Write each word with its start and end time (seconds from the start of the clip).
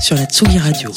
sur 0.00 0.16
la 0.16 0.24
Tsugi 0.24 0.58
Radio. 0.58 0.90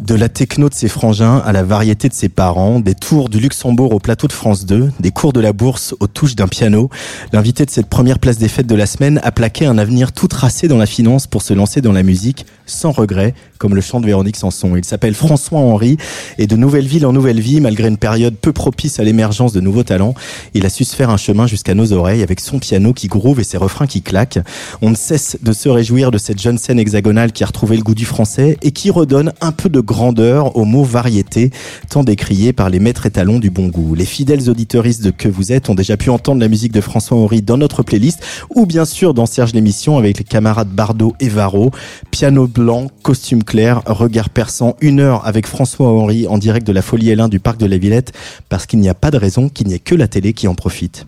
De 0.00 0.14
la 0.14 0.28
techno 0.28 0.68
de 0.68 0.74
ses 0.74 0.88
frangins 0.88 1.38
à 1.38 1.52
la 1.52 1.62
variété 1.62 2.10
de 2.10 2.14
ses 2.14 2.28
parents, 2.28 2.78
des 2.78 2.94
tours 2.94 3.30
du 3.30 3.40
Luxembourg 3.40 3.92
au 3.92 3.98
plateau 3.98 4.26
de 4.26 4.32
France 4.32 4.66
2, 4.66 4.92
des 5.00 5.10
cours 5.10 5.32
de 5.32 5.40
la 5.40 5.54
bourse 5.54 5.94
aux 6.00 6.06
touches 6.06 6.36
d'un 6.36 6.46
piano, 6.46 6.90
l'invité 7.32 7.64
de 7.64 7.70
cette 7.70 7.88
première 7.88 8.18
place 8.18 8.36
des 8.36 8.48
fêtes 8.48 8.66
de 8.66 8.74
la 8.74 8.84
semaine 8.84 9.18
a 9.24 9.32
plaqué 9.32 9.64
un 9.64 9.78
avenir 9.78 10.12
tout 10.12 10.28
tracé 10.28 10.68
dans 10.68 10.76
la 10.76 10.84
finance 10.84 11.26
pour 11.26 11.40
se 11.40 11.54
lancer 11.54 11.80
dans 11.80 11.92
la 11.92 12.02
musique 12.02 12.44
sans 12.66 12.92
regret, 12.92 13.34
comme 13.58 13.74
le 13.74 13.80
chante 13.80 14.04
Véronique 14.04 14.36
Sanson. 14.36 14.76
Il 14.76 14.84
s'appelle 14.84 15.14
François 15.14 15.58
Henry 15.58 15.96
et 16.36 16.46
de 16.46 16.56
nouvelle 16.56 16.86
ville 16.86 17.06
en 17.06 17.12
nouvelle 17.12 17.40
vie, 17.40 17.60
malgré 17.60 17.88
une 17.88 17.96
période 17.96 18.34
peu 18.34 18.52
propice 18.52 19.00
à 19.00 19.04
l'émergence 19.04 19.52
de 19.52 19.60
nouveaux 19.60 19.84
talents, 19.84 20.14
il 20.52 20.66
a 20.66 20.68
su 20.68 20.84
se 20.84 20.94
faire 20.94 21.10
un 21.10 21.16
chemin 21.16 21.46
jusqu'à 21.46 21.74
nos 21.74 21.92
oreilles 21.92 22.22
avec 22.22 22.40
son 22.40 22.58
piano 22.58 22.92
qui 22.92 23.08
groove 23.08 23.40
et 23.40 23.44
ses 23.44 23.56
refrains 23.56 23.86
qui 23.86 24.02
claquent. 24.02 24.40
On 24.82 24.90
ne 24.90 24.96
cesse 24.96 25.38
de 25.42 25.52
se 25.52 25.68
réjouir 25.68 26.10
de 26.10 26.18
cette 26.18 26.33
jeune 26.38 26.58
scène 26.58 26.78
hexagonale 26.78 27.32
qui 27.32 27.42
a 27.44 27.46
retrouvé 27.46 27.76
le 27.76 27.82
goût 27.82 27.94
du 27.94 28.04
français 28.04 28.58
et 28.62 28.70
qui 28.70 28.90
redonne 28.90 29.32
un 29.40 29.52
peu 29.52 29.68
de 29.68 29.80
grandeur 29.80 30.56
au 30.56 30.64
mot 30.64 30.84
variété, 30.84 31.50
tant 31.88 32.04
décrié 32.04 32.52
par 32.52 32.70
les 32.70 32.78
maîtres 32.78 33.06
étalons 33.06 33.38
du 33.38 33.50
bon 33.50 33.68
goût. 33.68 33.94
Les 33.94 34.04
fidèles 34.04 34.48
auditeuristes 34.48 35.16
que 35.16 35.28
vous 35.28 35.52
êtes 35.52 35.70
ont 35.70 35.74
déjà 35.74 35.96
pu 35.96 36.10
entendre 36.10 36.40
la 36.40 36.48
musique 36.48 36.72
de 36.72 36.80
François 36.80 37.16
Henry 37.16 37.42
dans 37.42 37.56
notre 37.56 37.82
playlist 37.82 38.20
ou 38.54 38.66
bien 38.66 38.84
sûr 38.84 39.14
dans 39.14 39.26
Serge 39.26 39.52
l'émission 39.52 39.98
avec 39.98 40.18
les 40.18 40.24
camarades 40.24 40.68
Bardot 40.68 41.14
et 41.20 41.28
Varro. 41.28 41.70
Piano 42.10 42.46
blanc, 42.46 42.88
costume 43.02 43.44
clair, 43.44 43.82
regard 43.86 44.30
perçant, 44.30 44.76
une 44.80 45.00
heure 45.00 45.26
avec 45.26 45.46
François 45.46 45.88
Henry 45.88 46.26
en 46.26 46.38
direct 46.38 46.66
de 46.66 46.72
la 46.72 46.82
Folie 46.82 47.08
L1 47.08 47.28
du 47.28 47.40
Parc 47.40 47.58
de 47.58 47.66
la 47.66 47.78
Villette 47.78 48.12
parce 48.48 48.66
qu'il 48.66 48.80
n'y 48.80 48.88
a 48.88 48.94
pas 48.94 49.10
de 49.10 49.18
raison 49.18 49.48
qu'il 49.48 49.68
n'y 49.68 49.74
ait 49.74 49.78
que 49.78 49.94
la 49.94 50.08
télé 50.08 50.32
qui 50.32 50.48
en 50.48 50.54
profite. 50.54 51.06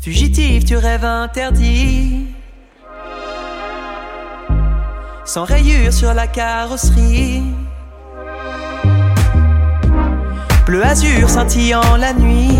Fugitif, 0.00 0.64
tu 0.64 0.76
rêves 0.76 1.04
interdit. 1.04 2.26
Sans 5.26 5.44
rayures 5.44 5.92
sur 5.92 6.14
la 6.14 6.28
carrosserie. 6.28 7.42
Bleu 10.64 10.84
azur 10.84 11.28
scintillant 11.28 11.96
la 11.98 12.12
nuit. 12.12 12.56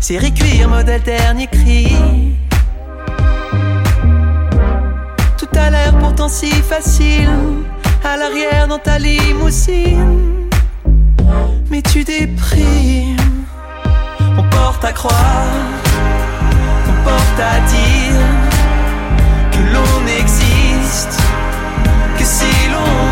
Série 0.00 0.32
cuir, 0.32 0.70
modèle 0.70 1.02
dernier 1.02 1.46
cri. 1.46 1.94
Tout 5.36 5.48
a 5.54 5.70
l'air 5.70 5.98
pourtant 5.98 6.28
si 6.28 6.50
facile. 6.50 7.28
À 8.02 8.16
l'arrière 8.16 8.66
dans 8.66 8.78
ta 8.78 8.98
limousine. 8.98 10.48
Mais 11.70 11.82
tu 11.82 12.02
déprimes. 12.02 13.16
On 14.38 14.42
porte 14.48 14.82
à 14.86 14.92
croire, 14.92 15.44
on 16.88 17.04
porte 17.04 17.40
à 17.40 17.60
dire 17.68 18.37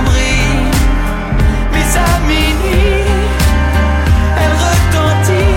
brille, 0.04 0.70
mais 1.72 1.88
à 1.96 2.20
minuit, 2.26 3.04
elle 4.40 4.56
retentit, 4.66 5.55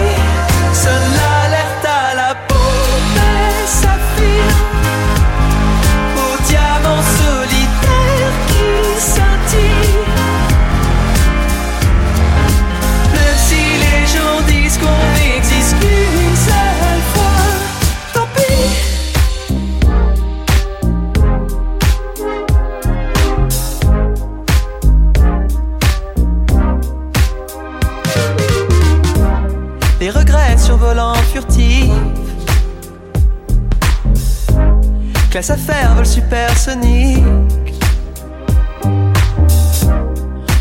Classe 35.30 35.52
à 35.52 35.58
faire 35.58 35.94
vol 35.94 36.08
supersonique. 36.08 37.24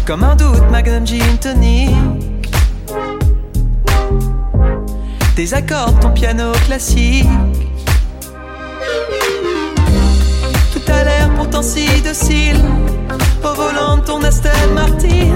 Comme 0.06 0.24
un 0.24 0.36
doute, 0.36 0.70
Magnum 0.70 1.06
Gin 1.06 1.38
Tonic. 1.40 1.94
Désaccordes 5.34 5.98
ton 6.00 6.10
piano 6.10 6.52
classique. 6.66 7.26
Tout 10.74 10.92
a 10.92 11.04
l'air 11.04 11.30
pourtant 11.34 11.62
si 11.62 11.86
docile. 12.02 12.60
Au 13.42 13.54
volant 13.54 13.96
de 13.96 14.02
ton 14.02 14.22
Aston 14.22 14.50
Martin. 14.74 15.32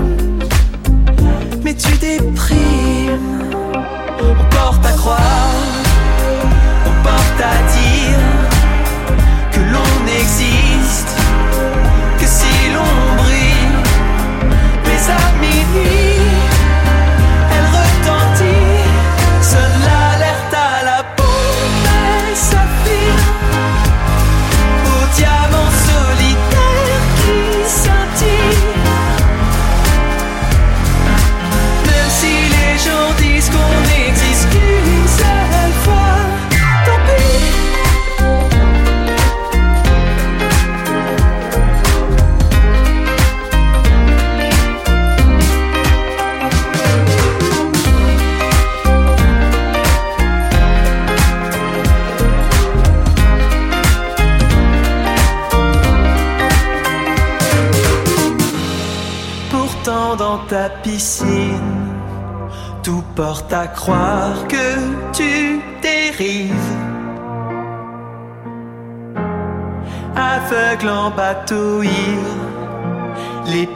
Mais 1.64 1.74
tu 1.74 1.96
déprimes. 1.96 3.18
On 4.20 4.54
porte 4.54 4.84
à 4.84 4.92
croire, 4.92 5.54
on 6.86 7.02
porte 7.02 7.40
à 7.40 7.54
dire 7.72 8.31
l'on 10.12 10.20
existe, 10.20 11.08
que 12.18 12.26
si 12.26 12.70
l'on 12.72 13.22
brille, 13.22 13.76
mais 14.84 15.10
à 15.10 16.01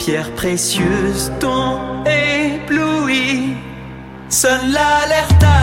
les 0.07 0.13
pierres 0.13 0.35
précieuses 0.35 1.33
t'ont 1.41 2.05
ébloui. 2.05 3.57
Sonne 4.29 4.73
l'alerte 4.73 5.56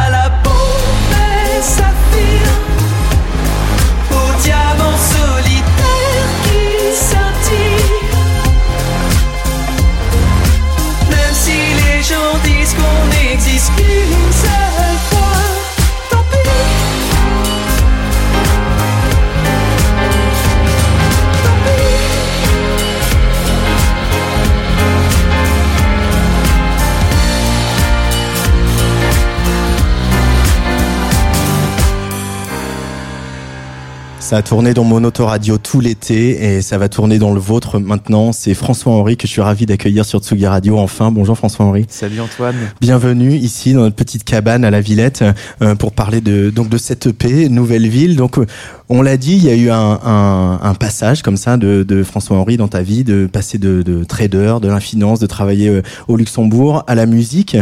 Ça 34.33 34.37
a 34.37 34.41
tourné 34.41 34.73
dans 34.73 34.83
mon 34.83 35.03
autoradio 35.03 35.59
tout 35.59 35.79
l'été 35.79 36.55
et 36.55 36.63
ça 36.63 36.79
va 36.79 36.89
tourner 36.89 37.19
dans 37.19 37.35
le 37.35 37.39
vôtre 37.39 37.77
maintenant. 37.77 38.31
C'est 38.31 38.55
François-Henri 38.55 39.15
que 39.15 39.27
je 39.27 39.31
suis 39.31 39.43
ravi 39.43 39.67
d'accueillir 39.67 40.05
sur 40.05 40.21
Tsugi 40.21 40.47
Radio. 40.47 40.79
Enfin, 40.79 41.11
bonjour 41.11 41.37
François-Henri. 41.37 41.85
Salut 41.87 42.19
Antoine. 42.19 42.55
Bienvenue 42.81 43.35
ici 43.35 43.73
dans 43.73 43.81
notre 43.81 43.95
petite 43.95 44.23
cabane 44.23 44.65
à 44.65 44.71
la 44.71 44.81
Villette 44.81 45.23
euh, 45.61 45.75
pour 45.75 45.91
parler 45.91 46.19
de 46.19 46.49
donc 46.49 46.67
de 46.67 46.79
cette 46.79 47.05
EP 47.05 47.47
Nouvelle 47.47 47.87
Ville. 47.87 48.15
Donc 48.15 48.39
euh, 48.39 48.47
on 48.89 49.03
l'a 49.03 49.17
dit, 49.17 49.35
il 49.35 49.43
y 49.43 49.49
a 49.51 49.55
eu 49.55 49.69
un, 49.69 49.99
un, 50.03 50.59
un 50.63 50.73
passage 50.73 51.21
comme 51.21 51.37
ça 51.37 51.57
de, 51.57 51.83
de 51.83 52.01
François-Henri 52.01 52.57
dans 52.57 52.67
ta 52.67 52.81
vie, 52.81 53.03
de 53.03 53.27
passer 53.27 53.59
de, 53.59 53.83
de 53.83 54.03
trader, 54.03 54.55
de 54.63 54.67
la 54.67 54.79
finance, 54.79 55.19
de 55.19 55.27
travailler 55.27 55.69
euh, 55.69 55.83
au 56.07 56.17
Luxembourg 56.17 56.83
à 56.87 56.95
la 56.95 57.05
musique. 57.05 57.55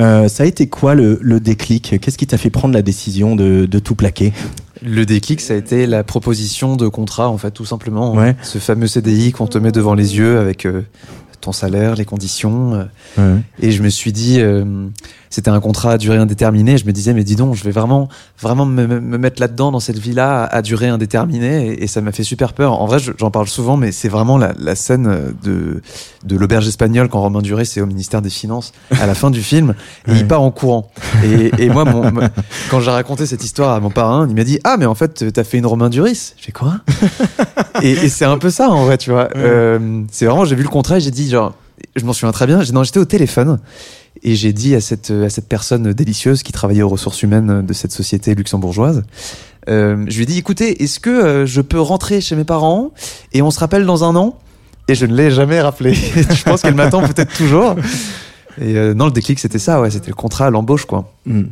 Euh, 0.00 0.28
ça 0.28 0.44
a 0.44 0.46
été 0.46 0.68
quoi 0.68 0.94
le, 0.94 1.18
le 1.20 1.38
déclic? 1.38 2.00
Qu'est-ce 2.00 2.16
qui 2.16 2.26
t'a 2.26 2.38
fait 2.38 2.48
prendre 2.48 2.72
la 2.72 2.82
décision 2.82 3.36
de, 3.36 3.66
de 3.66 3.78
tout 3.78 3.94
plaquer? 3.94 4.32
Le 4.82 5.04
déclic, 5.06 5.40
ça 5.40 5.54
a 5.54 5.56
été 5.56 5.86
la 5.86 6.02
proposition 6.04 6.76
de 6.76 6.88
contrat, 6.88 7.28
en 7.28 7.38
fait, 7.38 7.50
tout 7.50 7.64
simplement. 7.64 8.14
Ouais. 8.14 8.36
Ce 8.42 8.58
fameux 8.58 8.86
CDI 8.86 9.32
qu'on 9.32 9.46
te 9.46 9.58
met 9.58 9.72
devant 9.72 9.94
les 9.94 10.16
yeux 10.16 10.38
avec 10.38 10.66
euh, 10.66 10.82
ton 11.40 11.52
salaire, 11.52 11.94
les 11.94 12.04
conditions. 12.04 12.74
euh, 12.74 12.84
Ouais. 13.18 13.40
Et 13.60 13.70
je 13.70 13.82
me 13.82 13.88
suis 13.88 14.12
dit, 14.12 14.40
euh, 14.40 14.64
c'était 15.34 15.50
un 15.50 15.58
contrat 15.60 15.92
à 15.92 15.98
durée 15.98 16.16
indéterminée. 16.18 16.78
Je 16.78 16.86
me 16.86 16.92
disais, 16.92 17.12
mais 17.12 17.24
dis 17.24 17.34
donc, 17.34 17.54
je 17.56 17.64
vais 17.64 17.72
vraiment, 17.72 18.08
vraiment 18.40 18.66
me, 18.66 18.86
me- 18.86 19.00
me 19.00 19.18
mettre 19.18 19.40
là-dedans, 19.40 19.72
dans 19.72 19.80
cette 19.80 19.98
vie-là, 19.98 20.44
à, 20.44 20.62
durée 20.62 20.86
indéterminée. 20.88 21.72
Et, 21.72 21.82
et 21.84 21.86
ça 21.88 22.00
m'a 22.00 22.12
fait 22.12 22.22
super 22.22 22.52
peur. 22.52 22.80
En 22.80 22.86
vrai, 22.86 23.00
je- 23.00 23.10
j'en 23.18 23.30
parle 23.32 23.48
souvent, 23.48 23.76
mais 23.76 23.90
c'est 23.90 24.08
vraiment 24.08 24.38
la, 24.38 24.52
la 24.58 24.76
scène 24.76 25.06
euh, 25.08 25.32
de, 25.42 25.82
de 26.24 26.36
l'auberge 26.36 26.68
espagnole 26.68 27.08
quand 27.08 27.20
Romain 27.20 27.42
Duré, 27.42 27.64
c'est 27.64 27.80
au 27.80 27.86
ministère 27.86 28.22
des 28.22 28.30
Finances, 28.30 28.72
à 28.92 29.06
la 29.06 29.14
fin 29.14 29.30
du 29.30 29.42
film. 29.42 29.74
Et 30.06 30.12
Ouais. 30.12 30.18
il 30.20 30.26
part 30.28 30.42
en 30.42 30.50
courant. 30.52 30.90
Et, 31.24 31.50
et 31.64 31.68
moi, 31.68 31.84
mon, 31.84 32.12
quand 32.70 32.78
j'ai 32.80 32.90
raconté 32.92 33.26
cette 33.26 33.42
histoire 33.42 33.72
à 33.74 33.80
mon 33.80 33.90
parrain, 33.90 34.26
il 34.28 34.36
m'a 34.36 34.44
dit, 34.44 34.60
ah, 34.62 34.76
mais 34.78 34.86
en 34.86 34.94
fait, 34.94 35.32
t'as 35.32 35.42
fait 35.44 35.58
une 35.58 35.66
Romain 35.66 35.88
Duris. 35.90 36.34
J'ai 36.36 36.52
quoi? 36.52 36.74
et, 37.82 37.90
et 37.90 38.08
c'est 38.08 38.24
un 38.24 38.38
peu 38.38 38.50
ça, 38.50 38.68
en 38.70 38.84
vrai, 38.84 38.98
tu 38.98 39.10
vois. 39.10 39.28
Euh, 39.36 40.02
c'est 40.12 40.26
vraiment, 40.26 40.44
j'ai 40.44 40.54
vu 40.54 40.62
le 40.62 40.68
contrat 40.68 40.98
et 40.98 41.00
j'ai 41.00 41.10
dit, 41.10 41.28
genre, 41.28 41.54
je 41.96 42.04
m'en 42.04 42.12
souviens 42.12 42.32
très 42.32 42.46
bien. 42.46 42.62
J'ai- 42.62 42.72
Non, 42.72 42.84
j'étais 42.84 43.00
au 43.00 43.04
téléphone 43.04 43.58
et 44.22 44.34
j'ai 44.34 44.52
dit 44.52 44.74
à 44.74 44.80
cette, 44.80 45.10
à 45.10 45.28
cette 45.28 45.48
personne 45.48 45.92
délicieuse 45.92 46.42
qui 46.42 46.52
travaillait 46.52 46.82
aux 46.82 46.88
ressources 46.88 47.22
humaines 47.22 47.64
de 47.66 47.72
cette 47.72 47.92
société 47.92 48.34
luxembourgeoise, 48.34 49.02
euh, 49.68 50.04
je 50.08 50.16
lui 50.16 50.24
ai 50.24 50.26
dit, 50.26 50.38
écoutez, 50.38 50.82
est-ce 50.82 51.00
que 51.00 51.10
euh, 51.10 51.46
je 51.46 51.60
peux 51.60 51.80
rentrer 51.80 52.20
chez 52.20 52.36
mes 52.36 52.44
parents 52.44 52.92
et 53.32 53.42
on 53.42 53.50
se 53.50 53.58
rappelle 53.58 53.86
dans 53.86 54.04
un 54.04 54.16
an? 54.16 54.38
Et 54.86 54.94
je 54.94 55.06
ne 55.06 55.14
l'ai 55.14 55.30
jamais 55.30 55.60
rappelé. 55.60 55.94
je 55.94 56.42
pense 56.42 56.62
qu'elle 56.62 56.74
m'attend 56.74 57.00
peut-être 57.00 57.34
toujours. 57.34 57.74
Et 58.60 58.76
euh, 58.76 58.94
non, 58.94 59.06
le 59.06 59.12
déclic, 59.12 59.38
c'était 59.38 59.58
ça, 59.58 59.80
ouais, 59.80 59.90
c'était 59.90 60.08
le 60.10 60.14
contrat 60.14 60.50
l'embauche, 60.50 60.84
quoi. 60.84 61.10
Mm. 61.26 61.42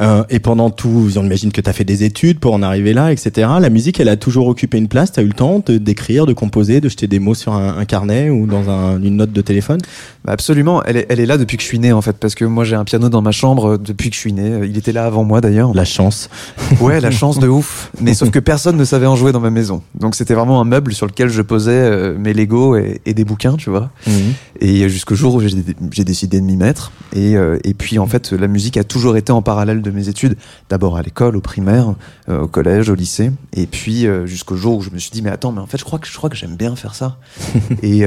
Euh, 0.00 0.22
et 0.30 0.38
pendant 0.38 0.70
tout, 0.70 1.10
on 1.16 1.24
imagine 1.24 1.50
que 1.52 1.60
tu 1.60 1.68
as 1.68 1.72
fait 1.72 1.84
des 1.84 2.04
études 2.04 2.38
pour 2.38 2.54
en 2.54 2.62
arriver 2.62 2.92
là, 2.92 3.12
etc. 3.12 3.48
La 3.60 3.70
musique, 3.70 3.98
elle 4.00 4.08
a 4.08 4.16
toujours 4.16 4.46
occupé 4.46 4.78
une 4.78 4.88
place. 4.88 5.12
Tu 5.12 5.20
as 5.20 5.22
eu 5.22 5.26
le 5.28 5.32
temps 5.32 5.62
de 5.66 5.78
d'écrire, 5.78 6.26
de 6.26 6.32
composer, 6.32 6.80
de 6.80 6.88
jeter 6.88 7.06
des 7.08 7.18
mots 7.18 7.34
sur 7.34 7.52
un, 7.52 7.76
un 7.78 7.84
carnet 7.84 8.30
ou 8.30 8.46
dans 8.46 8.70
un- 8.70 9.02
une 9.02 9.16
note 9.16 9.32
de 9.32 9.40
téléphone? 9.40 9.80
Bah, 10.24 10.32
absolument, 10.32 10.82
elle 10.84 10.96
est, 10.98 11.06
elle 11.08 11.20
est 11.20 11.26
là 11.26 11.38
depuis 11.38 11.56
que 11.56 11.62
je 11.62 11.68
suis 11.68 11.78
né, 11.78 11.92
en 11.92 12.02
fait, 12.02 12.16
parce 12.18 12.34
que 12.34 12.44
moi 12.44 12.64
j'ai 12.64 12.76
un 12.76 12.84
piano 12.84 13.08
dans 13.08 13.22
ma 13.22 13.32
chambre 13.32 13.72
euh, 13.72 13.78
depuis 13.78 14.10
que 14.10 14.14
je 14.16 14.20
suis 14.20 14.32
né. 14.32 14.60
Il 14.64 14.76
était 14.78 14.92
là 14.92 15.04
avant 15.06 15.24
moi 15.24 15.40
d'ailleurs. 15.40 15.74
La 15.74 15.84
chance. 15.84 16.28
Ouais, 16.80 17.00
la 17.00 17.10
chance 17.10 17.38
de 17.38 17.48
ouf. 17.48 17.90
Mais 18.00 18.12
sauf 18.14 18.30
que 18.30 18.38
personne 18.38 18.76
ne 18.76 18.84
savait 18.84 19.06
en 19.06 19.16
jouer 19.16 19.32
dans 19.32 19.40
ma 19.40 19.50
maison. 19.50 19.82
Donc 19.98 20.14
c'était 20.14 20.34
vraiment 20.34 20.60
un 20.60 20.64
meuble 20.64 20.92
sur 20.92 21.06
lequel 21.06 21.28
je 21.28 21.42
posais 21.42 21.70
euh, 21.72 22.16
mes 22.18 22.32
Lego 22.34 22.76
et, 22.76 23.00
et 23.06 23.14
des 23.14 23.24
bouquins, 23.24 23.54
tu 23.56 23.70
vois. 23.70 23.90
Mhm. 24.06 24.12
Et 24.60 24.88
jusqu'au 24.88 25.14
jour 25.14 25.34
où 25.34 25.40
j'ai 25.40 25.48
j'ai 25.90 26.04
décidé 26.04 26.40
de 26.40 26.44
m'y 26.46 26.56
mettre. 26.56 26.92
Et, 27.14 27.36
euh, 27.36 27.58
et 27.64 27.74
puis 27.74 27.98
en 27.98 28.06
fait, 28.06 28.32
la 28.32 28.46
musique 28.48 28.76
a 28.76 28.84
toujours 28.84 29.16
été 29.16 29.32
en 29.32 29.42
parallèle 29.42 29.82
de 29.82 29.90
mes 29.90 30.08
études. 30.08 30.36
D'abord 30.70 30.96
à 30.96 31.02
l'école, 31.02 31.36
au 31.36 31.40
primaire, 31.40 31.94
euh, 32.28 32.42
au 32.42 32.46
collège, 32.48 32.88
au 32.90 32.94
lycée. 32.94 33.30
Et 33.54 33.66
puis 33.66 34.06
euh, 34.06 34.26
jusqu'au 34.26 34.56
jour 34.56 34.78
où 34.78 34.82
je 34.82 34.90
me 34.90 34.98
suis 34.98 35.10
dit, 35.10 35.22
mais 35.22 35.30
attends, 35.30 35.52
mais 35.52 35.60
en 35.60 35.66
fait, 35.66 35.78
je 35.78 35.84
crois 35.84 35.98
que, 35.98 36.06
je 36.08 36.16
crois 36.16 36.30
que 36.30 36.36
j'aime 36.36 36.56
bien 36.56 36.74
faire 36.76 36.94
ça. 36.94 37.18
et, 37.82 38.02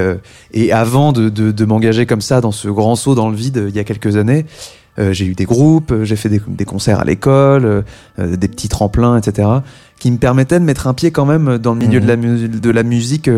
et 0.54 0.72
avant 0.72 1.12
de, 1.12 1.30
de, 1.30 1.52
de 1.52 1.66
m'engager 1.66 2.06
comme 2.06 2.22
ça 2.22 2.42
dans 2.42 2.52
ce 2.52 2.68
grand 2.68 2.96
saut 2.96 3.16
dans 3.16 3.30
le 3.30 3.36
vide 3.36 3.66
il 3.70 3.76
y 3.76 3.80
a 3.80 3.84
quelques 3.84 4.16
années, 4.18 4.46
j'ai 5.12 5.26
eu 5.26 5.34
des 5.34 5.46
groupes, 5.46 5.94
j'ai 6.04 6.18
fait 6.18 6.28
des, 6.30 6.42
des 6.46 6.66
concerts 6.66 7.00
à 7.00 7.06
l'école, 7.06 7.86
des 8.18 8.48
petits 8.50 8.68
tremplins, 8.68 9.18
etc., 9.18 9.48
qui 9.98 10.12
me 10.12 10.18
permettaient 10.18 10.60
de 10.60 10.66
mettre 10.66 10.88
un 10.88 10.94
pied 10.94 11.12
quand 11.12 11.26
même 11.26 11.58
dans 11.58 11.74
le 11.74 11.80
milieu 11.80 12.00
Mhm. 12.00 12.06
de, 12.06 12.08
la 12.10 12.16
mu- 12.18 12.50
de 12.50 12.70
la 12.70 12.84
musique 12.84 13.30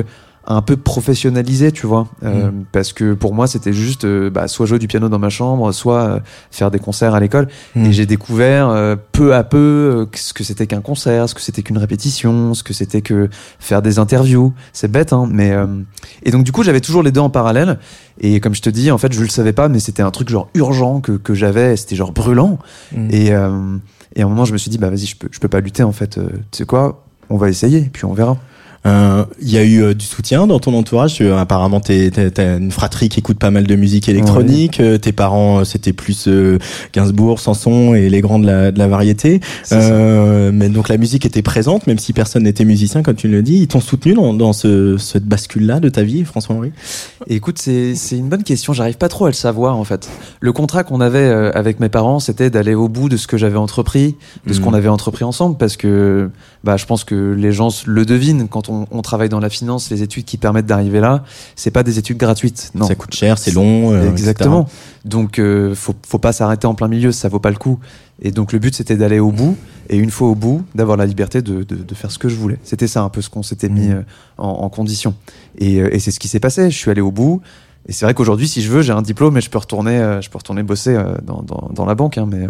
un 0.48 0.62
peu 0.64 0.76
professionnalisé, 0.76 1.72
tu 1.72 1.86
vois. 1.86 2.08
Euh, 2.24 2.48
Mhm. 2.52 2.66
Parce 2.72 2.94
que 2.94 3.14
pour 3.14 3.34
moi, 3.34 3.46
c'était 3.48 3.74
juste 3.74 4.06
euh, 4.06 4.30
bah, 4.30 4.48
soit 4.48 4.66
jouer 4.66 4.80
du 4.80 4.88
piano 4.88 5.08
dans 5.08 5.20
ma 5.20 5.30
chambre, 5.30 5.72
soit 5.72 6.02
euh, 6.02 6.20
faire 6.50 6.72
des 6.72 6.80
concerts 6.80 7.14
à 7.14 7.20
l'école. 7.20 7.48
Mhm. 7.76 7.86
Et 7.86 7.94
j'ai 7.94 8.06
découvert 8.06 8.70
euh, 8.70 8.96
peu 9.12 9.36
à 9.36 9.44
peu 9.44 9.58
euh, 9.58 10.06
ce 10.16 10.34
que 10.34 10.44
c'était 10.44 10.66
qu'un 10.68 10.82
concert, 10.82 11.30
ce 11.30 11.36
que 11.36 11.42
c'était 11.42 11.62
qu'une 11.62 11.78
répétition, 11.78 12.54
ce 12.56 12.64
que 12.64 12.74
c'était 12.74 13.02
que 13.02 13.30
faire 13.60 13.82
des 13.84 14.00
interviews. 14.00 14.54
C'est 14.74 14.92
bête, 14.92 15.14
hein, 15.14 15.28
mais 15.30 15.52
euh, 15.52 15.68
et 16.24 16.32
donc 16.32 16.44
du 16.44 16.52
coup 16.52 16.64
j'avais 16.64 16.82
toujours 16.82 17.04
les 17.04 17.12
deux 17.12 17.22
en 17.22 17.30
parallèle. 17.30 17.78
Et 18.20 18.40
comme 18.40 18.56
je 18.56 18.62
te 18.62 18.70
dis, 18.70 18.90
en 18.92 18.98
fait, 18.98 19.14
je 19.14 19.22
le 19.22 19.30
savais 19.30 19.54
pas, 19.54 19.68
mais 19.70 19.80
c'était 19.80 20.04
un 20.04 20.12
truc 20.12 20.30
genre 20.30 20.50
urgent 20.56 21.02
que 21.02 21.14
que 21.14 21.34
j'avais. 21.34 21.76
C'était 21.78 21.96
genre 21.96 22.12
brûlant. 22.14 22.58
Mhm. 22.96 23.10
Et 23.12 23.32
euh, 23.32 23.78
et 24.16 24.24
à 24.24 24.26
un 24.26 24.30
moment, 24.30 24.46
je 24.46 24.54
me 24.54 24.58
suis 24.58 24.70
dit 24.72 24.78
bah 24.80 24.90
vas-y, 24.90 25.06
je 25.06 25.16
peux 25.18 25.28
je 25.32 25.40
peux 25.40 25.48
pas 25.48 25.60
lutter 25.62 25.84
en 25.84 25.92
fait. 25.92 26.16
Tu 26.16 26.58
sais 26.58 26.66
quoi 26.66 27.04
On 27.30 27.38
va 27.38 27.48
essayer, 27.50 27.90
puis 27.94 28.06
on 28.06 28.14
verra. 28.14 28.38
Euh, 28.88 29.26
Il 29.42 29.52
y 29.52 29.58
a 29.58 29.64
eu 29.64 29.82
euh, 29.84 29.94
du 29.94 30.06
soutien 30.06 30.48
dans 30.48 30.60
ton 30.60 30.74
entourage. 30.74 31.20
Euh, 31.22 31.38
apparemment, 31.38 31.80
t'as 31.80 32.58
une 32.58 32.72
fratrie 32.72 33.10
qui 33.10 33.20
écoute 33.20 33.38
pas 33.38 33.52
mal 33.52 33.68
de 33.68 33.76
musique 33.76 34.10
électronique. 34.10 34.80
Euh, 34.80 34.98
tes 34.98 35.12
parents, 35.12 35.60
euh, 35.60 35.64
c'était 35.66 35.94
plus 35.94 36.28
euh, 36.28 36.58
Gainsbourg, 36.94 37.40
Sanson 37.40 37.94
et 37.94 38.10
les 38.10 38.22
grands 38.22 38.40
de 38.40 38.48
la, 38.48 38.72
de 38.72 38.80
la 38.80 38.88
variété. 38.88 39.40
Euh, 39.72 40.52
mais 40.54 40.70
donc 40.70 40.90
la 40.90 40.98
musique 40.98 41.26
était 41.26 41.42
présente, 41.44 41.86
même 41.86 42.00
si 42.00 42.12
personne 42.14 42.44
n'était 42.44 42.66
musicien, 42.66 43.04
comme 43.04 43.16
tu 43.16 43.28
le 43.28 43.44
dis. 43.44 43.60
Ils 43.60 43.68
t'ont 43.68 43.82
soutenu 43.82 44.14
dans, 44.14 44.34
dans 44.34 44.54
ce, 44.54 44.98
cette 44.98 45.26
bascule-là 45.26 45.80
de 45.80 45.90
ta 45.90 46.02
vie, 46.04 46.24
François-Henri? 46.24 46.72
Écoute, 47.28 47.60
c'est 47.60 47.94
une 48.12 48.30
bonne 48.30 48.44
question. 48.44 48.74
J'arrive 48.74 48.98
pas 48.98 49.10
trop 49.10 49.26
à 49.26 49.30
le 49.30 49.34
savoir 49.34 49.78
en 49.78 49.84
fait. 49.84 50.10
Le 50.40 50.52
contrat 50.54 50.84
qu'on 50.84 51.02
avait 51.02 51.20
euh, 51.20 51.52
avec 51.54 51.80
mes 51.80 51.90
parents, 51.90 52.20
c'était 52.20 52.50
d'aller 52.50 52.74
au 52.74 52.90
bout 52.90 53.10
de 53.10 53.18
ce 53.18 53.28
que 53.28 53.38
j'avais 53.38 53.58
entrepris, 53.58 54.16
de 54.48 54.54
ce 54.54 54.60
Mhm. 54.60 54.66
qu'on 54.66 54.74
avait 54.74 54.88
entrepris 54.90 55.24
ensemble, 55.24 55.58
parce 55.58 55.78
que 55.78 56.30
bah 56.64 56.78
je 56.78 56.86
pense 56.86 57.04
que 57.04 57.34
les 57.38 57.52
gens 57.52 57.70
le 57.86 58.06
devinent 58.06 58.48
quand 58.48 58.70
on, 58.70 58.71
on 58.92 59.02
travaille 59.02 59.30
dans 59.30 59.40
la 59.40 59.50
finance, 59.50 59.90
les 59.90 60.02
études 60.04 60.26
qui 60.26 60.38
permettent 60.38 60.66
d'arriver 60.66 61.00
là, 61.00 61.24
c'est 61.56 61.72
pas 61.72 61.84
des 61.84 62.00
études 62.00 62.18
gratuites. 62.18 62.72
Non. 62.76 62.88
Ça 62.88 62.96
coûte 62.96 63.14
cher, 63.14 63.38
c'est 63.38 63.52
long. 63.52 63.92
euh, 63.94 64.10
Exactement. 64.10 64.68
Donc, 65.06 65.40
euh, 65.40 65.74
faut, 65.76 65.96
faut 66.08 66.18
pas 66.20 66.32
s'arrêter 66.34 66.68
en 66.68 66.74
plein 66.76 66.88
milieu, 66.88 67.12
ça 67.12 67.30
vaut 67.30 67.40
pas 67.40 67.50
le 67.52 67.58
coup. 67.58 67.80
Et 68.22 68.32
donc, 68.32 68.54
le 68.54 68.60
but, 68.60 68.76
c'était 68.76 68.96
d'aller 68.98 69.20
au 69.20 69.32
bout, 69.32 69.58
et 69.90 69.98
une 69.98 70.12
fois 70.12 70.28
au 70.30 70.36
bout, 70.36 70.64
d'avoir 70.76 70.96
la 70.98 71.06
liberté 71.06 71.42
de, 71.42 71.64
de, 71.64 71.76
de 71.76 71.96
faire 71.96 72.12
ce 72.12 72.20
que 72.20 72.30
je 72.30 72.36
voulais. 72.36 72.60
C'était 72.64 72.88
ça 72.88 73.02
un 73.02 73.10
peu 73.10 73.22
ce 73.22 73.30
qu'on 73.30 73.44
s'était 73.44 73.70
mis 73.70 73.88
Mhm. 73.88 73.96
euh, 73.96 74.02
en, 74.38 74.48
en 74.50 74.70
condition. 74.70 75.16
Et, 75.58 75.82
euh, 75.82 75.94
et 75.94 76.00
c'est 76.00 76.12
ce 76.12 76.20
qui 76.20 76.28
s'est 76.28 76.40
passé. 76.40 76.70
Je 76.70 76.78
suis 76.78 76.92
allé 76.92 77.02
au 77.02 77.12
bout. 77.12 77.42
Et 77.88 77.94
c'est 77.94 78.06
vrai 78.06 78.14
qu'aujourd'hui, 78.14 78.48
si 78.48 78.62
je 78.62 78.70
veux, 78.72 78.84
j'ai 78.84 78.94
un 78.94 79.02
diplôme 79.02 79.38
et 79.38 79.42
je 79.42 79.50
peux 79.50 79.58
retourner, 79.58 80.20
je 80.22 80.30
peux 80.30 80.38
retourner 80.38 80.62
bosser 80.62 80.96
dans, 81.26 81.42
dans, 81.42 81.70
dans 81.74 81.86
la 81.86 81.96
banque. 81.96 82.20
Hein, 82.20 82.28
mais 82.30 82.46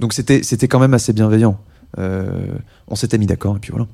donc 0.00 0.14
c'était, 0.14 0.42
c'était 0.42 0.68
quand 0.68 0.80
même 0.80 0.94
assez 0.94 1.12
bienveillant. 1.12 1.58
Euh, 1.98 2.24
on 2.88 2.96
s'était 2.96 3.18
mis 3.18 3.26
d'accord 3.26 3.56
et 3.56 3.58
puis 3.58 3.70
voilà. 3.72 3.86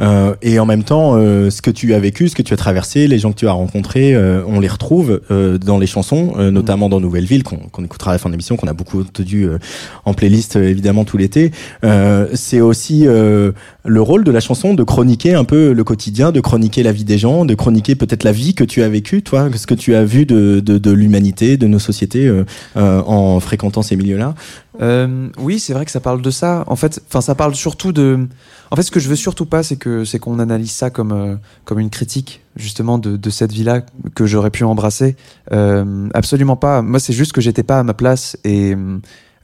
Euh, 0.00 0.34
et 0.42 0.58
en 0.58 0.66
même 0.66 0.84
temps, 0.84 1.14
euh, 1.14 1.50
ce 1.50 1.62
que 1.62 1.70
tu 1.70 1.94
as 1.94 1.98
vécu, 1.98 2.28
ce 2.28 2.34
que 2.34 2.42
tu 2.42 2.52
as 2.52 2.56
traversé, 2.56 3.08
les 3.08 3.18
gens 3.18 3.32
que 3.32 3.38
tu 3.38 3.48
as 3.48 3.52
rencontrés, 3.52 4.14
euh, 4.14 4.42
on 4.46 4.60
les 4.60 4.68
retrouve 4.68 5.22
euh, 5.30 5.58
dans 5.58 5.78
les 5.78 5.86
chansons, 5.86 6.34
euh, 6.36 6.50
notamment 6.50 6.88
dans 6.88 7.00
Nouvelle 7.00 7.24
Ville, 7.24 7.42
qu'on 7.42 7.84
écoutera 7.84 8.10
à 8.10 8.14
la 8.14 8.18
fin 8.18 8.28
de 8.28 8.34
l'émission, 8.34 8.56
qu'on 8.56 8.66
a 8.66 8.74
beaucoup 8.74 9.00
entendu 9.00 9.44
euh, 9.44 9.58
en 10.04 10.14
playlist 10.14 10.56
évidemment 10.56 11.04
tout 11.04 11.16
l'été. 11.16 11.50
Euh, 11.84 12.28
c'est 12.34 12.60
aussi 12.60 13.06
euh, 13.06 13.52
le 13.84 14.02
rôle 14.02 14.24
de 14.24 14.30
la 14.30 14.40
chanson 14.40 14.74
de 14.74 14.82
chroniquer 14.82 15.34
un 15.34 15.44
peu 15.44 15.72
le 15.72 15.84
quotidien, 15.84 16.30
de 16.30 16.40
chroniquer 16.40 16.82
la 16.82 16.92
vie 16.92 17.04
des 17.04 17.18
gens, 17.18 17.44
de 17.44 17.54
chroniquer 17.54 17.94
peut-être 17.94 18.24
la 18.24 18.32
vie 18.32 18.54
que 18.54 18.64
tu 18.64 18.82
as 18.82 18.88
vécue, 18.88 19.22
toi, 19.22 19.48
ce 19.54 19.66
que 19.66 19.74
tu 19.74 19.94
as 19.94 20.04
vu 20.04 20.26
de, 20.26 20.60
de, 20.60 20.76
de 20.76 20.90
l'humanité, 20.90 21.56
de 21.56 21.66
nos 21.66 21.78
sociétés 21.78 22.30
en 22.74 23.40
fréquentant 23.40 23.82
ces 23.82 23.96
milieux-là. 23.96 24.34
Euh, 24.80 25.28
oui, 25.38 25.58
c'est 25.58 25.72
vrai 25.72 25.84
que 25.84 25.90
ça 25.90 26.00
parle 26.00 26.22
de 26.22 26.30
ça. 26.30 26.64
En 26.66 26.76
fait, 26.76 27.02
enfin, 27.08 27.20
ça 27.20 27.34
parle 27.34 27.54
surtout 27.54 27.92
de. 27.92 28.26
En 28.70 28.76
fait, 28.76 28.82
ce 28.82 28.90
que 28.90 29.00
je 29.00 29.08
veux 29.08 29.16
surtout 29.16 29.46
pas, 29.46 29.62
c'est 29.62 29.76
que 29.76 30.04
c'est 30.04 30.18
qu'on 30.18 30.38
analyse 30.38 30.72
ça 30.72 30.90
comme 30.90 31.12
euh, 31.12 31.36
comme 31.64 31.78
une 31.78 31.90
critique 31.90 32.42
justement 32.56 32.98
de, 32.98 33.16
de 33.16 33.30
cette 33.30 33.52
vie-là 33.52 33.82
que 34.14 34.26
j'aurais 34.26 34.50
pu 34.50 34.64
embrasser. 34.64 35.16
Euh, 35.52 36.08
absolument 36.14 36.56
pas. 36.56 36.82
Moi, 36.82 37.00
c'est 37.00 37.12
juste 37.12 37.32
que 37.32 37.40
j'étais 37.40 37.62
pas 37.62 37.78
à 37.78 37.82
ma 37.82 37.94
place 37.94 38.36
et 38.44 38.74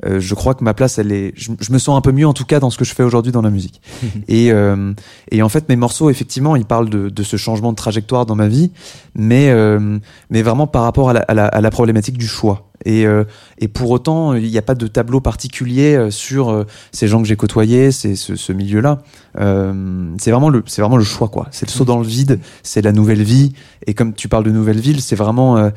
euh, 0.04 0.18
je 0.20 0.34
crois 0.34 0.54
que 0.54 0.64
ma 0.64 0.74
place, 0.74 0.98
elle 0.98 1.12
est. 1.12 1.32
Je, 1.36 1.52
je 1.60 1.72
me 1.72 1.78
sens 1.78 1.96
un 1.96 2.00
peu 2.00 2.12
mieux 2.12 2.26
en 2.26 2.32
tout 2.32 2.44
cas 2.44 2.58
dans 2.60 2.70
ce 2.70 2.78
que 2.78 2.84
je 2.84 2.94
fais 2.94 3.02
aujourd'hui 3.02 3.32
dans 3.32 3.42
la 3.42 3.50
musique. 3.50 3.80
et 4.28 4.52
euh, 4.52 4.92
et 5.30 5.42
en 5.42 5.48
fait, 5.48 5.68
mes 5.68 5.76
morceaux, 5.76 6.10
effectivement, 6.10 6.56
ils 6.56 6.64
parlent 6.64 6.90
de, 6.90 7.08
de 7.08 7.22
ce 7.22 7.36
changement 7.36 7.70
de 7.70 7.76
trajectoire 7.76 8.26
dans 8.26 8.34
ma 8.34 8.48
vie, 8.48 8.72
mais 9.14 9.50
euh, 9.50 9.98
mais 10.30 10.42
vraiment 10.42 10.66
par 10.66 10.82
rapport 10.82 11.10
à 11.10 11.12
la, 11.12 11.20
à 11.20 11.34
la, 11.34 11.46
à 11.46 11.60
la 11.60 11.70
problématique 11.70 12.18
du 12.18 12.26
choix. 12.26 12.71
Et, 12.84 13.06
euh, 13.06 13.24
et 13.58 13.68
pour 13.68 13.90
autant, 13.90 14.34
il 14.34 14.50
n'y 14.50 14.58
a 14.58 14.62
pas 14.62 14.74
de 14.74 14.86
tableau 14.86 15.20
particulier 15.20 15.94
euh, 15.94 16.10
sur 16.10 16.50
euh, 16.50 16.64
ces 16.92 17.08
gens 17.08 17.20
que 17.22 17.28
j'ai 17.28 17.36
côtoyés, 17.36 17.92
c'est 17.92 18.16
ce, 18.16 18.36
ce 18.36 18.52
milieu-là. 18.52 18.98
Euh, 19.38 20.14
c'est 20.18 20.30
vraiment 20.30 20.50
le, 20.50 20.62
c'est 20.66 20.82
vraiment 20.82 20.96
le 20.96 21.04
choix, 21.04 21.28
quoi. 21.28 21.48
C'est 21.50 21.66
le 21.66 21.72
saut 21.72 21.84
dans 21.84 21.98
le 21.98 22.06
vide, 22.06 22.40
c'est 22.62 22.82
la 22.82 22.92
nouvelle 22.92 23.22
vie. 23.22 23.52
Et 23.86 23.94
comme 23.94 24.14
tu 24.14 24.28
parles 24.28 24.44
de 24.44 24.50
nouvelle 24.50 24.80
ville, 24.80 25.00
c'est 25.00 25.16
vraiment, 25.16 25.56
euh, 25.56 25.70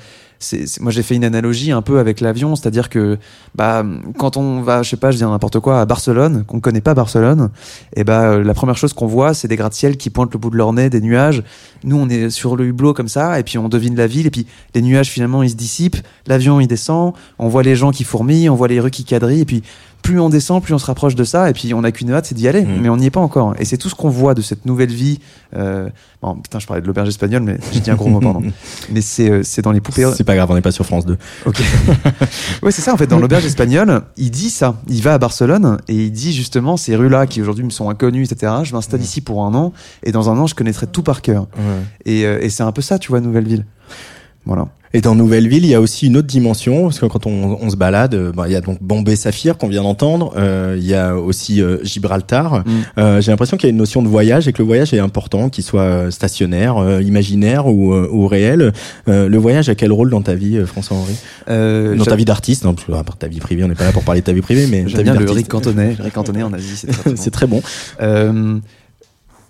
moi 0.79 0.91
j'ai 0.91 1.03
fait 1.03 1.15
une 1.15 1.23
analogie 1.23 1.71
un 1.71 1.81
peu 1.81 1.99
avec 1.99 2.21
l'avion, 2.21 2.55
c'est-à-dire 2.55 2.89
que 2.89 3.17
bah 3.55 3.83
quand 4.17 4.37
on 4.37 4.61
va, 4.61 4.83
je 4.83 4.89
sais 4.89 4.97
pas, 4.97 5.11
je 5.11 5.17
dis 5.17 5.23
n'importe 5.23 5.59
quoi 5.59 5.81
à 5.81 5.85
Barcelone, 5.85 6.43
qu'on 6.45 6.59
connaît 6.59 6.81
pas 6.81 6.93
Barcelone, 6.93 7.49
et 7.95 8.03
bah 8.03 8.31
euh, 8.31 8.43
la 8.43 8.53
première 8.53 8.77
chose 8.77 8.93
qu'on 8.93 9.07
voit, 9.07 9.33
c'est 9.33 9.47
des 9.47 9.55
gratte-ciel 9.55 9.97
qui 9.97 10.09
pointent 10.09 10.33
le 10.33 10.39
bout 10.39 10.49
de 10.49 10.57
leur 10.57 10.73
nez, 10.73 10.89
des 10.89 11.01
nuages. 11.01 11.43
Nous, 11.83 11.97
on 11.97 12.09
est 12.09 12.29
sur 12.29 12.55
le 12.55 12.65
hublot 12.65 12.93
comme 12.93 13.07
ça, 13.07 13.39
et 13.39 13.43
puis 13.43 13.57
on 13.57 13.69
devine 13.69 13.95
la 13.95 14.07
ville, 14.07 14.27
et 14.27 14.31
puis 14.31 14.47
les 14.73 14.81
nuages 14.81 15.09
finalement 15.09 15.43
ils 15.43 15.51
se 15.51 15.55
dissipent, 15.55 15.97
l'avion 16.27 16.59
il 16.59 16.67
descend, 16.67 17.13
on 17.39 17.47
voit 17.47 17.63
les 17.63 17.75
gens 17.75 17.91
qui 17.91 18.03
fourmillent, 18.03 18.49
on 18.49 18.55
voit 18.55 18.67
les 18.67 18.79
rues 18.79 18.91
qui 18.91 19.05
quadrillent, 19.05 19.41
et 19.41 19.45
puis 19.45 19.63
plus 20.05 20.19
on 20.19 20.29
descend, 20.29 20.61
plus 20.61 20.73
on 20.75 20.77
se 20.77 20.85
rapproche 20.85 21.15
de 21.15 21.23
ça, 21.23 21.49
et 21.49 21.53
puis 21.53 21.73
on 21.73 21.81
n'a 21.81 21.91
qu'une 21.91 22.11
hâte, 22.11 22.27
c'est 22.27 22.35
d'y 22.35 22.47
aller, 22.47 22.61
Mm. 22.61 22.79
mais 22.81 22.89
on 22.89 22.97
n'y 22.97 23.07
est 23.07 23.11
pas 23.11 23.19
encore. 23.19 23.55
Et 23.57 23.65
c'est 23.65 23.77
tout 23.77 23.89
ce 23.89 23.95
qu'on 23.95 24.09
voit 24.09 24.35
de 24.35 24.41
cette 24.43 24.65
nouvelle 24.67 24.91
vie. 24.93 25.19
Euh, 25.55 25.89
bon, 26.21 26.35
putain, 26.35 26.59
je 26.59 26.67
parlais 26.67 26.81
de 26.81 26.85
l'auberge 26.87 27.07
espagnole, 27.09 27.41
mais 27.41 27.57
j'ai 27.71 27.79
dit 27.79 27.89
un 27.89 27.95
gros 27.95 28.09
mot, 28.09 28.19
pardon. 28.19 28.43
Mais 28.91 29.01
c'est 29.01 29.29
euh, 29.31 29.41
c'est 29.43 29.63
dans 29.63 29.71
les 29.71 29.81
poupées. 29.81 30.07
C'est 30.15 30.23
pas 30.23 30.35
grave, 30.35 30.49
on 30.51 30.53
n'est 30.53 30.61
pas 30.61 30.71
sur 30.71 30.85
France 30.85 31.05
2. 31.07 31.17
Ok. 31.47 31.59
ouais, 32.63 32.71
c'est 32.71 32.81
ça, 32.83 32.93
en 32.93 32.97
fait, 32.97 33.07
dans 33.07 33.19
l'auberge 33.19 33.45
espagnole, 33.45 34.03
il 34.15 34.29
dit 34.29 34.49
ça. 34.51 34.75
Il 34.87 35.01
va 35.01 35.15
à 35.15 35.17
Barcelone 35.17 35.79
et 35.87 35.95
il 35.95 36.11
dit 36.11 36.33
justement 36.33 36.77
ces 36.77 36.95
rues-là 36.95 37.25
qui 37.25 37.41
aujourd'hui 37.41 37.63
me 37.63 37.71
sont 37.71 37.89
inconnues, 37.89 38.23
etc. 38.23 38.53
Je 38.63 38.73
m'installe 38.73 39.01
ici 39.01 39.21
pour 39.21 39.43
un 39.43 39.53
an 39.55 39.73
et 40.03 40.11
dans 40.11 40.29
un 40.29 40.37
an, 40.37 40.45
je 40.45 40.53
connaîtrai 40.55 40.85
tout 40.87 41.01
par 41.03 41.21
cœur. 41.23 41.47
Et, 42.05 42.25
euh, 42.25 42.39
et 42.41 42.49
c'est 42.49 42.63
un 42.63 42.71
peu 42.71 42.81
ça, 42.83 42.99
tu 42.99 43.09
vois, 43.09 43.21
Nouvelle-Ville. 43.21 43.65
Voilà. 44.45 44.67
Et 44.95 45.01
dans 45.01 45.13
Nouvelle-Ville, 45.13 45.65
il 45.65 45.71
y 45.71 45.75
a 45.75 45.81
aussi 45.81 46.07
une 46.07 46.15
autre 46.15 46.27
dimension, 46.27 46.83
parce 46.83 46.99
que 46.99 47.05
quand 47.05 47.27
on, 47.27 47.57
on 47.61 47.69
se 47.69 47.75
balade, 47.75 48.15
euh, 48.15 48.31
bah, 48.31 48.45
il 48.47 48.53
y 48.53 48.55
a 48.55 48.61
donc 48.61 48.77
Bombay 48.81 49.17
Saphir 49.17 49.57
qu'on 49.57 49.67
vient 49.67 49.83
d'entendre, 49.83 50.33
euh, 50.37 50.77
il 50.79 50.87
y 50.87 50.93
a 50.95 51.17
aussi 51.17 51.61
euh, 51.61 51.83
Gibraltar. 51.83 52.59
Mm. 52.59 52.71
Euh, 52.97 53.19
J'ai 53.19 53.31
l'impression 53.31 53.57
qu'il 53.57 53.67
y 53.67 53.69
a 53.69 53.71
une 53.71 53.77
notion 53.77 54.01
de 54.01 54.07
voyage 54.07 54.47
et 54.47 54.53
que 54.53 54.59
le 54.59 54.65
voyage 54.65 54.93
est 54.93 54.99
important, 54.99 55.49
qu'il 55.49 55.65
soit 55.65 55.81
euh, 55.81 56.11
stationnaire, 56.11 56.77
euh, 56.77 57.01
imaginaire 57.01 57.67
ou, 57.67 57.93
euh, 57.93 58.07
ou 58.09 58.25
réel. 58.27 58.71
Euh, 59.09 59.27
le 59.27 59.37
voyage 59.37 59.67
a 59.67 59.75
quel 59.75 59.91
rôle 59.91 60.09
dans 60.09 60.21
ta 60.21 60.33
vie, 60.33 60.55
euh, 60.55 60.65
François-Henri? 60.65 61.15
Euh, 61.49 61.97
Dans 61.97 62.05
ta 62.05 62.15
vie 62.15 62.23
d'artiste, 62.23 62.63
non, 62.63 62.73
à 62.93 63.03
part 63.03 63.17
ta 63.17 63.27
vie 63.27 63.41
privée, 63.41 63.65
on 63.65 63.67
n'est 63.67 63.75
pas 63.75 63.83
là 63.83 63.91
pour 63.91 64.03
parler 64.03 64.21
de 64.21 64.25
ta 64.25 64.31
vie 64.31 64.39
privée, 64.39 64.65
mais 64.71 64.83
ta 64.85 64.87
J'aime 64.87 64.97
vie 64.99 65.03
bien 65.11 65.13
le 65.15 65.29
riz 65.29 65.43
cantonais. 65.43 65.95
Le 65.97 66.05
riz 66.05 66.11
cantonais 66.11 66.43
en 66.43 66.53
Asie, 66.53 66.77
c'est 66.77 66.87
très, 66.87 67.03
bon. 67.09 67.15
C'est 67.17 67.31
très 67.31 67.47
bon. 67.47 68.61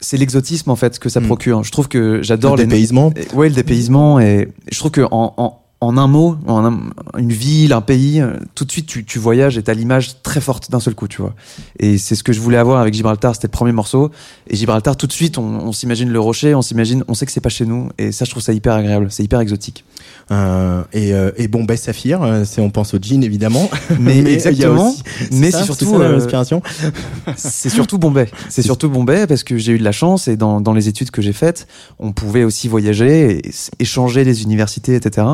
C'est 0.02 0.18
l'exotisme 0.18 0.70
en 0.70 0.76
fait 0.76 1.00
que 1.00 1.10
ça 1.10 1.20
Mm. 1.20 1.26
procure. 1.26 1.64
Je 1.64 1.72
trouve 1.72 1.88
que 1.88 2.22
j'adore 2.22 2.56
Le 2.56 2.64
les 2.64 2.68
dépaysement. 2.68 3.12
Et- 3.16 3.34
Ouais, 3.36 3.50
le 3.50 3.56
dépaysement 3.56 4.20
et 4.20 4.50
je 4.72 4.78
trouve 4.80 4.92
que 4.92 5.02
en, 5.02 5.34
en, 5.38 5.60
en 5.82 5.98
un 5.98 6.08
mot, 6.08 6.38
en 6.48 6.66
un- 6.66 6.80
une 7.20 7.32
ville, 7.34 7.74
un 7.74 7.82
pays, 7.82 8.20
euh, 8.22 8.34
tout 8.56 8.66
de 8.66 8.72
suite 8.72 8.88
tu, 8.88 9.04
tu 9.06 9.20
voyages 9.20 9.58
et 9.58 9.64
t'as 9.64 9.74
l'image 9.74 10.22
très 10.24 10.42
forte 10.42 10.72
d'un 10.72 10.80
seul 10.80 10.96
coup, 10.96 11.08
tu 11.08 11.22
vois. 11.22 11.36
Et 11.80 11.98
c'est 11.98 12.16
ce 12.16 12.24
que 12.24 12.34
je 12.34 12.40
voulais 12.40 12.58
avoir 12.58 12.80
avec 12.80 12.94
Gibraltar, 12.94 13.36
c'était 13.36 13.48
le 13.48 13.52
premier 13.52 13.74
morceau. 13.74 14.10
Et 14.48 14.56
Gibraltar, 14.56 14.96
tout 14.98 15.06
de 15.06 15.12
suite, 15.12 15.38
on, 15.38 15.44
on 15.44 15.72
s'imagine 15.74 16.10
le 16.10 16.20
rocher, 16.20 16.56
on 16.56 16.62
s'imagine, 16.62 17.04
on 17.08 17.14
sait 17.14 17.26
que 17.26 17.32
c'est 17.32 17.42
pas 17.42 17.50
chez 17.50 17.66
nous. 17.66 17.90
Et 17.98 18.12
ça, 18.12 18.26
je 18.26 18.32
trouve 18.32 18.42
ça 18.42 18.54
hyper 18.54 18.74
agréable, 18.74 19.08
c'est 19.10 19.24
hyper 19.24 19.40
exotique. 19.42 19.84
Euh, 20.32 20.82
et, 20.92 21.14
euh, 21.14 21.30
et 21.38 21.48
Bombay 21.48 21.78
Saphir, 21.78 22.24
euh, 22.24 22.46
c'est 22.46 22.60
on 22.62 22.72
pense 22.72 22.96
au 22.96 22.98
jean 23.00 23.24
évidemment. 23.24 23.70
Mais, 24.00 24.26
a 24.26 24.30
exactement. 24.32 24.90
aussi- 24.90 25.04
mais 25.32 25.52
c'est 25.52 25.64
surtout 25.64 25.86
ça, 25.92 25.98
euh, 25.98 26.14
l'inspiration. 26.14 26.62
c'est 27.36 27.70
surtout 27.70 28.00
Bombay. 28.00 28.30
C'est 28.50 28.62
surtout 28.64 28.90
Bombay 28.90 29.28
parce 29.28 29.44
que 29.44 29.58
j'ai 29.58 29.74
eu 29.74 29.78
de 29.78 29.84
la 29.84 29.92
chance 29.92 30.28
et 30.28 30.36
dans, 30.38 30.62
dans 30.62 30.74
les 30.74 30.88
études 30.88 31.12
que 31.12 31.22
j'ai 31.22 31.34
faites, 31.34 31.68
on 32.00 32.12
pouvait 32.12 32.44
aussi 32.44 32.68
voyager, 32.68 33.38
et 33.46 33.52
échanger 33.80 34.24
les 34.24 34.42
universités, 34.44 34.96
etc. 34.96 35.28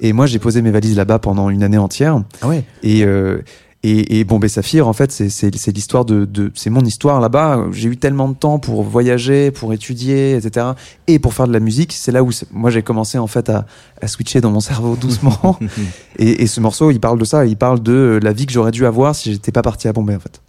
Et 0.00 0.12
moi, 0.12 0.26
j'ai 0.26 0.38
posé 0.38 0.62
mes 0.62 0.70
valises 0.70 0.96
là-bas 0.96 1.18
pendant 1.18 1.50
une 1.50 1.62
année 1.62 1.78
entière. 1.78 2.22
Ah 2.42 2.48
ouais. 2.48 2.64
Et, 2.82 3.04
euh, 3.04 3.42
et, 3.84 4.18
et 4.18 4.24
Bombay 4.24 4.48
Saphir, 4.48 4.88
en 4.88 4.92
fait, 4.92 5.12
c'est- 5.12 5.70
l'histoire 5.74 6.04
de, 6.04 6.24
de 6.24 6.50
c'est 6.54 6.68
mon 6.70 6.80
histoire 6.82 7.20
là-bas. 7.20 7.66
J'ai 7.72 7.88
eu 7.88 7.96
tellement 7.96 8.28
de 8.28 8.34
temps 8.34 8.58
pour 8.58 8.82
voyager, 8.82 9.50
pour 9.52 9.72
étudier, 9.72 10.34
etc. 10.34 10.66
Et 11.06 11.18
pour 11.20 11.32
faire 11.32 11.46
de 11.46 11.52
la 11.52 11.60
musique. 11.60 11.92
C'est 11.92 12.10
là 12.12 12.22
où 12.24 12.30
moi 12.52 12.70
j'ai 12.70 12.82
commencé 12.82 13.18
en 13.18 13.28
fait 13.28 13.48
à, 13.50 13.66
à 14.02 14.08
switcher 14.08 14.40
dans 14.40 14.50
mon 14.50 14.60
cerveau 14.70 14.96
doucement. 14.96 15.58
et, 16.18 16.42
et 16.42 16.46
ce 16.48 16.60
morceau, 16.60 16.90
il 16.90 16.98
parle 17.00 17.18
de 17.20 17.24
ça. 17.24 17.46
Il 17.46 17.56
parle 17.56 17.80
de 17.82 18.18
la 18.22 18.32
vie 18.32 18.46
que 18.46 18.52
j'aurais 18.52 18.72
dû 18.72 18.84
avoir 18.84 19.14
si 19.14 19.32
j'étais 19.32 19.52
pas 19.52 19.62
parti 19.62 19.86
à 19.86 19.92
Bombay, 19.92 20.16
en 20.16 20.20
fait. 20.20 20.40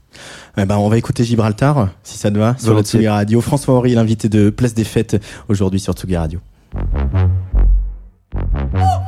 Eh 0.57 0.65
ben, 0.65 0.77
on 0.77 0.89
va 0.89 0.97
écouter 0.97 1.23
Gibraltar, 1.23 1.89
si 2.03 2.17
ça 2.17 2.31
te 2.31 2.37
va, 2.37 2.55
sur 2.57 2.73
la. 2.73 2.81
Tsugi 2.81 3.07
Radio. 3.07 3.41
François 3.41 3.75
Horry, 3.75 3.93
l'invité 3.93 4.27
de 4.27 4.49
Place 4.49 4.73
des 4.73 4.83
Fêtes, 4.83 5.23
aujourd'hui 5.47 5.79
sur 5.79 5.93
Tsugi 5.93 6.17
Radio. 6.17 6.39
L'amour 8.73 8.99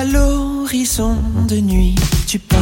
À 0.00 0.04
l'horizon 0.06 1.14
de 1.46 1.56
nuit, 1.56 1.94
tu 2.26 2.38
pars. 2.38 2.58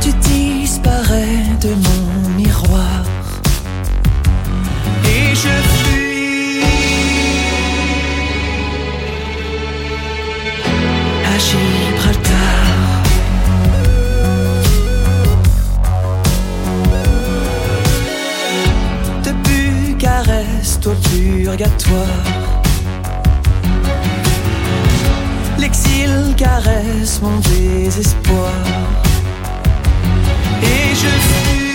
Tu 0.00 0.12
disparais 0.12 1.42
de 1.60 1.70
mon 1.70 2.03
purgatoire. 21.44 22.62
L'exil 25.58 26.34
caresse 26.38 27.20
mon 27.20 27.36
désespoir. 27.40 28.52
Et 30.62 30.94
je 30.94 31.12
fuis 31.28 31.73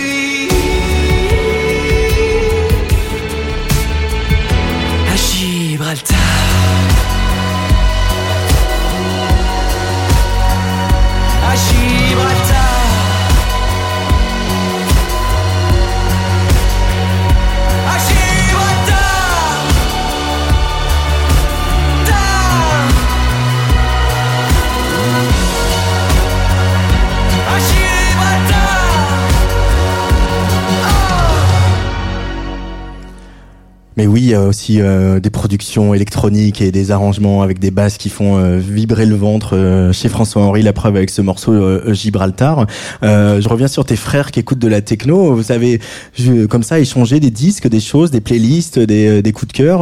Mais 34.00 34.08
oui, 34.08 34.22
il 34.22 34.28
y 34.30 34.34
a 34.34 34.44
aussi 34.46 34.80
euh, 34.80 35.20
des 35.20 35.30
productions 35.30 35.94
électroniques 35.94 36.62
et 36.62 36.72
des 36.72 36.92
arrangements 36.92 37.42
avec 37.42 37.60
des 37.60 37.70
basses 37.70 37.98
qui 37.98 38.08
font 38.08 38.38
euh, 38.38 38.56
vibrer 38.58 39.06
le 39.06 39.16
ventre 39.18 39.58
euh, 39.58 39.92
chez 39.92 40.08
François 40.08 40.42
Henri, 40.42 40.62
la 40.62 40.72
preuve 40.72 40.96
avec 40.96 41.10
ce 41.10 41.22
morceau 41.22 41.52
Gibraltar. 41.92 42.66
Je 43.02 43.46
reviens 43.50 43.68
sur 43.68 43.84
tes 43.84 43.98
frères 43.98 44.32
qui 44.32 44.40
écoutent 44.40 44.58
de 44.60 44.70
la 44.70 44.80
techno. 44.80 45.36
Vous 45.36 45.52
avez 45.52 45.82
je- 46.18 46.46
comme 46.46 46.64
ça 46.64 46.80
échangé 46.80 47.20
des 47.20 47.30
disques, 47.30 47.68
des 47.68 47.82
choses, 47.82 48.10
des 48.10 48.22
playlists, 48.22 48.80
des, 48.80 49.22
des 49.22 49.32
coups 49.34 49.52
de 49.52 49.58
cœur. 49.58 49.82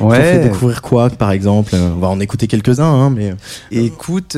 Ouais. 0.00 0.20
fait 0.20 0.42
découvrir 0.42 0.82
quoi, 0.82 1.08
par 1.08 1.30
exemple? 1.30 1.74
On 1.74 2.00
va 2.00 2.08
en 2.08 2.20
écouter 2.20 2.48
quelques-uns, 2.48 2.84
hein, 2.84 3.08
mais 3.08 3.32
Écoute, 3.72 4.36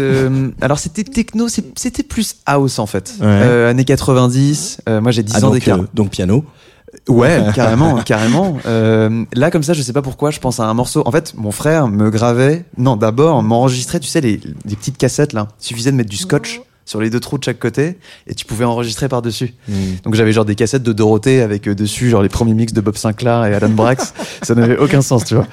alors 0.60 0.78
c'était 0.78 1.02
techno, 1.02 1.48
c'était 1.48 2.04
plus 2.04 2.36
house 2.46 2.78
en 2.78 2.86
fait. 2.86 3.14
Ouais. 3.20 3.26
Années 3.26 3.84
90, 3.84 4.82
euh, 4.88 5.00
moi 5.00 5.10
j'ai 5.10 5.24
10 5.24 5.32
Ah, 5.34 5.46
ans 5.46 5.50
d'écart. 5.50 5.80
donc 5.94 6.10
piano. 6.10 6.44
Ouais, 7.08 7.40
carrément, 7.54 7.96
carrément. 8.04 8.58
Euh, 8.66 9.24
là, 9.32 9.50
comme 9.50 9.62
ça, 9.62 9.72
je 9.74 9.82
sais 9.82 9.92
pas 9.92 10.02
pourquoi, 10.02 10.30
je 10.30 10.40
pense 10.40 10.60
à 10.60 10.64
un 10.64 10.74
morceau. 10.74 11.02
En 11.06 11.12
fait, 11.12 11.34
mon 11.36 11.50
frère 11.52 11.88
me 11.88 12.10
gravait. 12.10 12.64
Non, 12.78 12.96
d'abord, 12.96 13.42
m'enregistrait. 13.42 14.00
Tu 14.00 14.08
sais, 14.08 14.20
les, 14.20 14.40
les 14.64 14.76
petites 14.76 14.98
cassettes 14.98 15.32
là. 15.32 15.48
Il 15.60 15.66
suffisait 15.66 15.92
de 15.92 15.96
mettre 15.96 16.10
du 16.10 16.16
scotch 16.16 16.60
sur 16.86 17.00
les 17.00 17.08
deux 17.10 17.20
trous 17.20 17.38
de 17.38 17.44
chaque 17.44 17.60
côté 17.60 17.98
et 18.26 18.34
tu 18.34 18.44
pouvais 18.44 18.64
enregistrer 18.64 19.08
par 19.08 19.22
dessus. 19.22 19.54
Donc 20.02 20.14
j'avais 20.16 20.32
genre 20.32 20.44
des 20.44 20.56
cassettes 20.56 20.82
de 20.82 20.92
Dorothée 20.92 21.40
avec 21.40 21.68
euh, 21.68 21.74
dessus 21.76 22.10
genre 22.10 22.20
les 22.22 22.28
premiers 22.28 22.54
mix 22.54 22.72
de 22.72 22.80
Bob 22.80 22.96
Sinclair 22.96 23.44
et 23.44 23.54
Alan 23.54 23.68
Brax. 23.68 24.12
ça 24.42 24.56
n'avait 24.56 24.76
aucun 24.76 25.00
sens, 25.00 25.24
tu 25.24 25.36
vois. 25.36 25.46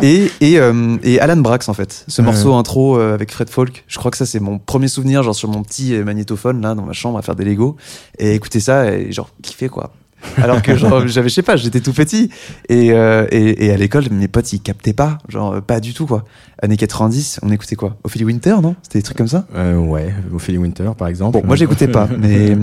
Et 0.00 0.30
et, 0.40 0.60
euh, 0.60 0.96
et 1.02 1.18
Alan 1.18 1.38
Brax 1.38 1.68
en 1.68 1.74
fait. 1.74 2.04
Ce 2.06 2.20
Ouais. 2.22 2.26
morceau 2.26 2.54
intro 2.54 2.98
euh, 2.98 3.14
avec 3.14 3.32
Fred 3.32 3.50
Folk. 3.50 3.82
Je 3.88 3.98
crois 3.98 4.12
que 4.12 4.16
ça 4.16 4.26
c'est 4.26 4.38
mon 4.38 4.60
premier 4.60 4.86
souvenir 4.86 5.24
genre 5.24 5.34
sur 5.34 5.48
mon 5.48 5.64
petit 5.64 5.92
euh, 5.92 6.04
magnétophone 6.04 6.60
là 6.60 6.76
dans 6.76 6.82
ma 6.84 6.92
chambre 6.92 7.18
à 7.18 7.22
faire 7.22 7.34
des 7.34 7.44
Lego 7.44 7.76
et 8.20 8.34
écouter 8.36 8.60
ça 8.60 8.92
et 8.92 9.10
genre 9.10 9.30
kiffer 9.42 9.68
quoi. 9.68 9.92
Alors 10.38 10.62
que 10.62 10.76
genre 10.76 11.06
j'avais 11.08 11.28
je 11.28 11.34
sais 11.34 11.42
pas, 11.42 11.56
j'étais 11.56 11.80
tout 11.80 11.92
petit 11.92 12.30
et, 12.68 12.92
euh, 12.92 13.26
et 13.30 13.66
et 13.66 13.70
à 13.72 13.76
l'école 13.76 14.04
mes 14.10 14.28
potes 14.28 14.52
ils 14.52 14.60
captaient 14.60 14.92
pas, 14.92 15.18
genre 15.28 15.54
euh, 15.54 15.60
pas 15.60 15.80
du 15.80 15.94
tout 15.94 16.06
quoi. 16.06 16.24
Années 16.62 16.76
90, 16.78 17.40
on 17.42 17.50
écoutait 17.50 17.76
quoi? 17.76 17.96
Ophélie 18.02 18.24
Winter, 18.24 18.56
non? 18.62 18.76
C'était 18.82 18.98
des 18.98 19.02
trucs 19.02 19.18
comme 19.18 19.28
ça? 19.28 19.46
Euh, 19.54 19.76
ouais, 19.76 20.12
Ophélie 20.34 20.56
Winter, 20.58 20.90
par 20.96 21.08
exemple. 21.08 21.38
Bon, 21.38 21.46
moi 21.46 21.54
j'écoutais 21.56 21.86
pas, 21.88 22.08
mais 22.18 22.56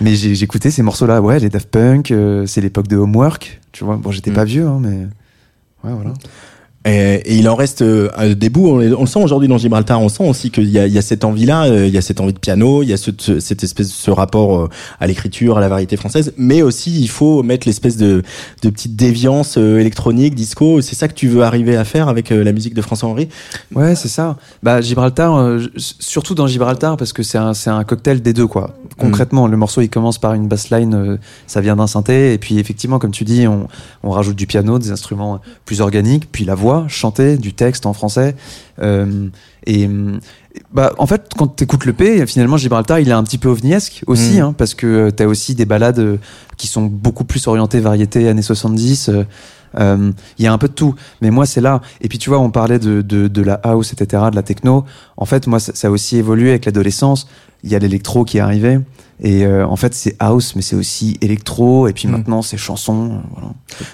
mais 0.00 0.14
j'écoutais 0.14 0.70
ces 0.70 0.82
morceaux-là. 0.82 1.22
Ouais, 1.22 1.38
les 1.38 1.48
Daft 1.48 1.70
Punk, 1.70 2.10
euh, 2.10 2.44
c'est 2.46 2.60
l'époque 2.60 2.88
de 2.88 2.96
Homework, 2.96 3.60
tu 3.72 3.84
vois. 3.84 3.96
Bon, 3.96 4.10
j'étais 4.10 4.30
Mm. 4.30 4.34
pas 4.34 4.44
vieux, 4.44 4.66
hein, 4.66 4.78
mais 4.80 5.06
ouais, 5.84 5.94
voilà. 5.94 6.12
Et, 6.88 7.16
et 7.24 7.36
il 7.36 7.48
en 7.48 7.54
reste 7.54 7.82
euh, 7.82 8.34
des 8.34 8.48
bouts. 8.48 8.68
On, 8.68 8.76
on 8.80 9.00
le 9.02 9.06
sent 9.06 9.22
aujourd'hui 9.22 9.48
dans 9.48 9.58
Gibraltar. 9.58 10.00
On 10.00 10.08
sent 10.08 10.26
aussi 10.28 10.50
qu'il 10.50 10.70
y 10.70 10.78
a, 10.78 10.86
il 10.86 10.92
y 10.92 10.98
a 10.98 11.02
cette 11.02 11.24
envie-là. 11.24 11.64
euh, 11.66 11.86
il 11.86 11.92
y 11.92 11.98
a 11.98 12.00
cette 12.02 12.20
envie 12.20 12.32
de 12.32 12.38
piano. 12.38 12.82
Il 12.82 12.88
y 12.88 12.92
a 12.92 12.96
ce, 12.96 13.10
ce- 13.18 13.40
cette 13.40 13.62
espèce, 13.62 13.90
ce 13.92 14.10
rapport 14.10 14.58
euh, 14.58 14.68
à 15.00 15.06
l'écriture, 15.06 15.58
à 15.58 15.60
la 15.60 15.68
variété 15.68 15.96
française. 15.96 16.32
Mais 16.38 16.62
aussi, 16.62 16.98
il 17.00 17.08
faut 17.08 17.42
mettre 17.42 17.68
l'espèce 17.68 17.96
de, 17.96 18.22
de 18.62 18.70
petite 18.70 18.96
déviance 18.96 19.56
euh, 19.58 19.78
électronique, 19.78 20.34
disco. 20.34 20.80
C'est 20.80 20.94
ça 20.96 21.08
que 21.08 21.14
tu 21.14 21.28
veux 21.28 21.42
arriver 21.42 21.76
à 21.76 21.84
faire 21.84 22.08
avec 22.08 22.30
la 22.30 22.52
musique 22.52 22.74
de 22.74 22.82
François 22.82 23.08
Henri. 23.08 23.28
Ouais, 23.74 23.94
c'est 23.94 24.08
ça. 24.08 24.36
Bah 24.62 24.80
Gibraltar, 24.80 25.58
surtout 25.76 26.34
dans 26.34 26.46
Gibraltar, 26.46 26.96
parce 26.96 27.12
que 27.12 27.22
c'est 27.22 27.38
un 27.38 27.54
c'est 27.54 27.70
un 27.70 27.84
cocktail 27.84 28.22
des 28.22 28.32
deux, 28.32 28.46
quoi. 28.46 28.74
Concrètement, 28.98 29.46
le 29.46 29.56
morceau 29.56 29.80
il 29.80 29.88
commence 29.90 30.18
par 30.18 30.34
une 30.34 30.48
bassline, 30.48 31.18
ça 31.46 31.60
vient 31.60 31.76
d'un 31.76 31.86
synthé, 31.86 32.32
et 32.32 32.38
puis 32.38 32.58
effectivement, 32.58 32.98
comme 32.98 33.10
tu 33.12 33.24
dis, 33.24 33.46
on 33.46 33.68
on 34.02 34.10
rajoute 34.10 34.36
du 34.36 34.46
piano, 34.46 34.78
des 34.78 34.90
instruments 34.90 35.40
plus 35.64 35.80
organiques, 35.80 36.28
puis 36.30 36.44
la 36.44 36.54
voix 36.54 36.77
chantée, 36.86 37.36
du 37.36 37.52
texte 37.54 37.86
en 37.86 37.92
français. 37.92 38.36
Euh, 38.80 39.28
et 39.66 39.88
bah, 40.72 40.92
en 40.98 41.06
fait, 41.06 41.30
quand 41.36 41.48
t'écoutes 41.48 41.84
le 41.84 41.92
P, 41.92 42.26
finalement, 42.26 42.56
Gibraltar, 42.56 43.00
il 43.00 43.08
est 43.08 43.12
un 43.12 43.24
petit 43.24 43.38
peu 43.38 43.48
ovniesque 43.48 44.02
aussi, 44.06 44.38
Mm. 44.38 44.42
hein, 44.42 44.54
parce 44.56 44.74
que 44.74 45.10
t'as 45.10 45.26
aussi 45.26 45.54
des 45.54 45.64
balades 45.64 45.98
euh, 45.98 46.16
qui 46.56 46.66
sont 46.66 46.82
beaucoup 46.82 47.24
plus 47.24 47.46
orientées 47.46 47.80
variété 47.80 48.28
années 48.28 48.42
70. 48.42 49.10
Euh, 49.78 50.10
Il 50.38 50.44
y 50.44 50.48
a 50.48 50.52
un 50.52 50.58
peu 50.58 50.68
de 50.68 50.72
tout, 50.72 50.94
mais 51.20 51.30
moi 51.30 51.46
c'est 51.46 51.60
là. 51.60 51.80
Et 52.00 52.08
puis 52.08 52.18
tu 52.18 52.30
vois, 52.30 52.38
on 52.38 52.50
parlait 52.50 52.78
de, 52.78 53.02
de, 53.02 53.28
de 53.28 53.42
la 53.42 53.54
house, 53.54 53.92
etc., 53.92 54.24
de 54.30 54.36
la 54.36 54.42
techno. 54.42 54.84
En 55.16 55.24
fait, 55.26 55.46
moi, 55.46 55.58
ça, 55.60 55.72
ça 55.74 55.88
a 55.88 55.90
aussi 55.90 56.16
évolué 56.16 56.50
avec 56.50 56.64
l'adolescence. 56.64 57.28
Il 57.64 57.70
y 57.70 57.74
a 57.74 57.78
l'électro 57.80 58.24
qui 58.24 58.38
est 58.38 58.40
arrivé. 58.40 58.78
Et 59.20 59.44
euh, 59.44 59.66
en 59.66 59.74
fait, 59.74 59.94
c'est 59.94 60.14
house, 60.20 60.54
mais 60.54 60.62
c'est 60.62 60.76
aussi 60.76 61.16
électro. 61.20 61.88
Et 61.88 61.92
puis 61.92 62.06
Mm. 62.06 62.12
maintenant, 62.12 62.40
c'est 62.42 62.56
chanson. 62.56 63.20
Voilà. 63.32 63.48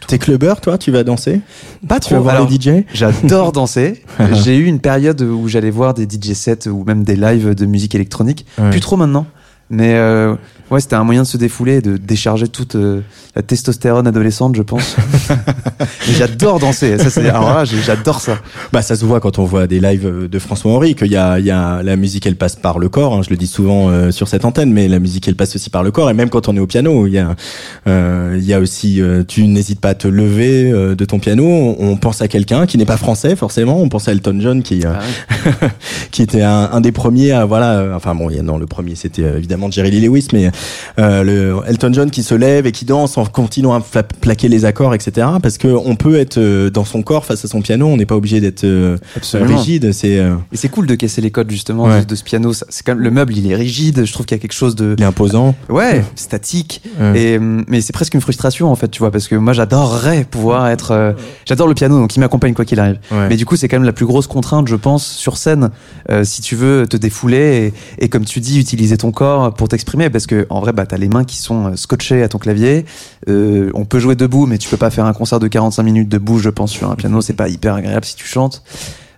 T'es 0.06 0.18
clubbeur, 0.18 0.60
toi? 0.60 0.76
Tu 0.76 0.90
vas 0.90 1.02
danser? 1.02 1.40
Pas 1.88 1.98
Tu 1.98 2.12
vas 2.12 2.20
voir 2.20 2.34
Alors, 2.34 2.48
les 2.50 2.56
DJ 2.60 2.84
J'adore 2.92 3.52
danser. 3.60 4.02
J'ai 4.32 4.58
eu 4.58 4.66
une 4.66 4.80
période 4.80 5.22
où 5.22 5.48
j'allais 5.48 5.70
voir 5.70 5.94
des 5.94 6.04
DJ 6.04 6.34
sets 6.34 6.68
ou 6.68 6.84
même 6.84 7.04
des 7.04 7.16
lives 7.16 7.54
de 7.54 7.64
musique 7.64 7.94
électronique. 7.94 8.44
Ouais. 8.58 8.68
Plus 8.70 8.80
trop 8.80 8.96
maintenant. 8.98 9.26
Mais 9.70 9.94
euh, 9.94 10.34
ouais, 10.70 10.80
c'était 10.80 10.94
un 10.96 11.04
moyen 11.04 11.22
de 11.22 11.26
se 11.26 11.36
défouler 11.38 11.76
et 11.76 11.80
de 11.80 11.96
décharger 11.96 12.48
toute 12.48 12.74
euh, 12.74 13.00
la 13.34 13.42
testostérone 13.42 14.06
adolescente, 14.06 14.54
je 14.56 14.62
pense. 14.62 14.94
J'adore 16.18 16.58
danser. 16.60 16.98
Ça, 16.98 17.10
c'est, 17.10 17.28
alors 17.28 17.48
là, 17.54 17.64
j'adore 17.64 18.20
ça. 18.20 18.38
Bah, 18.72 18.82
ça 18.82 18.94
se 18.94 19.04
voit 19.04 19.20
quand 19.20 19.38
on 19.38 19.44
voit 19.44 19.66
des 19.66 19.80
lives 19.80 20.06
euh, 20.06 20.28
de 20.28 20.38
François 20.38 20.70
Henri 20.72 20.94
qu'il 20.94 21.10
y 21.10 21.16
a, 21.16 21.38
il 21.38 21.46
y 21.46 21.50
a 21.50 21.82
la 21.82 21.96
musique, 21.96 22.26
elle 22.26 22.36
passe 22.36 22.56
par 22.56 22.78
le 22.78 22.88
corps. 22.88 23.14
hein, 23.14 23.22
je 23.24 23.30
le 23.30 23.36
dis 23.36 23.46
souvent 23.46 23.88
euh, 23.88 24.10
sur 24.10 24.28
cette 24.28 24.44
antenne, 24.44 24.72
mais 24.72 24.86
la 24.86 24.98
musique, 24.98 25.26
elle 25.28 25.34
passe 25.36 25.56
aussi 25.56 25.70
par 25.70 25.82
le 25.82 25.90
corps. 25.90 26.10
Et 26.10 26.14
même 26.14 26.28
quand 26.30 26.48
on 26.48 26.56
est 26.56 26.60
au 26.60 26.66
piano, 26.66 27.06
il 27.06 27.14
y 27.14 27.18
a, 27.18 27.34
euh, 27.86 28.36
il 28.38 28.44
y 28.44 28.52
a 28.52 28.60
aussi, 28.60 29.00
euh, 29.00 29.24
tu 29.26 29.46
n'hésites 29.46 29.80
pas 29.80 29.90
à 29.90 29.94
te 29.94 30.08
lever 30.08 30.70
euh, 30.70 30.94
de 30.94 31.04
ton 31.04 31.18
piano. 31.18 31.44
On, 31.78 31.96
pense 31.96 32.20
à 32.22 32.28
quelqu'un 32.28 32.66
qui 32.66 32.76
n'est 32.76 32.84
pas 32.84 32.96
français 32.98 33.34
forcément. 33.34 33.80
On 33.80 33.88
pense 33.88 34.08
à 34.08 34.12
Elton 34.12 34.36
John 34.40 34.62
qui, 34.62 34.84
euh, 34.84 34.92
Ah 34.94 35.68
qui 36.10 36.22
était 36.22 36.42
un, 36.42 36.68
un 36.72 36.80
des 36.80 36.92
premiers 36.92 37.32
à 37.32 37.44
voilà. 37.46 37.92
enfin 37.96 38.14
bon, 38.14 38.28
il 38.30 38.36
y 38.36 38.38
a- 38.38 38.42
non, 38.42 38.58
le 38.58 38.66
premier 38.66 38.94
c'était 38.94 39.22
euh, 39.22 39.38
évidemment 39.64 39.70
Jerry 39.70 39.90
Lee 39.90 40.00
Lewis, 40.06 40.28
mais 40.32 40.50
euh, 40.98 41.22
le 41.22 41.56
Elton 41.66 41.90
John 41.92 42.10
qui 42.10 42.22
se 42.22 42.34
lève 42.34 42.66
et 42.66 42.72
qui 42.72 42.84
danse 42.84 43.16
en 43.18 43.24
continuant 43.24 43.74
à 43.74 43.80
plaquer 43.80 44.48
les 44.48 44.64
accords, 44.64 44.94
etc. 44.94 45.26
Parce 45.42 45.58
que 45.58 45.68
on 45.68 45.96
peut 45.96 46.16
être 46.18 46.38
euh, 46.38 46.70
dans 46.70 46.84
son 46.84 47.02
corps 47.02 47.24
face 47.24 47.44
à 47.44 47.48
son 47.48 47.60
piano. 47.62 47.86
On 47.86 47.96
n'est 47.96 48.06
pas 48.06 48.16
obligé 48.16 48.40
d'être 48.40 48.64
euh, 48.64 48.96
rigide. 49.34 49.92
C'est 49.92 50.18
euh, 50.18 50.34
Et 50.52 50.56
c'est 50.56 50.68
cool 50.68 50.86
de 50.86 50.94
casser 50.94 51.20
les 51.20 51.30
codes 51.30 51.50
justement 51.50 51.84
Ouais. 51.84 52.00
de, 52.00 52.06
de 52.06 52.14
ce 52.14 52.22
piano. 52.24 52.52
C'est 52.52 52.84
quand 52.84 52.92
même 52.94 53.02
le 53.04 53.10
meuble, 53.10 53.36
il 53.36 53.50
est 53.50 53.54
rigide. 53.54 54.04
Je 54.04 54.12
trouve 54.12 54.26
qu'il 54.26 54.36
y 54.36 54.40
a 54.40 54.42
quelque 54.42 54.52
chose 54.54 54.74
de 54.76 54.94
il 54.98 55.02
est 55.02 55.06
imposant. 55.06 55.54
ouais 55.68 56.04
statique. 56.14 56.82
Ouais. 57.00 57.20
Et 57.20 57.38
hum, 57.38 57.64
mais 57.68 57.80
c'est 57.80 57.92
presque 57.92 58.14
une 58.14 58.20
frustration 58.20 58.70
en 58.70 58.74
fait, 58.76 58.88
tu 58.88 59.00
vois, 59.00 59.10
parce 59.10 59.28
que 59.28 59.34
moi 59.34 59.52
j'adorerais 59.52 60.24
pouvoir 60.30 60.68
être. 60.68 60.90
euh, 60.92 61.12
J'adore 61.46 61.68
le 61.68 61.74
piano, 61.74 61.98
donc 61.98 62.14
il 62.16 62.20
m'accompagne 62.20 62.54
quoi 62.54 62.64
qu'il 62.64 62.80
arrive. 62.80 62.98
Ouais. 63.10 63.28
Mais 63.28 63.36
du 63.36 63.44
coup, 63.46 63.56
c'est 63.56 63.68
quand 63.68 63.76
même 63.76 63.84
la 63.84 63.92
plus 63.92 64.06
grosse 64.06 64.26
contrainte, 64.26 64.68
je 64.68 64.76
pense, 64.76 65.06
sur 65.06 65.36
scène, 65.36 65.70
euh, 66.10 66.24
si 66.24 66.42
tu 66.42 66.56
veux 66.56 66.86
te 66.88 66.96
défouler 66.96 67.72
et, 67.98 68.04
et 68.04 68.08
comme 68.08 68.24
tu 68.24 68.40
dis, 68.40 68.58
utiliser 68.58 68.96
ton 68.96 69.10
corps 69.12 69.43
pour 69.50 69.68
t'exprimer, 69.68 70.10
parce 70.10 70.26
que 70.26 70.46
en 70.50 70.60
vrai, 70.60 70.72
bah, 70.72 70.86
t'as 70.86 70.96
les 70.96 71.08
mains 71.08 71.24
qui 71.24 71.36
sont 71.36 71.66
euh, 71.66 71.76
scotchées 71.76 72.22
à 72.22 72.28
ton 72.28 72.38
clavier. 72.38 72.84
Euh, 73.28 73.70
on 73.74 73.84
peut 73.84 73.98
jouer 73.98 74.16
debout, 74.16 74.46
mais 74.46 74.58
tu 74.58 74.68
peux 74.68 74.76
pas 74.76 74.90
faire 74.90 75.06
un 75.06 75.12
concert 75.12 75.40
de 75.40 75.48
45 75.48 75.82
minutes 75.82 76.08
debout, 76.08 76.38
je 76.38 76.50
pense, 76.50 76.70
sur 76.70 76.90
un 76.90 76.94
piano. 76.96 77.20
C'est 77.20 77.34
pas 77.34 77.48
hyper 77.48 77.74
agréable 77.74 78.04
si 78.04 78.16
tu 78.16 78.26
chantes. 78.26 78.62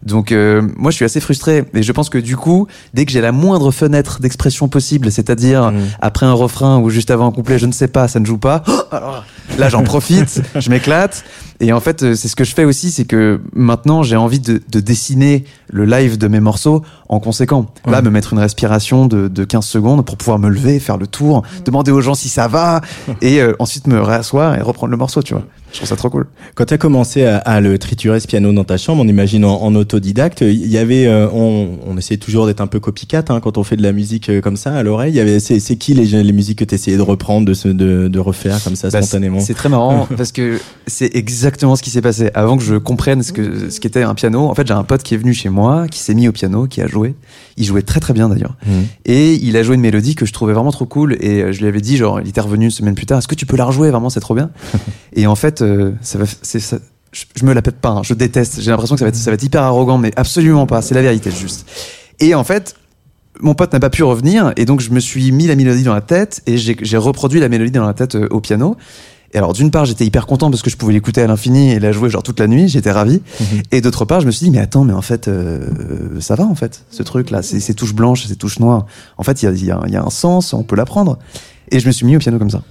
Donc 0.02 0.30
euh, 0.30 0.62
moi 0.76 0.90
je 0.90 0.96
suis 0.96 1.04
assez 1.04 1.20
frustré 1.20 1.64
et 1.74 1.82
je 1.82 1.90
pense 1.90 2.10
que 2.10 2.18
du 2.18 2.36
coup 2.36 2.68
dès 2.94 3.06
que 3.06 3.12
j'ai 3.12 3.22
la 3.22 3.32
moindre 3.32 3.70
fenêtre 3.70 4.20
d'expression 4.20 4.68
possible, 4.68 5.10
c'est-à-dire 5.10 5.72
Mm. 5.72 5.80
après 6.00 6.26
un 6.26 6.34
refrain 6.34 6.78
ou 6.78 6.90
juste 6.90 7.10
avant 7.10 7.26
un 7.26 7.32
couplet, 7.32 7.58
je 7.58 7.66
ne 7.66 7.72
sais 7.72 7.88
pas, 7.88 8.06
ça 8.06 8.20
ne 8.20 8.26
joue 8.26 8.38
pas. 8.38 8.62
Alors 8.92 9.24
là 9.58 9.68
j'en 9.68 9.82
profite, 9.82 10.42
je 10.58 10.70
m'éclate 10.70 11.24
et 11.60 11.72
en 11.72 11.80
fait 11.80 12.02
euh, 12.02 12.14
c'est 12.14 12.28
ce 12.28 12.36
que 12.36 12.44
je 12.44 12.54
fais 12.54 12.64
aussi, 12.64 12.90
c'est 12.90 13.04
que 13.06 13.40
maintenant 13.54 14.02
j'ai 14.02 14.16
envie 14.16 14.40
de, 14.40 14.60
de 14.70 14.80
dessiner 14.80 15.44
le 15.70 15.84
live 15.84 16.18
de 16.18 16.28
mes 16.28 16.40
morceaux 16.40 16.82
en 17.08 17.20
conséquent. 17.20 17.66
Là 17.86 17.98
Ouais. 17.98 18.02
me 18.02 18.10
mettre 18.10 18.32
une 18.34 18.38
respiration 18.40 19.06
de, 19.06 19.28
de 19.28 19.44
15 19.44 19.64
secondes 19.64 20.04
pour 20.04 20.16
pouvoir 20.16 20.38
me 20.38 20.48
lever, 20.48 20.78
faire 20.80 20.98
le 20.98 21.06
tour, 21.06 21.42
demander 21.64 21.90
aux 21.92 22.00
gens 22.00 22.14
si 22.14 22.28
ça 22.28 22.48
va 22.48 22.80
et 23.22 23.40
euh, 23.40 23.54
ensuite 23.58 23.86
me 23.86 24.00
réasseoir 24.00 24.56
et 24.56 24.60
reprendre 24.62 24.90
le 24.90 24.96
morceau, 24.96 25.22
tu 25.22 25.34
vois. 25.34 25.44
Je 25.72 25.78
trouve 25.80 25.88
ça 25.88 25.96
trop 25.96 26.08
cool. 26.10 26.26
Quand 26.54 26.64
tu 26.64 26.74
as 26.74 26.78
commencé 26.78 27.24
à, 27.26 27.38
à 27.38 27.60
le 27.60 27.76
triturer 27.78 28.18
ce 28.20 28.26
piano 28.26 28.50
dans 28.52 28.64
ta 28.64 28.78
chambre, 28.78 29.02
on 29.02 29.08
imagine 29.08 29.44
en, 29.44 29.60
en 29.62 29.74
autodidacte, 29.74 30.40
il 30.40 30.68
y 30.68 30.78
avait, 30.78 31.06
euh, 31.06 31.28
on, 31.32 31.78
on 31.86 31.98
essaie 31.98 32.16
toujours 32.16 32.46
d'être 32.46 32.60
un 32.62 32.66
peu 32.66 32.80
copycat 32.80 33.24
hein, 33.28 33.40
quand 33.40 33.58
on 33.58 33.64
fait 33.64 33.76
de 33.76 33.82
la 33.82 33.92
musique 33.92 34.30
euh, 34.30 34.40
comme 34.40 34.56
ça 34.56 34.74
à 34.74 34.82
l'oreille. 34.82 35.12
Il 35.12 35.16
y 35.16 35.20
avait, 35.20 35.38
c'est, 35.40 35.58
c'est 35.60 35.76
qui 35.76 35.92
les, 35.92 36.22
les 36.22 36.32
musiques 36.32 36.60
que 36.60 36.64
tu 36.64 36.74
essayais 36.76 36.96
de 36.96 37.02
reprendre, 37.02 37.46
de, 37.46 37.52
se, 37.52 37.68
de, 37.68 38.08
de 38.08 38.18
refaire 38.18 38.62
comme 38.62 38.76
ça 38.76 38.88
Bah, 38.90 39.02
spontanément? 39.02 39.35
C'est- 39.40 39.46
C'est 39.46 39.54
très 39.54 39.68
marrant 39.68 40.06
parce 40.16 40.32
que 40.32 40.60
c'est 40.86 41.14
exactement 41.16 41.76
ce 41.76 41.82
qui 41.82 41.90
s'est 41.90 42.02
passé. 42.02 42.30
Avant 42.34 42.56
que 42.56 42.62
je 42.62 42.76
comprenne 42.76 43.22
ce 43.22 43.32
que 43.32 43.70
ce 43.70 43.80
qu'était 43.80 44.02
un 44.02 44.14
piano, 44.14 44.48
en 44.48 44.54
fait, 44.54 44.66
j'ai 44.66 44.74
un 44.74 44.84
pote 44.84 45.02
qui 45.02 45.14
est 45.14 45.18
venu 45.18 45.34
chez 45.34 45.48
moi, 45.48 45.86
qui 45.88 45.98
s'est 46.00 46.14
mis 46.14 46.28
au 46.28 46.32
piano, 46.32 46.66
qui 46.66 46.80
a 46.82 46.86
joué. 46.86 47.14
Il 47.56 47.64
jouait 47.64 47.82
très 47.82 48.00
très 48.00 48.12
bien 48.12 48.28
d'ailleurs. 48.28 48.56
Mhm. 48.66 48.86
Et 49.06 49.34
il 49.34 49.56
a 49.56 49.62
joué 49.62 49.74
une 49.76 49.80
mélodie 49.80 50.14
que 50.14 50.26
je 50.26 50.32
trouvais 50.32 50.52
vraiment 50.52 50.72
trop 50.72 50.86
cool. 50.86 51.16
Et 51.20 51.42
euh, 51.42 51.52
je 51.52 51.60
lui 51.60 51.68
avais 51.68 51.80
dit, 51.80 51.96
genre, 51.96 52.20
il 52.20 52.28
était 52.28 52.40
revenu 52.40 52.66
une 52.66 52.70
semaine 52.70 52.94
plus 52.94 53.06
tard, 53.06 53.18
est-ce 53.18 53.28
que 53.28 53.34
tu 53.34 53.46
peux 53.46 53.56
la 53.56 53.64
rejouer? 53.64 53.90
Vraiment, 53.90 54.10
c'est 54.10 54.20
trop 54.20 54.34
bien. 54.34 54.50
et 55.14 55.26
en 55.26 55.36
fait, 55.36 55.62
euh, 55.62 55.92
ça 56.02 56.18
va, 56.18 56.24
c'est 56.42 56.60
ça. 56.60 56.78
Je, 57.12 57.44
me 57.46 57.54
la 57.54 57.62
pète 57.62 57.76
pas, 57.76 57.88
hein, 57.90 58.02
je 58.02 58.12
déteste. 58.12 58.60
J'ai 58.60 58.70
l'impression 58.70 58.94
que 58.94 58.98
ça 58.98 59.06
va, 59.06 59.08
être, 59.08 59.16
ça 59.16 59.30
va 59.30 59.34
être 59.34 59.42
hyper 59.42 59.62
arrogant, 59.62 59.96
mais 59.96 60.12
absolument 60.16 60.66
pas. 60.66 60.82
C'est 60.82 60.94
la 60.94 61.00
vérité, 61.00 61.30
juste. 61.30 61.66
Et 62.20 62.34
en 62.34 62.44
fait, 62.44 62.74
mon 63.40 63.54
pote 63.54 63.72
n'a 63.72 63.80
pas 63.80 63.88
pu 63.90 64.02
revenir, 64.02 64.52
et 64.56 64.64
donc 64.66 64.80
je 64.80 64.90
me 64.90 65.00
suis 65.00 65.32
mis 65.32 65.46
la 65.46 65.56
mélodie 65.56 65.82
dans 65.82 65.94
la 65.94 66.00
tête, 66.02 66.42
et 66.46 66.58
j'ai 66.58 66.76
j'ai 66.80 66.96
reproduit 66.96 67.40
la 67.40 67.48
mélodie 67.48 67.70
dans 67.70 67.86
la 67.86 67.94
tête 67.94 68.16
euh, 68.16 68.28
au 68.30 68.40
piano. 68.40 68.76
Et 69.32 69.38
alors, 69.38 69.52
d'une 69.52 69.70
part, 69.70 69.84
j'étais 69.84 70.04
hyper 70.04 70.26
content 70.26 70.50
parce 70.50 70.62
que 70.62 70.70
je 70.70 70.76
pouvais 70.76 70.92
l'écouter 70.92 71.22
à 71.22 71.26
l'infini 71.26 71.72
et 71.72 71.80
la 71.80 71.92
jouer 71.92 72.10
genre 72.10 72.22
toute 72.22 72.40
la 72.40 72.46
nuit, 72.46 72.68
j'étais 72.68 72.92
ravi. 72.92 73.20
Et 73.72 73.80
d'autre 73.80 74.04
part, 74.04 74.20
je 74.20 74.26
me 74.26 74.30
suis 74.30 74.44
dit, 74.44 74.50
mais 74.50 74.58
attends, 74.60 74.84
mais 74.84 74.92
en 74.92 75.02
fait, 75.02 75.28
euh, 75.28 76.20
ça 76.20 76.34
va 76.36 76.44
en 76.44 76.54
fait, 76.54 76.84
ce 76.90 77.02
truc-là, 77.02 77.42
ces 77.42 77.60
ces 77.60 77.74
touches 77.74 77.94
blanches, 77.94 78.26
ces 78.26 78.36
touches 78.36 78.60
noires. 78.60 78.86
En 79.18 79.22
fait, 79.22 79.42
il 79.42 79.64
y 79.64 79.70
a, 79.70 79.86
y 79.88 79.96
a 79.96 80.02
un 80.02 80.10
sens, 80.10 80.52
on 80.52 80.62
peut 80.62 80.76
l'apprendre. 80.76 81.18
Et 81.70 81.80
je 81.80 81.86
me 81.86 81.92
suis 81.92 82.06
mis 82.06 82.16
au 82.16 82.18
piano 82.18 82.38
comme 82.38 82.50
ça. 82.50 82.62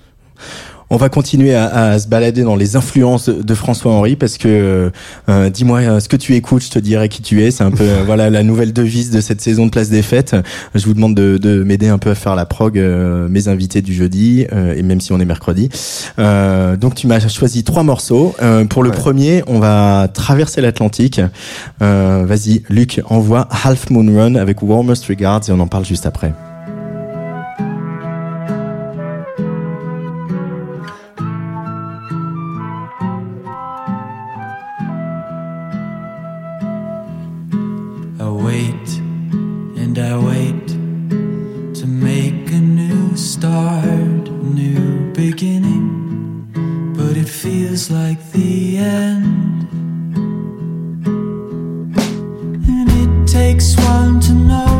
On 0.91 0.97
va 0.97 1.09
continuer 1.09 1.55
à, 1.55 1.65
à 1.67 1.99
se 1.99 2.07
balader 2.07 2.43
dans 2.43 2.55
les 2.55 2.75
influences 2.75 3.27
de, 3.27 3.41
de 3.41 3.55
François 3.55 3.91
Henri 3.91 4.15
parce 4.15 4.37
que 4.37 4.91
euh, 5.29 5.49
dis-moi 5.49 5.79
euh, 5.79 5.99
ce 5.99 6.07
que 6.07 6.15
tu 6.15 6.35
écoutes, 6.35 6.63
je 6.63 6.69
te 6.69 6.77
dirai 6.79 7.09
qui 7.09 7.23
tu 7.23 7.41
es. 7.43 7.49
C'est 7.49 7.63
un 7.63 7.71
peu 7.71 7.83
euh, 7.83 8.03
voilà 8.05 8.29
la 8.29 8.43
nouvelle 8.43 8.71
devise 8.71 9.09
de 9.09 9.19
cette 9.19 9.41
saison 9.41 9.65
de 9.65 9.71
Place 9.71 9.89
des 9.89 10.03
Fêtes. 10.03 10.35
Je 10.75 10.85
vous 10.85 10.93
demande 10.93 11.15
de, 11.15 11.37
de 11.39 11.63
m'aider 11.63 11.87
un 11.87 11.97
peu 11.97 12.11
à 12.11 12.15
faire 12.15 12.35
la 12.35 12.45
prog, 12.45 12.77
euh, 12.77 13.27
mes 13.27 13.47
invités 13.47 13.81
du 13.81 13.93
jeudi 13.93 14.45
euh, 14.53 14.75
et 14.75 14.83
même 14.83 15.01
si 15.01 15.11
on 15.11 15.19
est 15.19 15.25
mercredi. 15.25 15.69
Euh, 16.19 16.75
donc 16.77 16.93
tu 16.95 17.07
m'as 17.07 17.19
choisi 17.27 17.63
trois 17.63 17.83
morceaux. 17.83 18.35
Euh, 18.43 18.65
pour 18.65 18.83
le 18.83 18.91
Ouais. 18.91 18.95
premier, 18.95 19.43
on 19.47 19.57
va 19.59 20.07
traverser 20.13 20.61
l'Atlantique. 20.61 21.19
Euh, 21.81 22.23
Vas-y, 22.27 22.61
Luc, 22.69 23.01
envoie 23.09 23.47
Half 23.63 23.89
Moon 23.89 24.05
Run 24.15 24.35
avec 24.35 24.61
Warmest 24.61 25.05
Regards 25.07 25.41
et 25.49 25.51
on 25.51 25.59
en 25.59 25.67
parle 25.67 25.85
juste 25.85 26.05
après. 26.05 26.31
And 39.97 40.13
I 40.13 40.17
wait 40.17 40.67
to 41.75 41.87
make 41.87 42.51
a 42.51 42.59
new 42.59 43.15
start, 43.15 44.27
a 44.27 44.43
new 44.61 45.13
beginning, 45.13 46.51
but 46.97 47.15
it 47.15 47.29
feels 47.29 47.89
like 47.89 48.19
the 48.31 48.77
end. 48.77 49.67
And 52.67 52.89
it 53.03 53.27
takes 53.27 53.75
one 53.77 54.19
to 54.21 54.33
know 54.33 54.74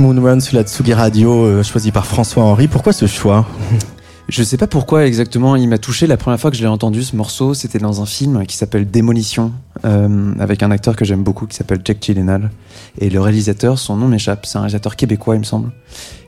Moon 0.00 0.18
Run 0.22 0.40
sur 0.40 0.56
la 0.56 0.62
Tsugi 0.62 0.94
Radio, 0.94 1.44
euh, 1.44 1.62
choisi 1.62 1.92
par 1.92 2.06
François 2.06 2.42
Henri. 2.42 2.68
Pourquoi 2.68 2.94
ce 2.94 3.06
choix 3.06 3.46
Je 4.30 4.42
sais 4.42 4.56
pas 4.56 4.66
pourquoi 4.66 5.06
exactement 5.06 5.56
il 5.56 5.68
m'a 5.68 5.76
touché. 5.76 6.06
La 6.06 6.16
première 6.16 6.40
fois 6.40 6.50
que 6.50 6.56
je 6.56 6.62
l'ai 6.62 6.68
entendu, 6.68 7.02
ce 7.02 7.14
morceau, 7.16 7.52
c'était 7.52 7.78
dans 7.78 8.00
un 8.00 8.06
film 8.06 8.46
qui 8.46 8.56
s'appelle 8.56 8.90
Démolition, 8.90 9.52
euh, 9.84 10.32
avec 10.40 10.62
un 10.62 10.70
acteur 10.70 10.96
que 10.96 11.04
j'aime 11.04 11.22
beaucoup 11.22 11.46
qui 11.46 11.56
s'appelle 11.56 11.80
Jack 11.84 11.98
Gyllenhaal. 12.00 12.50
Et 12.98 13.10
le 13.10 13.20
réalisateur, 13.20 13.78
son 13.78 13.96
nom 13.96 14.08
m'échappe, 14.08 14.46
c'est 14.46 14.56
un 14.56 14.62
réalisateur 14.62 14.96
québécois, 14.96 15.34
il 15.34 15.40
me 15.40 15.44
semble. 15.44 15.70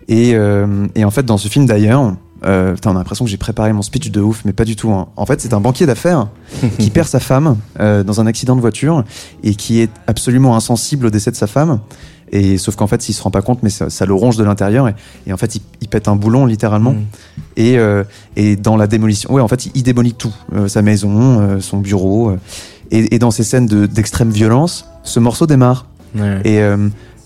Et, 0.09 0.33
euh, 0.35 0.87
et 0.95 1.05
en 1.05 1.11
fait, 1.11 1.23
dans 1.25 1.39
ce 1.39 1.49
film 1.49 1.65
d'ailleurs, 1.65 2.15
euh, 2.45 2.75
on 2.85 2.91
a 2.91 2.95
l'impression 2.95 3.25
que 3.25 3.31
j'ai 3.31 3.37
préparé 3.37 3.73
mon 3.73 3.83
speech 3.83 4.11
de 4.11 4.21
ouf, 4.21 4.43
mais 4.45 4.53
pas 4.53 4.65
du 4.65 4.77
tout. 4.77 4.91
hein. 4.91 5.09
En 5.17 5.27
fait, 5.27 5.41
c'est 5.41 5.55
un 5.55 5.61
banquier 5.61 5.87
d'affaires 5.87 6.29
qui 6.79 6.91
perd 6.91 7.09
sa 7.09 7.21
femme 7.21 7.57
euh, 7.81 8.03
dans 8.03 8.21
un 8.21 8.27
accident 8.27 8.57
de 8.57 8.61
voiture 8.61 9.05
et 9.45 9.55
qui 9.55 9.81
est 9.81 9.91
absolument 10.07 10.57
insensible 10.57 11.07
au 11.07 11.11
décès 11.11 11.31
de 11.31 11.37
sa 11.37 11.47
femme. 11.47 11.81
Et 12.33 12.57
sauf 12.59 12.77
qu'en 12.77 12.87
fait, 12.87 13.09
il 13.09 13.13
se 13.13 13.23
rend 13.23 13.31
pas 13.31 13.43
compte, 13.43 13.63
mais 13.63 13.69
ça, 13.71 13.91
ça 13.91 14.07
le 14.07 14.15
ronge 14.15 14.37
de 14.39 14.45
l'intérieur. 14.45 14.89
Et, 14.89 14.95
et 15.27 15.33
en 15.33 15.37
fait, 15.37 15.55
il, 15.55 15.61
il 15.83 15.89
pète 15.89 16.09
un 16.09 16.17
boulon 16.17 16.47
littéralement. 16.47 16.95
Et, 17.57 17.79
euh, 17.79 18.05
et 18.37 18.57
dans 18.57 18.77
la 18.79 18.87
démolition, 18.87 19.33
ouais, 19.33 19.43
en 19.43 19.49
fait, 19.49 19.67
il, 19.67 19.73
il 19.75 19.83
démolit 19.83 20.15
tout, 20.15 20.33
Euh, 20.55 20.67
sa 20.69 20.81
maison, 20.83 21.41
euh, 21.41 21.61
son 21.61 21.79
bureau. 21.79 22.33
et, 22.91 23.15
et 23.15 23.19
dans 23.19 23.31
ces 23.31 23.45
scènes 23.45 23.67
de- 23.67 23.87
d'extrême 23.87 24.31
violence, 24.31 24.87
ce 25.03 25.21
morceau 25.21 25.47
démarre. 25.47 25.87
Et 26.45 26.61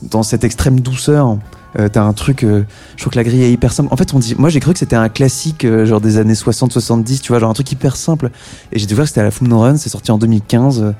dans 0.02 0.22
cette 0.22 0.44
extrême 0.44 0.80
douceur, 0.80 1.38
euh, 1.78 1.88
t'as 1.88 2.02
un 2.02 2.12
truc. 2.12 2.42
euh, 2.44 2.64
je 2.96 3.02
trouve 3.02 3.12
que 3.12 3.18
la 3.18 3.24
grille 3.24 3.42
est 3.42 3.52
hyper 3.52 3.72
simple. 3.72 3.88
En 3.92 3.96
fait, 3.96 4.12
on 4.14 4.18
dit, 4.18 4.34
moi 4.38 4.48
j'ai 4.48 4.60
cru 4.60 4.72
que 4.72 4.78
c'était 4.78 4.96
un 4.96 5.08
classique 5.08 5.64
euh, 5.64 5.84
genre 5.86 6.00
des 6.00 6.18
années 6.18 6.34
60-70, 6.34 7.20
tu 7.20 7.28
vois, 7.32 7.38
genre 7.40 7.50
un 7.50 7.54
truc 7.54 7.70
hyper 7.72 7.96
simple. 7.96 8.30
Et 8.72 8.78
j'ai 8.78 8.86
découvert 8.86 9.04
que 9.04 9.08
c'était 9.10 9.20
à 9.20 9.24
la 9.24 9.30
Fum 9.30 9.48
No 9.48 9.60
Run, 9.60 9.76
c'est 9.76 9.88
sorti 9.88 10.10
en 10.12 10.18
2015. 10.18 10.94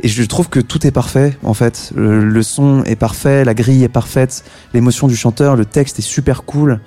Euh, 0.00 0.06
et 0.06 0.08
je 0.08 0.22
trouve 0.24 0.48
que 0.48 0.60
tout 0.60 0.86
est 0.86 0.90
parfait, 0.90 1.36
en 1.42 1.54
fait. 1.54 1.92
Le, 1.96 2.24
le 2.24 2.42
son 2.42 2.82
est 2.84 2.96
parfait, 2.96 3.44
la 3.44 3.54
grille 3.54 3.84
est 3.84 3.88
parfaite, 3.88 4.44
l'émotion 4.74 5.08
du 5.08 5.16
chanteur, 5.16 5.56
le 5.56 5.64
texte 5.64 5.98
est 5.98 6.02
super 6.02 6.44
cool. 6.44 6.80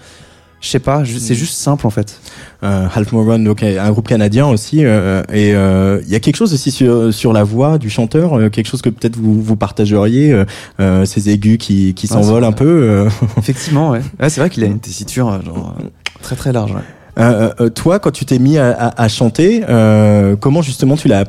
Je 0.62 0.70
sais 0.70 0.80
pas, 0.80 1.04
c'est 1.06 1.36
juste 1.36 1.56
simple 1.56 1.86
en 1.86 1.90
fait. 1.90 2.22
Euh, 2.64 2.88
Half 2.96 3.12
Moon 3.12 3.26
Run, 3.26 3.40
donc 3.40 3.64
un 3.64 3.92
groupe 3.92 4.08
canadien 4.08 4.48
aussi. 4.48 4.86
euh, 4.86 5.22
et 5.34 5.54
euh, 5.54 6.00
il 6.06 6.10
y 6.10 6.16
a 6.16 6.22
quelque 6.22 6.38
chose 6.38 6.54
aussi 6.54 6.72
sur, 6.72 7.14
sur 7.14 7.34
la 7.34 7.44
voix 7.44 7.78
du 7.78 7.90
chanteur, 7.90 8.40
euh, 8.40 8.48
quelque 8.50 8.68
chose 8.68 8.82
que 8.82 8.88
peut-être 8.90 9.18
vous, 9.18 9.42
vous 9.44 9.58
partageriez, 9.58 10.32
euh, 10.32 10.46
euh, 10.80 11.04
ces 11.04 11.30
aigus 11.30 11.58
qui, 11.58 11.94
qui 11.96 12.08
Ouais, 12.08 12.14
s'envolent 12.14 12.46
un 12.46 12.54
peu. 12.54 12.66
euh. 12.66 13.10
Effectivement, 13.38 13.90
ouais. 13.90 14.00
ouais 14.22 14.30
c'est 14.30 14.40
vrai 14.40 14.50
qu'il 14.50 14.64
a 14.64 14.68
une 14.68 14.80
tessiture 14.80 15.28
euh, 15.28 15.42
genre, 15.42 15.76
euh, 15.82 15.84
très 16.22 16.38
très 16.38 16.54
large. 16.54 16.72
ouais. 16.72 16.82
Euh, 17.20 17.52
euh, 17.60 17.70
toi, 17.70 18.00
quand 18.00 18.12
tu 18.12 18.26
t'es 18.26 18.40
mis 18.40 18.58
à, 18.58 18.72
à- 18.72 19.04
à 19.04 19.08
chanter, 19.08 19.64
euh, 19.70 20.36
comment 20.36 20.62
justement 20.62 20.96
tu 20.96 21.08
l'as 21.08 21.20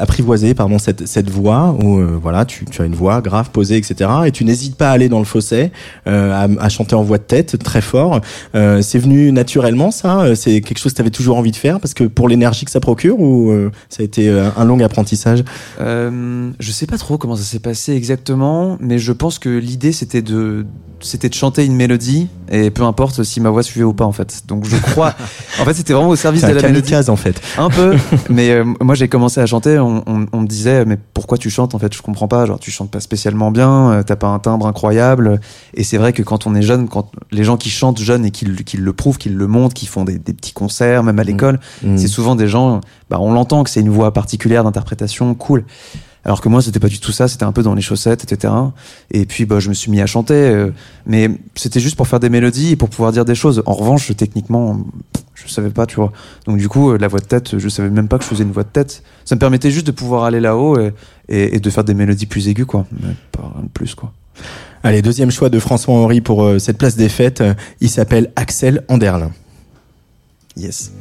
apprivoisé, 0.00 0.54
pardon, 0.54 0.78
cette, 0.78 1.06
cette 1.06 1.30
voix 1.30 1.74
où 1.82 1.98
euh, 1.98 2.18
voilà, 2.22 2.44
tu, 2.44 2.64
tu 2.66 2.82
as 2.82 2.84
une 2.84 2.94
voix 2.94 3.20
grave, 3.22 3.50
posée, 3.50 3.76
etc. 3.78 4.10
Et 4.26 4.32
tu 4.32 4.44
n'hésites 4.44 4.76
pas 4.76 4.90
à 4.90 4.92
aller 4.92 5.08
dans 5.08 5.18
le 5.18 5.24
fossé, 5.24 5.72
euh, 6.06 6.32
à, 6.32 6.64
à 6.64 6.68
chanter 6.68 6.94
en 6.94 7.02
voix 7.02 7.18
de 7.18 7.22
tête, 7.22 7.58
très 7.62 7.80
fort. 7.80 8.20
Euh, 8.54 8.82
c'est 8.82 8.98
venu 8.98 9.32
naturellement, 9.32 9.90
ça? 9.90 10.34
C'est 10.36 10.60
quelque 10.60 10.78
chose 10.78 10.92
que 10.92 10.96
tu 10.96 11.02
avais 11.02 11.10
toujours 11.10 11.36
envie 11.38 11.52
de 11.52 11.56
faire 11.56 11.80
parce 11.80 11.94
que 11.94 12.04
pour 12.04 12.28
l'énergie 12.28 12.64
que 12.66 12.70
ça 12.70 12.80
procure 12.80 13.18
ou 13.18 13.50
ça 13.88 14.02
a 14.02 14.04
été 14.04 14.28
un 14.28 14.64
long 14.64 14.78
apprentissage? 14.80 15.42
Je 15.78 16.70
sais 16.70 16.86
pas 16.86 16.98
trop 16.98 17.16
comment 17.18 17.36
ça 17.36 17.44
s'est 17.44 17.58
passé 17.60 17.94
exactement, 17.94 18.76
mais 18.80 18.98
je 18.98 19.12
pense 19.12 19.38
que 19.38 19.48
l'idée 19.48 19.92
c'était 19.92 20.22
de 20.22 20.66
c'était 21.02 21.30
de 21.30 21.34
chanter 21.34 21.64
une 21.64 21.74
mélodie 21.76 22.28
et 22.52 22.70
peu 22.70 22.82
importe 22.82 23.22
si 23.22 23.40
ma 23.40 23.48
voix 23.48 23.62
suivait 23.62 23.84
ou 23.84 23.94
pas 23.94 24.04
en 24.04 24.12
fait. 24.12 24.42
Donc 24.48 24.66
je 24.66 24.76
crois 24.76 25.14
en 25.60 25.64
fait 25.64 25.74
c'était 25.74 25.92
vraiment 25.92 26.08
au 26.10 26.16
service 26.16 26.42
de 26.42 26.48
la 26.52 26.62
mélodie. 26.62 26.94
en 27.08 27.16
fait. 27.16 27.40
Un 27.58 27.68
peu, 27.70 27.94
mais 28.30 28.50
euh, 28.50 28.64
moi 28.80 28.94
j'ai 28.94 29.08
commencé 29.08 29.40
à 29.40 29.46
chanter, 29.46 29.78
on, 29.78 30.02
on- 30.06 30.26
on 30.32 30.40
me 30.40 30.46
disait 30.46 30.84
mais 30.84 30.96
pourquoi 31.14 31.38
tu 31.38 31.50
chantes 31.50 31.74
en 31.74 31.78
fait? 31.78 31.94
Je 31.94 32.02
comprends 32.02 32.28
pas, 32.28 32.46
genre 32.46 32.58
tu 32.58 32.70
chantes 32.70 32.90
pas 32.90 33.00
spécialement 33.00 33.50
bien, 33.50 33.90
euh, 33.92 34.02
t'as 34.02 34.16
pas 34.16 34.28
un 34.28 34.38
timbre 34.38 34.66
incroyable, 34.66 35.40
et 35.74 35.84
c'est 35.84 35.96
vrai 35.98 36.12
que 36.12 36.22
quand 36.22 36.46
on 36.46 36.54
est 36.54 36.62
jeune, 36.62 36.88
quand 36.88 37.10
les 37.30 37.44
gens 37.44 37.56
qui 37.56 37.70
chantent 37.70 38.00
jeunes 38.00 38.24
et 38.24 38.30
qui, 38.30 38.44
le- 38.44 38.62
qui 38.62 38.76
le 38.76 38.92
prouvent, 38.92 39.18
qui 39.18 39.28
le 39.28 39.46
montrent, 39.46 39.74
qui 39.74 39.86
font 39.86 40.04
des, 40.04 40.18
des 40.18 40.32
petits 40.32 40.52
concerts 40.52 41.02
même 41.02 41.18
à 41.18 41.24
l'école, 41.24 41.58
Mm. 41.82 41.96
c'est 41.96 42.08
souvent 42.08 42.34
des 42.36 42.48
gens, 42.48 42.80
bah 43.08 43.18
on 43.20 43.32
l'entend 43.32 43.64
que 43.64 43.70
c'est 43.70 43.80
une 43.80 43.88
voix 43.90 44.12
particulière 44.12 44.64
d'interprétation, 44.64 45.34
cool. 45.34 45.64
Alors 46.24 46.40
que 46.40 46.48
moi, 46.48 46.60
c'était 46.60 46.80
pas 46.80 46.88
du 46.88 47.00
tout 47.00 47.12
ça, 47.12 47.28
c'était 47.28 47.44
un 47.44 47.52
peu 47.52 47.62
dans 47.62 47.74
les 47.74 47.82
chaussettes, 47.82 48.24
etc. 48.24 48.52
Et 49.10 49.24
puis, 49.24 49.46
bah, 49.46 49.58
je 49.58 49.68
me 49.68 49.74
suis 49.74 49.90
mis 49.90 50.00
à 50.00 50.06
chanter, 50.06 50.34
euh, 50.34 50.70
mais 51.06 51.30
c'était 51.54 51.80
juste 51.80 51.96
pour 51.96 52.08
faire 52.08 52.20
des 52.20 52.28
mélodies 52.28 52.72
et 52.72 52.76
pour 52.76 52.90
pouvoir 52.90 53.12
dire 53.12 53.24
des 53.24 53.34
choses. 53.34 53.62
En 53.66 53.72
revanche, 53.72 54.14
techniquement, 54.16 54.80
je 55.34 55.48
savais 55.48 55.70
pas, 55.70 55.86
tu 55.86 55.96
vois. 55.96 56.12
Donc, 56.46 56.58
du 56.58 56.68
coup, 56.68 56.90
euh, 56.90 56.98
la 56.98 57.08
voix 57.08 57.20
de 57.20 57.24
tête, 57.24 57.58
je 57.58 57.68
savais 57.68 57.88
même 57.88 58.08
pas 58.08 58.18
que 58.18 58.24
je 58.24 58.28
faisais 58.28 58.44
une 58.44 58.52
voix 58.52 58.64
de 58.64 58.68
tête. 58.68 59.02
Ça 59.24 59.34
me 59.34 59.40
permettait 59.40 59.70
juste 59.70 59.86
de 59.86 59.92
pouvoir 59.92 60.24
aller 60.24 60.40
là-haut 60.40 60.78
et, 61.28 61.60
de 61.60 61.70
faire 61.70 61.84
des 61.84 61.94
mélodies 61.94 62.26
plus 62.26 62.48
aiguës, 62.48 62.66
quoi. 62.66 62.86
Pas 63.32 63.50
rien 63.54 63.62
de 63.62 63.68
plus, 63.68 63.94
quoi. 63.94 64.12
Allez, 64.82 65.02
deuxième 65.02 65.30
choix 65.30 65.50
de 65.50 65.58
François 65.58 65.94
Henri 65.94 66.20
pour 66.20 66.42
euh, 66.42 66.58
cette 66.58 66.78
place 66.78 66.96
des 66.96 67.08
fêtes. 67.08 67.42
Il 67.80 67.90
s'appelle 67.90 68.32
Axel 68.36 68.82
Anderlin. 68.88 69.30
Yes. 70.56 70.92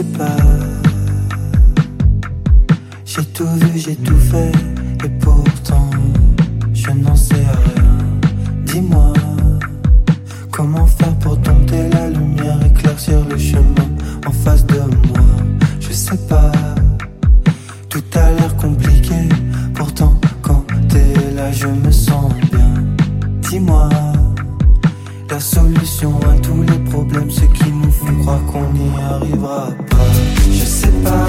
fait 0.00 0.18
peur. 0.18 0.26
J'ai 3.04 3.24
tout 3.24 3.46
vu, 3.46 3.78
j'ai 3.78 3.96
tout 3.96 4.16
fait, 4.16 4.52
et 5.04 5.08
pourtant, 5.20 5.90
je 6.72 6.90
n'en 6.90 7.16
sais 7.16 7.34
rien. 7.34 7.98
Dis-moi, 8.64 9.12
comment 10.50 10.86
faire 10.86 11.14
pour 11.18 11.40
tenter 11.40 11.88
la 11.90 12.08
lumière, 12.10 12.58
éclaircir 12.64 13.24
le 13.28 13.36
chemin 13.36 13.88
en 14.26 14.32
face 14.32 14.64
de 14.66 14.78
moi? 15.08 15.26
Je 15.80 15.92
sais 15.92 16.18
pas, 16.28 16.52
tout 17.88 18.04
a 18.14 18.30
l'air 18.32 18.56
compliqué, 18.56 19.28
pourtant, 19.74 20.14
quand 20.42 20.64
t'es 20.88 21.32
là, 21.34 21.50
je 21.50 21.66
me 21.66 21.90
sens 21.90 22.32
bien. 22.52 22.74
Dis-moi 23.50 23.88
problème, 26.90 27.30
c'est 27.30 27.50
qu'il 27.52 27.74
nous 27.74 27.90
fait 27.90 28.12
croire 28.20 28.44
qu'on 28.46 28.72
n'y 28.72 28.90
arrivera 29.00 29.68
pas. 29.88 29.96
Je 30.52 30.64
sais 30.64 30.94
pas 31.04 31.26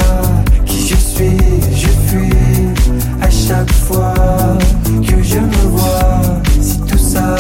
qui 0.66 0.88
je 0.88 0.96
suis, 0.96 1.38
je 1.76 1.88
fuis 2.08 2.34
à 3.22 3.30
chaque 3.30 3.72
fois 3.72 4.14
que 4.86 5.22
je 5.22 5.40
me 5.40 5.64
vois. 5.76 6.42
Si 6.60 6.80
tout 6.82 6.98
ça 6.98 7.36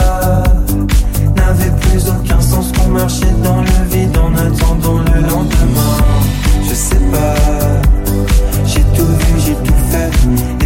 n'avait 1.36 1.73
plus 1.81 2.03
aucun 2.07 2.39
sens 2.39 2.71
qu'on 2.71 2.89
marchait 2.89 3.36
dans 3.43 3.62
le 3.62 3.89
vide 3.89 4.17
en 4.17 4.34
attendant 4.36 4.99
le 4.99 5.21
lendemain. 5.21 5.97
Je 6.67 6.73
sais 6.73 7.01
pas, 7.12 7.36
j'ai 8.65 8.84
tout 8.95 9.05
vu, 9.05 9.39
j'ai 9.45 9.55
tout 9.55 9.81
fait, 9.91 10.61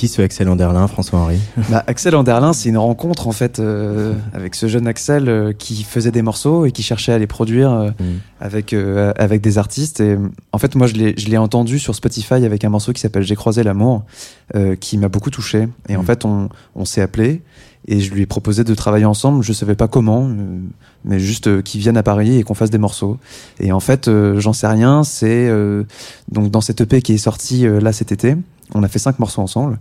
qui 0.00 0.08
ce 0.08 0.22
Axel 0.22 0.48
Anderlin, 0.48 0.86
François-Henri 0.86 1.38
Bah, 1.68 1.84
Axel 1.86 2.16
Anderlin, 2.16 2.54
c'est 2.54 2.70
une 2.70 2.78
rencontre 2.78 3.28
en 3.28 3.32
fait 3.32 3.58
euh, 3.60 4.14
avec 4.32 4.54
ce 4.54 4.66
jeune 4.66 4.86
Axel 4.86 5.28
euh, 5.28 5.52
qui 5.52 5.82
faisait 5.84 6.10
des 6.10 6.22
morceaux 6.22 6.64
et 6.64 6.72
qui 6.72 6.82
cherchait 6.82 7.12
à 7.12 7.18
les 7.18 7.26
produire 7.26 7.70
euh, 7.70 7.90
Mm. 8.00 8.04
avec 8.40 8.72
avec 9.18 9.42
des 9.42 9.58
artistes. 9.58 10.00
Et 10.00 10.16
en 10.52 10.58
fait, 10.58 10.74
moi, 10.74 10.86
je 10.86 10.94
l'ai 10.94 11.36
entendu 11.36 11.78
sur 11.78 11.94
Spotify 11.94 12.34
avec 12.46 12.64
un 12.64 12.70
morceau 12.70 12.92
qui 12.94 13.00
s'appelle 13.00 13.24
J'ai 13.24 13.36
croisé 13.36 13.62
l'amour, 13.62 14.04
qui 14.80 14.96
m'a 14.96 15.08
beaucoup 15.08 15.30
touché. 15.30 15.68
Et 15.90 15.96
en 15.96 16.02
Mm. 16.02 16.06
fait, 16.06 16.24
on 16.24 16.48
on 16.74 16.84
s'est 16.86 17.02
appelé 17.02 17.42
et 17.88 18.00
je 18.00 18.12
lui 18.14 18.22
ai 18.22 18.26
proposé 18.26 18.64
de 18.64 18.74
travailler 18.74 19.04
ensemble. 19.06 19.42
Je 19.42 19.52
savais 19.52 19.74
pas 19.74 19.88
comment, 19.88 20.28
mais 21.04 21.18
juste 21.18 21.46
euh, 21.48 21.62
qu'il 21.62 21.80
vienne 21.80 21.96
à 21.96 22.02
Paris 22.02 22.36
et 22.38 22.42
qu'on 22.42 22.54
fasse 22.54 22.70
des 22.70 22.78
morceaux. 22.78 23.18
Et 23.58 23.72
en 23.72 23.80
fait, 23.80 24.06
euh, 24.08 24.38
j'en 24.40 24.52
sais 24.52 24.66
rien. 24.66 25.02
C'est 25.04 25.48
euh, 25.48 25.84
donc 26.30 26.50
dans 26.50 26.60
cette 26.62 26.80
EP 26.82 27.02
qui 27.02 27.12
est 27.14 27.18
sortie 27.18 27.66
là 27.66 27.92
cet 27.92 28.12
été. 28.12 28.36
On 28.74 28.82
a 28.82 28.88
fait 28.88 28.98
cinq 28.98 29.18
morceaux 29.18 29.42
ensemble. 29.42 29.78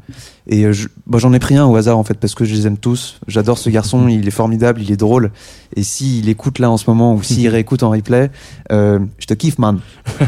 Et 0.47 0.65
euh, 0.65 0.71
je- 0.73 0.87
bon, 1.07 1.17
j'en 1.19 1.31
ai 1.33 1.39
pris 1.39 1.55
un 1.57 1.65
au 1.65 1.75
hasard 1.75 1.97
en 1.97 2.03
fait 2.03 2.15
parce 2.15 2.33
que 2.35 2.43
je 2.45 2.53
les 2.55 2.65
aime 2.67 2.77
tous. 2.77 3.19
J'adore 3.27 3.57
ce 3.57 3.69
garçon, 3.69 4.07
il 4.07 4.27
est 4.27 4.31
formidable, 4.31 4.81
il 4.81 4.91
est 4.91 4.97
drôle. 4.97 5.31
Et 5.75 5.83
s'il 5.83 6.27
écoute 6.29 6.59
là 6.59 6.69
en 6.71 6.77
ce 6.77 6.89
moment 6.89 7.13
ou 7.13 7.21
s'il 7.23 7.47
réécoute 7.49 7.83
en 7.83 7.91
replay, 7.91 8.31
euh, 8.71 8.99
je 9.19 9.25
te 9.27 9.33
kiffe 9.33 9.57
man. 9.59 9.79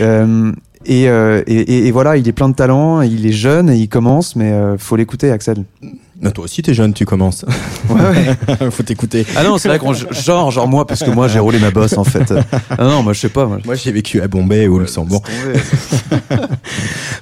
Euh, 0.00 0.52
et, 0.84 1.08
euh, 1.08 1.42
et, 1.46 1.54
et- 1.56 1.86
et 1.86 1.90
voilà, 1.90 2.16
il 2.16 2.28
est 2.28 2.32
plein 2.32 2.48
de 2.48 2.54
talent, 2.54 3.00
il 3.00 3.26
est 3.26 3.32
jeune 3.32 3.70
et 3.70 3.76
il 3.76 3.88
commence, 3.88 4.36
mais 4.36 4.52
euh, 4.52 4.78
faut 4.78 4.94
l'écouter 4.96 5.30
Axel. 5.30 5.64
Non, 6.22 6.30
Toi 6.30 6.44
aussi, 6.44 6.62
t'es 6.62 6.72
jeune, 6.74 6.94
tu 6.94 7.04
commences. 7.04 7.44
Ouais, 7.90 8.00
ouais. 8.00 8.70
Faut 8.70 8.82
t'écouter. 8.82 9.26
Ah 9.36 9.44
non, 9.44 9.58
c'est 9.58 9.68
vrai 9.68 9.78
qu'on 9.78 9.92
genre 9.92 10.50
genre 10.50 10.66
moi 10.66 10.86
parce 10.86 11.02
que 11.02 11.10
moi 11.10 11.28
j'ai 11.28 11.38
roulé 11.38 11.58
ma 11.58 11.70
bosse 11.70 11.98
en 11.98 12.04
fait. 12.04 12.32
Ah 12.70 12.84
non, 12.84 13.02
moi 13.02 13.12
je 13.12 13.20
sais 13.20 13.28
pas. 13.28 13.46
Moi, 13.46 13.58
Moi, 13.64 13.74
j'ai 13.74 13.92
vécu 13.92 14.20
à 14.22 14.28
Bombay 14.28 14.66
ou 14.66 14.76
au 14.76 14.78
Luxembourg. 14.78 15.22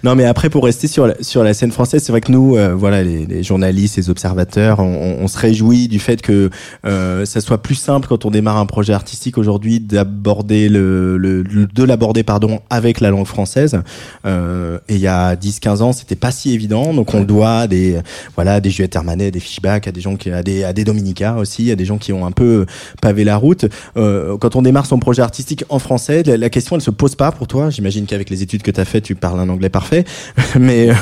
Non, 0.02 0.14
mais 0.14 0.24
après, 0.26 0.50
pour 0.50 0.64
rester 0.64 0.86
sur 0.86 1.06
la, 1.06 1.14
sur 1.22 1.42
la 1.42 1.54
scène 1.54 1.72
française, 1.72 2.02
c'est 2.04 2.12
vrai 2.12 2.20
que 2.20 2.30
nous, 2.30 2.56
euh, 2.56 2.74
voilà, 2.74 3.02
les, 3.02 3.24
les 3.24 3.42
journalistes, 3.42 3.96
les 3.96 4.10
observateurs, 4.10 4.80
on, 4.80 4.84
on- 4.84 5.24
on 5.24 5.28
se 5.28 5.38
réjouit 5.38 5.88
du 5.88 5.98
fait 5.98 6.20
que 6.20 6.50
euh, 6.84 7.24
ça 7.24 7.40
soit 7.40 7.62
plus 7.62 7.74
simple 7.74 8.06
quand 8.08 8.26
on 8.26 8.30
démarre 8.30 8.58
un 8.58 8.66
projet 8.66 8.92
artistique 8.92 9.38
aujourd'hui 9.38 9.80
d'aborder 9.80 10.68
le, 10.68 11.16
le, 11.16 11.42
le- 11.42 11.66
de 11.66 11.82
l'aborder 11.84 12.22
pardon 12.22 12.60
avec 12.68 13.00
la 13.00 13.08
langue 13.10 13.26
française. 13.26 13.80
Euh, 14.26 14.78
et 14.88 14.96
il 14.96 15.00
y 15.00 15.06
a 15.06 15.36
10-15 15.36 15.80
ans, 15.82 15.92
c'était 15.92 16.16
pas 16.16 16.30
si 16.32 16.52
évident. 16.52 16.92
Donc 16.92 17.14
on 17.14 17.20
le 17.20 17.26
doit 17.26 17.60
à 17.60 17.66
des 17.66 17.98
voilà 18.34 18.60
des 18.60 18.70
Juliette 18.84 18.96
Hermanet, 18.96 19.30
des 19.30 19.40
Fishback, 19.40 19.88
à 19.88 19.92
des 19.92 20.00
gens 20.02 20.16
qui 20.16 20.30
à 20.30 20.42
des 20.42 20.62
à 20.62 20.72
des 20.74 20.84
Dominica 20.84 21.36
aussi, 21.36 21.70
à 21.70 21.76
des 21.76 21.86
gens 21.86 21.96
qui 21.96 22.12
ont 22.12 22.26
un 22.26 22.32
peu 22.32 22.66
pavé 23.00 23.24
la 23.24 23.36
route. 23.38 23.64
Euh, 23.96 24.36
quand 24.36 24.56
on 24.56 24.62
démarre 24.62 24.84
son 24.84 24.98
projet 24.98 25.22
artistique 25.22 25.64
en 25.70 25.78
français, 25.78 26.22
la, 26.22 26.36
la 26.36 26.50
question 26.50 26.76
elle 26.76 26.82
se 26.82 26.90
pose 26.90 27.14
pas 27.14 27.32
pour 27.32 27.46
toi. 27.46 27.70
J'imagine 27.70 28.04
qu'avec 28.04 28.28
les 28.28 28.42
études 28.42 28.62
que 28.62 28.70
tu 28.70 28.80
as 28.80 28.84
fait, 28.84 29.00
tu 29.00 29.14
parles 29.14 29.40
un 29.40 29.48
anglais 29.48 29.70
parfait, 29.70 30.04
mais 30.60 30.90
euh, 30.90 30.94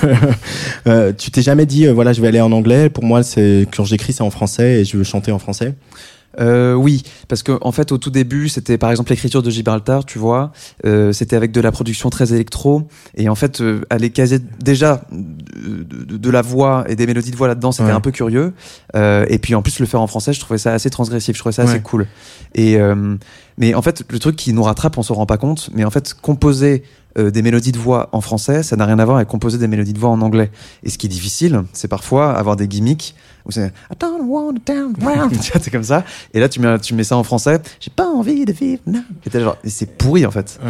euh, 0.87 1.12
tu 1.16 1.33
t'es 1.33 1.42
jamais 1.42 1.66
dit 1.66 1.87
euh, 1.87 1.92
voilà 1.92 2.12
je 2.12 2.21
vais 2.21 2.29
aller 2.29 2.40
en 2.40 2.53
anglais. 2.53 2.88
Pour 2.88 3.05
moi, 3.05 3.25
c'est 3.25 3.66
quand 3.75 3.85
j'écris 3.85 4.12
c'est 4.12 4.23
en 4.23 4.31
français 4.31 4.81
et 4.81 4.85
je 4.85 4.97
veux 4.97 5.05
chanter 5.05 5.33
en 5.33 5.40
français. 5.40 5.75
Euh, 6.40 6.75
oui, 6.75 7.03
parce 7.29 7.42
que 7.42 7.59
en 7.61 7.73
fait 7.73 7.92
au 7.92 7.99
tout 7.99 8.11
début 8.11 8.49
c'était 8.49 8.79
par 8.79 8.90
exemple 8.90 9.11
l'écriture 9.11 9.42
de 9.42 9.51
Gibraltar, 9.51 10.05
tu 10.05 10.18
vois, 10.18 10.53
euh, 10.87 11.12
c'était 11.12 11.37
avec 11.37 11.53
de 11.53 11.61
la 11.61 11.73
production 11.73 12.11
très 12.11 12.33
électro. 12.33 12.88
Et 13.16 13.29
en 13.29 13.35
fait 13.35 13.61
euh, 13.61 13.83
aller 13.90 14.11
caser 14.11 14.38
déjà 14.38 15.03
de, 15.12 16.31
la 16.31 16.42
voix 16.42 16.85
et 16.88 16.97
des 16.97 17.07
mélodies 17.07 17.31
de 17.31 17.37
voix 17.37 17.49
là-dedans 17.49 17.73
c'était 17.73 17.88
Ouais. 17.88 17.95
un 17.95 18.01
peu 18.01 18.11
curieux. 18.12 18.55
Euh, 18.97 19.27
et 19.29 19.38
puis 19.38 19.55
en 19.55 19.62
plus 19.62 19.79
le 19.79 19.87
faire 19.87 20.01
en 20.01 20.07
français 20.07 20.33
je 20.33 20.40
trouvais 20.40 20.59
ça 20.59 20.73
assez 20.73 20.90
transgressif, 20.90 21.35
je 21.37 21.40
trouvais 21.40 21.53
ça 21.53 21.62
assez 21.62 21.81
cool. 21.81 22.07
Et 22.55 22.77
euh, 22.77 23.16
mais 23.59 23.75
en 23.75 23.83
fait 23.83 24.05
le 24.11 24.18
truc 24.18 24.37
qui 24.37 24.53
nous 24.53 24.62
rattrape 24.62 24.97
on 24.99 25.03
s'en 25.03 25.14
rend 25.14 25.27
pas 25.27 25.37
compte 25.37 25.71
mais 25.75 25.85
en 25.85 25.90
fait 25.90 26.14
composer 26.14 26.85
euh, 27.18 27.31
des 27.31 27.42
mélodies 27.42 27.72
de 27.72 27.79
voix 27.79 28.09
en 28.12 28.20
français, 28.20 28.62
ça 28.62 28.77
n'a 28.77 28.87
rien 28.87 28.98
à 28.98 29.05
voir 29.05 29.16
avec 29.18 29.29
composer 29.29 29.59
des 29.59 29.68
mélodies 29.68 29.92
de 29.92 29.98
voix 29.98 30.11
en 30.11 30.20
anglais. 30.20 30.51
Et 30.83 30.90
ce 30.90 30.98
qui 30.98 31.07
est 31.07 31.11
difficile, 31.11 31.62
c'est 31.72 31.88
parfois 31.88 32.33
avoir 32.33 32.57
des 32.57 32.68
gimmicks 32.68 33.14
où 33.44 33.51
c'est 33.51 33.66
I 33.66 33.96
don't 33.98 34.22
want 34.27 34.55
to 34.55 34.72
c'est 35.61 35.70
comme 35.70 35.83
ça. 35.83 36.05
Et 36.33 36.40
là, 36.40 36.48
tu 36.48 36.61
mets, 36.61 36.79
tu 36.79 36.94
mets 36.94 37.05
ça 37.05 37.16
en 37.16 37.25
français. 37.25 37.61
J'ai 37.81 37.90
pas 37.90 38.07
envie 38.07 38.44
de 38.44 38.53
vivre. 38.53 38.83
Non. 38.87 39.05
Et 39.27 39.31
t'es 39.31 39.40
genre, 39.40 39.57
et 39.64 39.70
c'est 39.70 39.87
pourri 39.87 40.25
en 40.27 40.31
fait. 40.31 40.61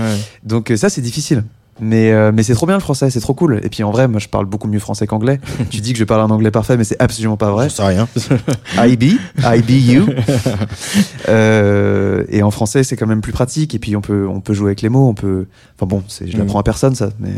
Donc 0.42 0.70
euh, 0.70 0.76
ça, 0.76 0.88
c'est 0.88 1.02
difficile. 1.02 1.44
Mais, 1.84 2.12
euh, 2.12 2.30
mais 2.32 2.44
c'est 2.44 2.54
trop 2.54 2.66
bien 2.66 2.76
le 2.76 2.80
français, 2.80 3.10
c'est 3.10 3.18
trop 3.20 3.34
cool. 3.34 3.60
Et 3.64 3.68
puis 3.68 3.82
en 3.82 3.90
vrai, 3.90 4.06
moi 4.06 4.20
je 4.20 4.28
parle 4.28 4.46
beaucoup 4.46 4.68
mieux 4.68 4.78
français 4.78 5.06
qu'anglais. 5.08 5.40
tu 5.70 5.80
dis 5.80 5.92
que 5.92 5.98
je 5.98 6.04
parle 6.04 6.20
un 6.20 6.32
anglais 6.32 6.52
parfait, 6.52 6.76
mais 6.76 6.84
c'est 6.84 7.00
absolument 7.02 7.36
pas 7.36 7.50
vrai. 7.50 7.68
Je 7.68 7.74
sais 7.74 7.82
rien. 7.82 8.06
IB, 8.86 9.18
IBU. 9.44 10.02
euh, 11.28 12.24
et 12.28 12.42
en 12.42 12.50
français, 12.50 12.84
c'est 12.84 12.96
quand 12.96 13.06
même 13.06 13.20
plus 13.20 13.32
pratique. 13.32 13.74
Et 13.74 13.78
puis 13.78 13.96
on 13.96 14.00
peut, 14.00 14.26
on 14.28 14.40
peut 14.40 14.54
jouer 14.54 14.68
avec 14.68 14.82
les 14.82 14.88
mots. 14.88 15.08
On 15.08 15.14
peut. 15.14 15.46
Enfin 15.76 15.86
bon, 15.86 16.02
je 16.24 16.36
l'apprends 16.36 16.60
à 16.60 16.62
personne 16.62 16.94
ça. 16.94 17.10
Mais 17.18 17.30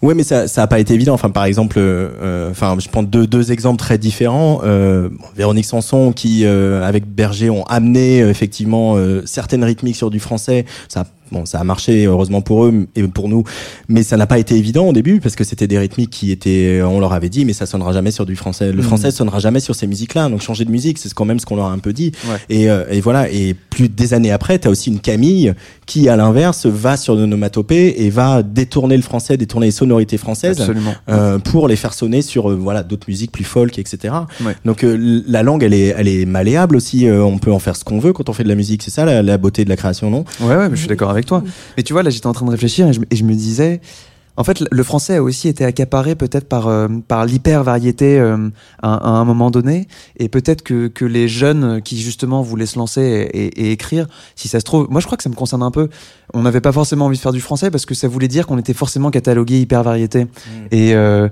Ouais, 0.00 0.14
mais 0.14 0.22
ça, 0.22 0.46
ça 0.46 0.62
a 0.62 0.66
pas 0.68 0.78
été 0.78 0.94
évident. 0.94 1.12
Enfin, 1.14 1.30
par 1.30 1.44
exemple, 1.44 1.74
euh, 1.78 2.52
enfin, 2.52 2.76
je 2.78 2.88
prends 2.88 3.02
deux, 3.02 3.26
deux 3.26 3.50
exemples 3.50 3.80
très 3.80 3.98
différents. 3.98 4.60
Euh, 4.62 5.08
Véronique 5.36 5.64
Sanson, 5.64 6.12
qui 6.12 6.44
euh, 6.44 6.84
avec 6.86 7.04
Berger 7.12 7.50
ont 7.50 7.64
amené 7.64 8.22
euh, 8.22 8.30
effectivement 8.30 8.94
euh, 8.96 9.22
certaines 9.26 9.64
rythmiques 9.64 9.96
sur 9.96 10.10
du 10.10 10.20
français. 10.20 10.66
Ça, 10.88 11.00
a- 11.00 11.06
bon, 11.32 11.44
ça 11.46 11.58
a 11.60 11.64
marché 11.64 12.06
heureusement 12.06 12.40
pour 12.40 12.64
eux 12.66 12.86
et 12.96 13.02
pour 13.04 13.28
nous, 13.28 13.44
mais 13.88 14.02
ça 14.02 14.16
n'a 14.16 14.26
pas 14.26 14.38
été 14.38 14.56
évident 14.56 14.86
au 14.86 14.92
début 14.92 15.20
parce 15.20 15.36
que 15.36 15.44
c'était 15.44 15.66
des 15.66 15.78
rythmiques 15.78 16.10
qui 16.10 16.30
étaient, 16.32 16.80
on 16.82 17.00
leur 17.00 17.12
avait 17.12 17.28
dit, 17.28 17.44
mais 17.44 17.52
ça 17.52 17.66
sonnera 17.66 17.92
jamais 17.92 18.10
sur 18.10 18.26
du 18.26 18.36
français. 18.36 18.70
Le 18.72 18.78
Mhm. 18.78 18.82
français 18.82 19.10
sonnera 19.10 19.38
jamais 19.38 19.60
sur 19.60 19.74
ces 19.74 19.86
musiques-là. 19.86 20.28
Donc 20.28 20.40
changer 20.42 20.64
de 20.64 20.70
musique, 20.70 20.98
c'est 20.98 21.12
quand 21.12 21.24
même 21.24 21.38
ce 21.38 21.46
qu'on 21.46 21.56
leur 21.56 21.66
a 21.66 21.72
un 21.72 21.78
peu 21.78 21.92
dit. 21.92 22.12
Ouais. 22.28 22.36
Et, 22.48 22.70
euh, 22.70 22.84
et 22.90 23.00
voilà. 23.00 23.30
Et 23.30 23.54
plus 23.54 23.88
des 23.88 24.14
années 24.14 24.30
après, 24.30 24.58
t'as 24.58 24.70
aussi 24.70 24.90
une 24.90 25.00
Camille 25.00 25.54
qui, 25.86 26.08
à 26.08 26.16
l'inverse, 26.16 26.66
va 26.66 26.96
sur 26.96 27.14
l'onomatopée 27.14 27.94
et 28.04 28.10
va 28.10 28.42
détourner 28.42 28.96
le 28.96 29.02
français, 29.02 29.36
détourner 29.36 29.66
les 29.66 29.72
sonorités 29.72 30.16
françaises 30.18 30.70
euh, 31.08 31.38
pour 31.38 31.68
les 31.68 31.76
faire 31.76 31.94
sonner 31.94 32.22
sur 32.22 32.50
euh, 32.50 32.54
voilà 32.56 32.82
d'autres 32.82 33.06
musiques 33.08 33.32
plus 33.32 33.44
folk, 33.44 33.78
etc. 33.78 34.14
Ouais. 34.44 34.54
Donc 34.64 34.84
euh, 34.84 35.22
la 35.26 35.42
langue, 35.42 35.62
elle 35.62 35.74
est, 35.74 35.94
elle 35.96 36.08
est 36.08 36.26
malléable 36.26 36.76
aussi. 36.76 37.06
euh, 37.06 37.22
on 37.22 37.38
peut 37.38 37.52
en 37.52 37.58
faire 37.58 37.76
ce 37.76 37.84
qu'on 37.84 37.98
veut 37.98 38.12
quand 38.12 38.28
on 38.28 38.32
fait 38.32 38.44
de 38.44 38.48
la 38.48 38.54
musique. 38.54 38.82
C'est 38.82 38.90
ça 38.90 39.04
la, 39.04 39.22
la 39.22 39.38
beauté 39.38 39.64
de 39.64 39.68
la 39.70 39.76
création, 39.76 40.10
non? 40.10 40.24
Ouais, 40.40 40.56
ouais, 40.56 40.68
mais 40.68 40.74
je 40.76 40.80
suis 40.80 40.88
d'accord 40.88 41.10
avec 41.18 41.26
toi. 41.26 41.42
Mais 41.76 41.82
tu 41.82 41.92
vois, 41.92 42.02
là, 42.02 42.10
j'étais 42.10 42.26
en 42.26 42.32
train 42.32 42.46
de 42.46 42.50
réfléchir 42.50 42.86
et 42.88 42.92
je, 42.92 43.00
et 43.10 43.16
je 43.16 43.24
me 43.24 43.34
disais, 43.34 43.80
en 44.36 44.44
fait, 44.44 44.62
le 44.70 44.82
français 44.84 45.16
a 45.16 45.22
aussi 45.22 45.48
été 45.48 45.64
accaparé 45.64 46.14
peut-être 46.14 46.48
par 46.48 46.68
euh, 46.68 46.86
par 47.08 47.26
l'hyper 47.26 47.64
variété 47.64 48.20
à, 48.20 48.36
à 48.94 49.08
un 49.10 49.24
moment 49.24 49.50
donné, 49.50 49.88
et 50.20 50.28
peut-être 50.28 50.62
que 50.62 50.86
que 50.86 51.04
les 51.04 51.26
jeunes 51.26 51.82
qui 51.82 52.00
justement 52.00 52.40
voulaient 52.40 52.66
se 52.66 52.78
lancer 52.78 53.02
et, 53.02 53.46
et- 53.46 53.66
et 53.66 53.72
écrire, 53.72 54.06
si 54.36 54.46
ça 54.46 54.60
se 54.60 54.64
trouve, 54.64 54.86
moi 54.90 55.00
je 55.00 55.06
crois 55.06 55.16
que 55.16 55.24
ça 55.24 55.28
me 55.28 55.34
concerne 55.34 55.64
un 55.64 55.72
peu. 55.72 55.88
On 56.34 56.42
n'avait 56.42 56.60
pas 56.60 56.72
forcément 56.72 57.06
envie 57.06 57.16
de 57.16 57.22
faire 57.22 57.32
du 57.32 57.40
français 57.40 57.70
parce 57.72 57.84
que 57.86 57.94
ça 57.96 58.06
voulait 58.06 58.28
dire 58.28 58.46
qu'on 58.46 58.58
était 58.58 58.74
forcément 58.74 59.10
catalogué 59.10 59.58
hyper 59.60 59.82
variété. 59.82 60.26
Et 60.70 60.94
euh, 60.94 61.28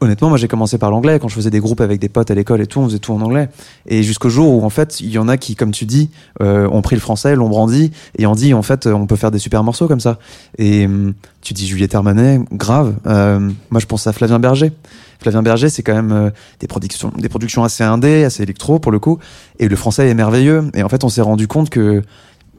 honnêtement, 0.00 0.28
moi 0.28 0.38
j'ai 0.38 0.48
commencé 0.48 0.78
par 0.78 0.90
l'anglais 0.90 1.18
quand 1.18 1.28
je 1.28 1.34
faisais 1.34 1.50
des 1.50 1.60
groupes 1.60 1.80
avec 1.80 2.00
des 2.00 2.08
potes 2.08 2.30
à 2.30 2.34
l'école 2.34 2.60
et 2.60 2.66
tout, 2.66 2.80
on 2.80 2.86
faisait 2.86 2.98
tout 2.98 3.12
en 3.12 3.20
anglais. 3.20 3.48
Et 3.86 4.02
jusqu'au 4.02 4.28
jour 4.28 4.52
où 4.54 4.64
en 4.64 4.70
fait, 4.70 5.00
il 5.00 5.10
y 5.10 5.18
en 5.18 5.28
a 5.28 5.36
qui, 5.36 5.56
comme 5.56 5.72
tu 5.72 5.84
dis, 5.84 6.10
euh, 6.40 6.68
ont 6.68 6.82
pris 6.82 6.96
le 6.96 7.00
français, 7.00 7.34
l'ont 7.34 7.48
brandi 7.48 7.92
et 8.18 8.26
ont 8.26 8.34
dit 8.34 8.54
en 8.54 8.62
fait, 8.62 8.86
on 8.86 9.06
peut 9.06 9.16
faire 9.16 9.30
des 9.30 9.38
super 9.38 9.64
morceaux 9.64 9.88
comme 9.88 10.00
ça. 10.00 10.18
Et 10.58 10.86
hum, 10.86 11.14
tu 11.40 11.54
dis 11.54 11.66
Juliette 11.66 11.94
Armanet, 11.94 12.40
grave. 12.52 12.94
Euh, 13.06 13.40
moi, 13.70 13.80
je 13.80 13.86
pense 13.86 14.06
à 14.06 14.12
Flavien 14.12 14.38
Berger. 14.38 14.72
Flavien 15.20 15.42
Berger, 15.42 15.68
c'est 15.68 15.82
quand 15.82 15.94
même 15.94 16.12
euh, 16.12 16.30
des 16.60 16.66
productions, 16.66 17.12
des 17.16 17.28
productions 17.28 17.64
assez 17.64 17.84
indé, 17.84 18.24
assez 18.24 18.42
électro 18.42 18.78
pour 18.78 18.92
le 18.92 18.98
coup. 18.98 19.18
Et 19.58 19.68
le 19.68 19.76
français 19.76 20.08
est 20.08 20.14
merveilleux. 20.14 20.64
Et 20.74 20.82
en 20.82 20.88
fait, 20.88 21.04
on 21.04 21.08
s'est 21.08 21.22
rendu 21.22 21.48
compte 21.48 21.70
que 21.70 22.02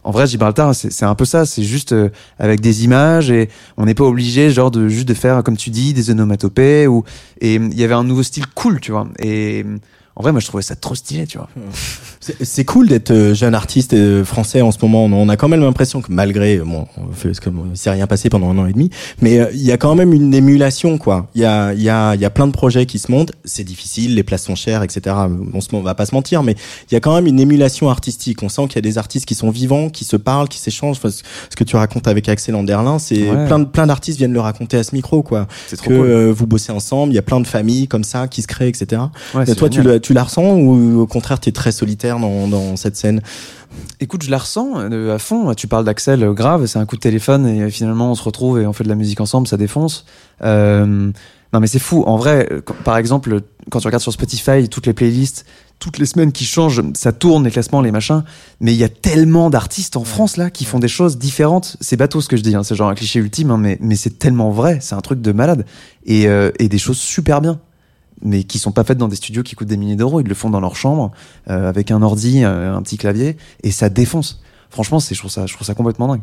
en 0.04 0.12
vrai, 0.12 0.28
Gibraltar, 0.28 0.76
c'est 0.76 1.06
un 1.06 1.16
peu 1.16 1.26
ça. 1.26 1.46
C'est 1.46 1.64
juste 1.64 1.94
euh, 1.94 2.10
avec 2.40 2.62
des 2.62 2.84
images 2.84 3.32
et 3.32 3.50
on 3.78 3.86
n'est 3.86 3.94
pas 3.94 4.04
obligé, 4.04 4.52
genre, 4.52 4.72
de 4.72 4.88
juste 4.88 5.08
de 5.08 5.14
faire, 5.14 5.44
comme 5.44 5.58
tu 5.58 5.70
dis, 5.70 5.94
des 5.94 6.10
onomatopées 6.10 6.88
ou 6.88 7.04
et 7.42 7.56
il 7.56 7.80
y 7.80 7.84
avait 7.84 7.94
un 7.94 8.04
nouveau 8.04 8.24
style 8.24 8.46
cool, 8.48 8.80
tu 8.80 8.92
vois. 8.92 9.08
Et 9.20 9.66
En 10.16 10.22
vrai, 10.22 10.32
moi, 10.32 10.42
je 10.42 10.46
trouvais 10.48 10.62
ça 10.62 10.76
trop 10.76 10.94
stylé, 10.94 11.26
tu 11.26 11.40
vois. 11.40 11.50
C'est- 12.44 12.64
cool 12.66 12.88
d'être 12.88 13.12
euh, 13.12 13.34
jeune 13.34 13.56
artiste 13.56 13.94
euh, 13.94 14.24
français 14.24 14.62
en 14.62 14.72
ce 14.72 14.78
moment. 14.82 15.06
On 15.06 15.28
a 15.28 15.36
quand 15.36 15.50
même 15.50 15.60
l'impression 15.62 16.02
que 16.02 16.12
malgré, 16.12 16.60
bon, 16.60 16.86
on 16.98 17.12
fait- 17.12 17.30
parce 17.30 17.40
que 17.40 17.50
bon, 17.50 17.66
il 17.72 17.78
s'est 17.78 17.90
rien 17.90 18.06
passé 18.08 18.30
pendant 18.30 18.50
un 18.52 18.58
an 18.60 18.66
et 18.68 18.74
demi, 18.74 18.90
mais 19.22 19.40
euh, 19.40 19.48
il 19.54 19.62
y 19.64 19.72
a 19.72 19.78
quand 19.78 19.96
même 19.96 20.14
une 20.14 20.34
émulation, 20.34 20.98
quoi. 20.98 21.28
Il 21.36 21.42
y 21.42 21.46
a, 21.46 21.74
il 21.74 21.82
y 21.82 21.90
a, 21.90 22.14
il 22.16 22.22
y 22.22 22.26
a 22.26 22.30
plein 22.30 22.46
de 22.48 22.52
projets 22.54 22.86
qui 22.86 23.00
se 23.00 23.12
montent. 23.12 23.32
C'est 23.44 23.64
difficile, 23.64 24.16
les 24.16 24.24
places 24.24 24.44
sont 24.46 24.56
chères, 24.56 24.84
etc. 24.84 25.16
On 25.54 25.60
se, 25.62 25.68
on 25.74 25.82
va 25.82 25.96
pas 25.96 26.06
se 26.06 26.14
mentir, 26.16 26.44
mais 26.44 26.56
il 26.90 26.94
y 26.94 26.98
a 26.98 27.00
quand 27.02 27.14
même 27.16 27.28
une 27.28 27.40
émulation 27.40 27.90
artistique. 27.90 28.42
On 28.44 28.50
sent 28.50 28.68
qu'il 28.68 28.76
y 28.76 28.80
a 28.80 28.82
des 28.82 28.98
artistes 29.00 29.26
qui 29.26 29.36
sont 29.36 29.50
vivants, 29.50 29.90
qui 29.90 30.06
se 30.06 30.16
parlent, 30.16 30.48
qui 30.48 30.60
s'échangent. 30.60 30.98
Enfin, 30.98 31.10
ce 31.10 31.56
que 31.56 31.64
tu 31.64 31.76
racontes 31.76 32.08
avec 32.08 32.30
Axel 32.30 32.56
Anderlin, 32.56 33.00
c'est 33.00 33.30
Ouais. 33.32 33.46
plein 33.48 33.60
de 33.60 33.66
plein 33.66 33.88
d'artistes 33.88 34.20
viennent 34.20 34.34
le 34.34 34.40
raconter 34.42 34.78
à 34.78 34.84
ce 34.84 34.94
micro, 34.96 35.24
quoi. 35.24 35.48
C'est 35.68 35.76
trop 35.78 35.90
Que 35.90 35.96
cool. 35.98 36.06
euh, 36.08 36.32
vous 36.34 36.48
bossez 36.48 36.72
ensemble, 36.72 37.12
il 37.12 37.16
y 37.16 37.20
a 37.20 37.24
plein 37.24 37.40
de 37.42 37.48
familles 37.48 37.88
comme 37.88 38.04
ça 38.06 38.28
qui 38.28 38.42
se 38.44 38.48
créent, 38.48 38.70
etc. 38.70 39.02
Ouais, 39.34 39.44
Et 39.50 39.56
toi, 39.56 39.70
tu 39.70 39.80
génial. 39.82 40.00
Tu 40.04 40.14
la 40.14 40.24
ressens 40.24 40.56
ou 40.58 41.00
au 41.02 41.08
contraire, 41.08 41.40
tu 41.40 41.50
es 41.50 41.52
très 41.52 41.72
solitaire 41.72 42.20
dans, 42.20 42.48
dans 42.48 42.76
cette 42.76 42.96
scène? 42.96 43.22
Écoute, 44.00 44.22
je 44.24 44.30
la 44.30 44.38
ressens 44.38 44.74
euh, 44.78 45.16
à 45.16 45.18
fond. 45.18 45.52
Tu 45.56 45.68
parles 45.68 45.86
d'Axel, 45.86 46.22
euh, 46.24 46.34
grave, 46.34 46.68
c'est 46.68 46.78
un 46.78 46.86
coup 46.86 46.96
de 46.96 47.02
téléphone 47.02 47.48
et 47.48 47.62
euh, 47.64 47.70
finalement 47.72 48.12
on 48.12 48.16
se 48.16 48.22
retrouve 48.24 48.62
et 48.62 48.68
on 48.68 48.74
fait 48.74 48.84
de 48.84 48.90
la 48.90 48.96
musique 48.96 49.20
ensemble, 49.20 49.48
ça 49.48 49.58
défonce. 49.58 50.06
Euh, 50.44 50.86
non 51.54 51.60
mais 51.60 51.68
c'est 51.68 51.80
fou. 51.80 52.04
En 52.06 52.18
vrai, 52.18 52.48
quand- 52.66 52.76
par 52.84 52.98
exemple, 52.98 53.40
quand 53.72 53.80
tu 53.80 53.88
regardes 53.88 54.04
sur 54.04 54.14
Spotify, 54.14 54.70
toutes 54.70 54.86
les 54.86 54.94
playlists, 54.94 55.46
toutes 55.80 55.98
les 55.98 56.06
semaines 56.06 56.32
qui 56.32 56.46
changent, 56.46 56.82
ça 56.94 57.12
tourne 57.12 57.44
les 57.44 57.52
classements, 57.52 57.82
les 57.82 57.92
machins. 57.92 58.24
Mais 58.60 58.74
il 58.74 58.78
y 58.78 58.84
a 58.84 58.90
tellement 58.90 59.50
d'artistes 59.50 59.98
en 59.98 60.04
France 60.04 60.38
là 60.38 60.50
qui 60.50 60.66
font 60.66 60.80
des 60.80 60.88
choses 60.88 61.18
différentes. 61.18 61.78
C'est 61.82 61.98
bateau 61.98 62.22
ce 62.22 62.28
que 62.30 62.38
je 62.38 62.42
dis, 62.44 62.56
hein, 62.56 62.64
c'est 62.64 62.76
genre 62.76 62.90
un 62.90 62.96
cliché 62.96 63.20
ultime, 63.20 63.52
hein, 63.52 63.58
mais, 63.58 63.78
mais 63.82 63.96
c'est 63.96 64.18
tellement 64.20 64.50
vrai. 64.52 64.78
C'est 64.82 64.96
un 64.96 65.02
truc 65.02 65.22
de 65.22 65.32
malade 65.32 65.66
et, 66.06 66.28
euh, 66.28 66.52
et 66.60 66.70
des 66.70 66.78
choses 66.78 66.98
super 66.98 67.42
bien. 67.42 67.60
Mais 68.22 68.44
qui 68.44 68.60
sont 68.60 68.72
pas 68.72 68.84
faites 68.84 68.98
dans 68.98 69.08
des 69.08 69.16
studios 69.16 69.44
qui 69.44 69.56
coûtent 69.56 69.68
des 69.68 69.78
milliers 69.78 69.96
d'euros. 69.96 70.22
Ils 70.22 70.28
le 70.28 70.36
font 70.36 70.50
dans 70.50 70.62
leur 70.62 70.76
chambre 70.76 71.12
euh, 71.50 71.68
avec 71.68 71.92
un 71.92 72.02
ordi, 72.02 72.44
euh, 72.44 72.76
un 72.76 72.82
petit 72.82 72.98
clavier 72.98 73.38
et 73.64 73.72
ça 73.72 73.90
défonce. 73.90 74.42
Franchement, 74.70 75.00
c'est 75.00 75.16
je 75.16 75.20
trouve 75.20 75.32
ça, 75.32 75.46
je 75.46 75.54
trouve 75.54 75.68
ça 75.68 75.76
complètement 75.76 76.08
dingue. 76.08 76.22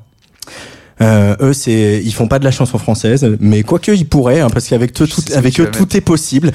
Euh, 1.03 1.35
eux, 1.41 1.53
c'est, 1.53 2.03
ils 2.05 2.13
font 2.13 2.29
pas 2.29 2.39
de 2.39 2.45
la 2.45 2.51
chanson 2.51 2.79
française, 2.79 3.37
mais 3.41 3.63
quoique 3.63 3.93
ils 3.93 4.07
pourraient, 4.07 4.41
hein, 4.41 4.49
parce 4.53 4.69
qu'avec 4.69 4.93
tout, 4.93 5.07
que 5.07 5.35
avec 5.35 5.59
eux, 5.61 5.71
tout 5.71 5.97
est 5.97 6.01
possible. 6.01 6.53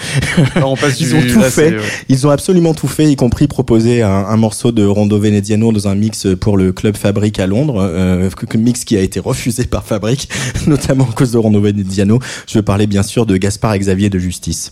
on 0.63 0.75
passe 0.75 0.99
Ils 0.99 1.15
ont 1.15 1.21
tout 1.21 1.41
fait. 1.41 1.75
Ils 2.09 2.27
ont 2.27 2.29
absolument 2.29 2.73
tout 2.73 2.87
fait, 2.87 3.11
y 3.11 3.15
compris 3.15 3.47
proposer 3.47 4.01
un, 4.01 4.09
un 4.09 4.37
morceau 4.37 4.71
de 4.71 4.85
Rondo 4.85 5.19
Veneziano 5.19 5.71
dans 5.71 5.87
un 5.87 5.95
mix 5.95 6.27
pour 6.39 6.57
le 6.57 6.71
club 6.71 6.95
Fabrique 6.95 7.39
à 7.39 7.47
Londres, 7.47 7.77
euh, 7.79 8.29
mix 8.55 8.85
qui 8.85 8.97
a 8.97 9.01
été 9.01 9.19
refusé 9.19 9.65
par 9.65 9.83
Fabrique, 9.83 10.29
notamment 10.67 11.07
à 11.09 11.13
cause 11.13 11.31
de 11.31 11.37
Rondo 11.37 11.61
Veneziano. 11.61 12.19
Je 12.47 12.57
veux 12.59 12.63
parler 12.63 12.87
bien 12.87 13.03
sûr 13.03 13.25
de 13.25 13.37
Gaspard 13.37 13.77
Xavier 13.77 14.09
de 14.09 14.19
Justice. 14.19 14.71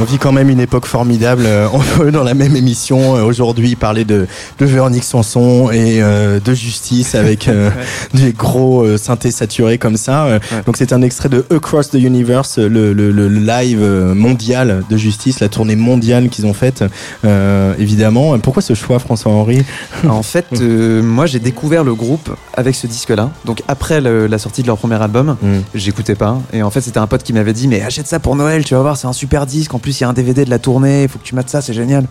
On 0.00 0.04
vit 0.04 0.16
quand 0.16 0.32
même 0.32 0.48
une 0.48 0.60
époque 0.60 0.86
formidable. 0.86 1.42
Euh, 1.44 1.68
On 1.74 1.78
peut 1.80 2.10
dans 2.10 2.22
la 2.24 2.32
même 2.32 2.56
émission 2.56 3.16
euh, 3.16 3.22
aujourd'hui 3.22 3.76
parler 3.76 4.04
de, 4.06 4.26
de 4.58 4.64
Véronique 4.66 5.04
Sanson 5.04 5.70
et 5.70 6.00
euh, 6.02 6.40
de 6.40 6.54
justice 6.54 7.14
avec 7.14 7.48
euh, 7.48 7.68
des 8.14 8.32
gros 8.32 8.82
euh, 8.82 8.96
synthés 8.96 9.30
saturés 9.30 9.76
comme 9.76 9.98
ça. 9.98 10.24
Ouais. 10.26 10.40
Donc 10.64 10.78
c'est 10.78 10.94
un 10.94 11.02
extrait 11.02 11.28
de 11.28 11.44
Across 11.54 11.90
the 11.90 11.94
Universe, 11.96 12.56
le, 12.58 12.94
le, 12.94 13.10
le 13.10 13.28
live 13.28 13.82
mondial 14.14 14.84
de 14.88 14.96
justice, 14.96 15.40
la 15.40 15.48
tournée 15.50 15.76
mondiale 15.76 16.30
qu'ils 16.30 16.46
ont 16.46 16.54
faite. 16.54 16.82
Euh, 17.26 17.74
évidemment. 17.78 18.38
Pourquoi 18.38 18.62
ce 18.62 18.72
choix, 18.74 18.98
François 19.00 19.32
Henri 19.32 19.62
En 20.08 20.22
fait, 20.22 20.46
euh, 20.62 21.02
moi 21.02 21.26
j'ai 21.26 21.40
découvert 21.40 21.84
le 21.84 21.94
groupe 21.94 22.30
avec 22.54 22.74
ce 22.74 22.86
disque-là. 22.86 23.30
Donc 23.44 23.62
après 23.68 24.00
le- 24.00 24.26
la 24.28 24.38
sortie 24.38 24.62
de 24.62 24.66
leur 24.66 24.78
premier 24.78 25.00
album, 25.02 25.36
Mm. 25.42 25.58
j'écoutais 25.74 26.14
pas. 26.14 26.40
Et 26.54 26.62
en 26.62 26.70
fait, 26.70 26.80
c'était 26.80 26.98
un 26.98 27.06
pote 27.06 27.22
qui 27.22 27.32
m'avait 27.34 27.52
dit 27.52 27.68
Mais 27.68 27.82
achète 27.82 28.06
ça 28.06 28.18
pour 28.18 28.34
Noël, 28.34 28.64
tu 28.64 28.74
vas 28.74 28.80
voir, 28.80 28.96
c'est 28.96 29.06
un 29.06 29.12
super 29.12 29.44
disque. 29.46 29.74
En 29.74 29.78
plus, 29.78 29.89
il 29.98 30.02
y 30.02 30.04
a 30.04 30.08
un 30.08 30.12
DVD 30.12 30.44
de 30.44 30.50
la 30.50 30.58
tournée, 30.58 31.04
il 31.04 31.08
faut 31.08 31.18
que 31.18 31.24
tu 31.24 31.34
mates 31.34 31.48
ça, 31.50 31.60
c'est 31.62 31.72
génial. 31.72 32.04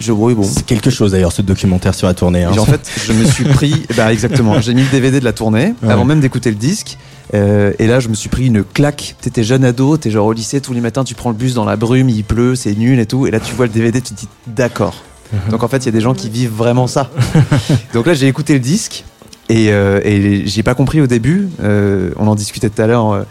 Je 0.00 0.12
oui, 0.12 0.34
bon. 0.34 0.42
C'est 0.44 0.64
quelque 0.66 0.90
chose 0.90 1.12
d'ailleurs 1.12 1.32
ce 1.32 1.42
documentaire 1.42 1.94
sur 1.94 2.06
la 2.06 2.14
tournée. 2.14 2.44
hein. 2.44 2.52
Et 2.54 2.58
en 2.58 2.64
fait, 2.64 2.88
je 3.06 3.12
me 3.12 3.24
suis 3.24 3.44
pris, 3.44 3.84
bah 3.96 4.12
exactement, 4.12 4.60
j'ai 4.60 4.74
mis 4.74 4.82
le 4.82 4.90
DVD 4.90 5.18
de 5.20 5.24
la 5.24 5.32
tournée 5.32 5.74
Ouais. 5.82 5.90
avant 5.90 6.04
même 6.04 6.20
d'écouter 6.20 6.50
le 6.50 6.56
disque. 6.56 6.98
Euh, 7.32 7.72
et 7.78 7.86
là, 7.86 8.00
je 8.00 8.08
me 8.08 8.14
suis 8.14 8.28
pris 8.28 8.46
une 8.46 8.62
claque. 8.62 9.16
T'étais 9.20 9.42
jeune 9.44 9.64
ado, 9.64 9.96
t'es 9.96 10.10
genre 10.10 10.26
au 10.26 10.32
lycée 10.32 10.60
tous 10.60 10.72
les 10.74 10.80
matins, 10.80 11.04
tu 11.04 11.14
prends 11.14 11.30
le 11.30 11.36
bus 11.36 11.54
dans 11.54 11.64
la 11.64 11.76
brume, 11.76 12.08
il 12.10 12.22
pleut, 12.22 12.54
c'est 12.54 12.74
nul 12.76 12.98
et 13.00 13.06
tout. 13.06 13.26
Et 13.26 13.30
là, 13.30 13.40
tu 13.40 13.54
vois 13.54 13.66
le 13.66 13.72
DVD, 13.72 14.00
tu 14.00 14.12
te 14.14 14.20
dis 14.20 14.28
d'accord. 14.46 14.94
Donc 15.50 15.62
en 15.62 15.68
fait, 15.68 15.78
il 15.78 15.86
y 15.86 15.88
a 15.88 15.92
des 15.92 16.00
gens 16.02 16.14
qui 16.14 16.28
vivent 16.28 16.52
vraiment 16.54 16.86
ça. 16.86 17.10
Donc 17.94 18.06
là, 18.06 18.14
j'ai 18.14 18.28
écouté 18.28 18.52
le 18.52 18.60
disque 18.60 19.04
et, 19.48 19.70
euh, 19.70 20.00
et 20.04 20.46
j'ai 20.46 20.62
pas 20.62 20.74
compris 20.74 21.00
au 21.00 21.06
début. 21.06 21.48
Euh, 21.62 22.10
on 22.18 22.26
en 22.28 22.34
discutait 22.34 22.68
tout 22.70 22.80
à 22.82 22.86
l'heure. 22.86 23.24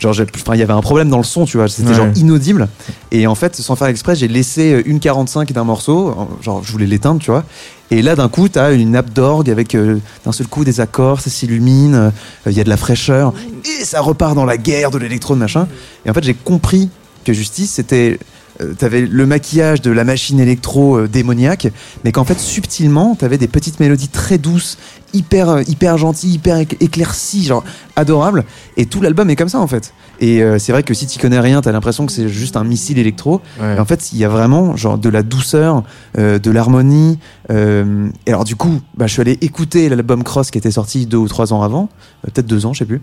Genre, 0.00 0.14
enfin, 0.34 0.54
il 0.54 0.58
y 0.60 0.62
avait 0.62 0.72
un 0.72 0.80
problème 0.80 1.08
dans 1.10 1.18
le 1.18 1.24
son, 1.24 1.44
tu 1.44 1.56
vois. 1.58 1.68
C'était 1.68 1.90
Ouais. 1.90 1.94
genre 1.94 2.08
inaudible. 2.16 2.68
Et 3.12 3.26
en 3.26 3.34
fait, 3.34 3.54
sans 3.56 3.76
faire 3.76 3.88
exprès, 3.88 4.16
j'ai 4.16 4.28
laissé 4.28 4.72
euh, 4.72 4.82
une 4.86 4.98
45 5.00 5.52
d'un 5.52 5.64
morceau. 5.64 6.14
Genre, 6.42 6.62
je 6.64 6.72
voulais 6.72 6.86
l'éteindre, 6.86 7.20
tu 7.20 7.30
vois. 7.30 7.44
Et 7.92 8.02
là, 8.02 8.14
d'un 8.16 8.28
coup, 8.28 8.48
t'as 8.48 8.72
une 8.72 8.92
nappe 8.92 9.12
d'orgue 9.12 9.50
avec 9.50 9.74
euh, 9.74 9.98
d'un 10.24 10.32
seul 10.32 10.46
coup 10.46 10.64
des 10.64 10.80
accords, 10.80 11.20
ça 11.20 11.28
s'illumine, 11.30 11.94
euh, 11.94 12.10
il 12.46 12.52
y 12.52 12.60
a 12.60 12.64
de 12.64 12.68
la 12.68 12.76
fraîcheur, 12.76 13.32
et 13.64 13.84
ça 13.84 14.00
repart 14.00 14.34
dans 14.36 14.44
la 14.44 14.56
guerre 14.56 14.90
de 14.92 14.98
l'électro, 14.98 15.34
de 15.34 15.40
machin. 15.40 15.66
Et 16.06 16.10
en 16.10 16.14
fait, 16.14 16.22
j'ai 16.24 16.34
compris 16.34 16.88
que 17.24 17.32
Justice, 17.32 17.70
c'était. 17.72 18.18
Euh, 18.60 18.74
T'avais 18.74 19.00
le 19.02 19.26
maquillage 19.26 19.80
de 19.80 19.90
la 19.90 20.04
machine 20.04 20.38
électro 20.40 20.96
euh, 20.98 21.08
démoniaque, 21.08 21.68
mais 22.04 22.12
qu'en 22.12 22.24
fait, 22.24 22.38
subtilement, 22.38 23.14
t'avais 23.14 23.38
des 23.38 23.48
petites 23.48 23.80
mélodies 23.80 24.08
très 24.08 24.38
douces, 24.38 24.78
hyper, 25.14 25.48
euh, 25.48 25.62
hyper 25.66 25.98
gentilles, 25.98 26.34
hyper 26.34 26.56
éc- 26.58 26.76
éclaircies, 26.80 27.44
genre 27.44 27.64
adorables. 27.96 28.44
Et 28.76 28.86
tout 28.86 29.00
l'album 29.00 29.28
est 29.30 29.36
comme 29.36 29.48
ça, 29.48 29.58
en 29.60 29.66
fait. 29.66 29.92
Et 30.20 30.42
euh, 30.42 30.58
c'est 30.58 30.72
vrai 30.72 30.82
que 30.82 30.94
si 30.94 31.06
tu 31.06 31.18
connais 31.18 31.40
rien, 31.40 31.60
t'as 31.62 31.72
l'impression 31.72 32.06
que 32.06 32.12
c'est 32.12 32.28
juste 32.28 32.56
un 32.56 32.64
missile 32.64 32.98
électro. 32.98 33.40
Ouais. 33.60 33.76
Et 33.76 33.80
en 33.80 33.84
fait, 33.84 34.12
il 34.12 34.18
y 34.18 34.24
a 34.24 34.28
vraiment 34.28 34.76
genre 34.76 34.98
de 34.98 35.08
la 35.08 35.22
douceur, 35.22 35.82
euh, 36.18 36.38
de 36.38 36.50
l'harmonie. 36.50 37.18
euh, 37.50 38.08
et 38.26 38.30
alors 38.30 38.44
du 38.44 38.56
coup, 38.56 38.80
bah, 38.96 39.06
je 39.06 39.12
suis 39.12 39.20
allé 39.22 39.38
écouter 39.40 39.88
l'album 39.88 40.22
Cross 40.22 40.50
qui 40.50 40.58
était 40.58 40.70
sorti 40.70 41.06
deux 41.06 41.16
ou 41.16 41.28
trois 41.28 41.52
ans 41.52 41.62
avant, 41.62 41.88
peut-être 42.22 42.46
deux 42.46 42.66
ans, 42.66 42.72
je 42.72 42.80
sais 42.80 42.84
plus. 42.84 43.00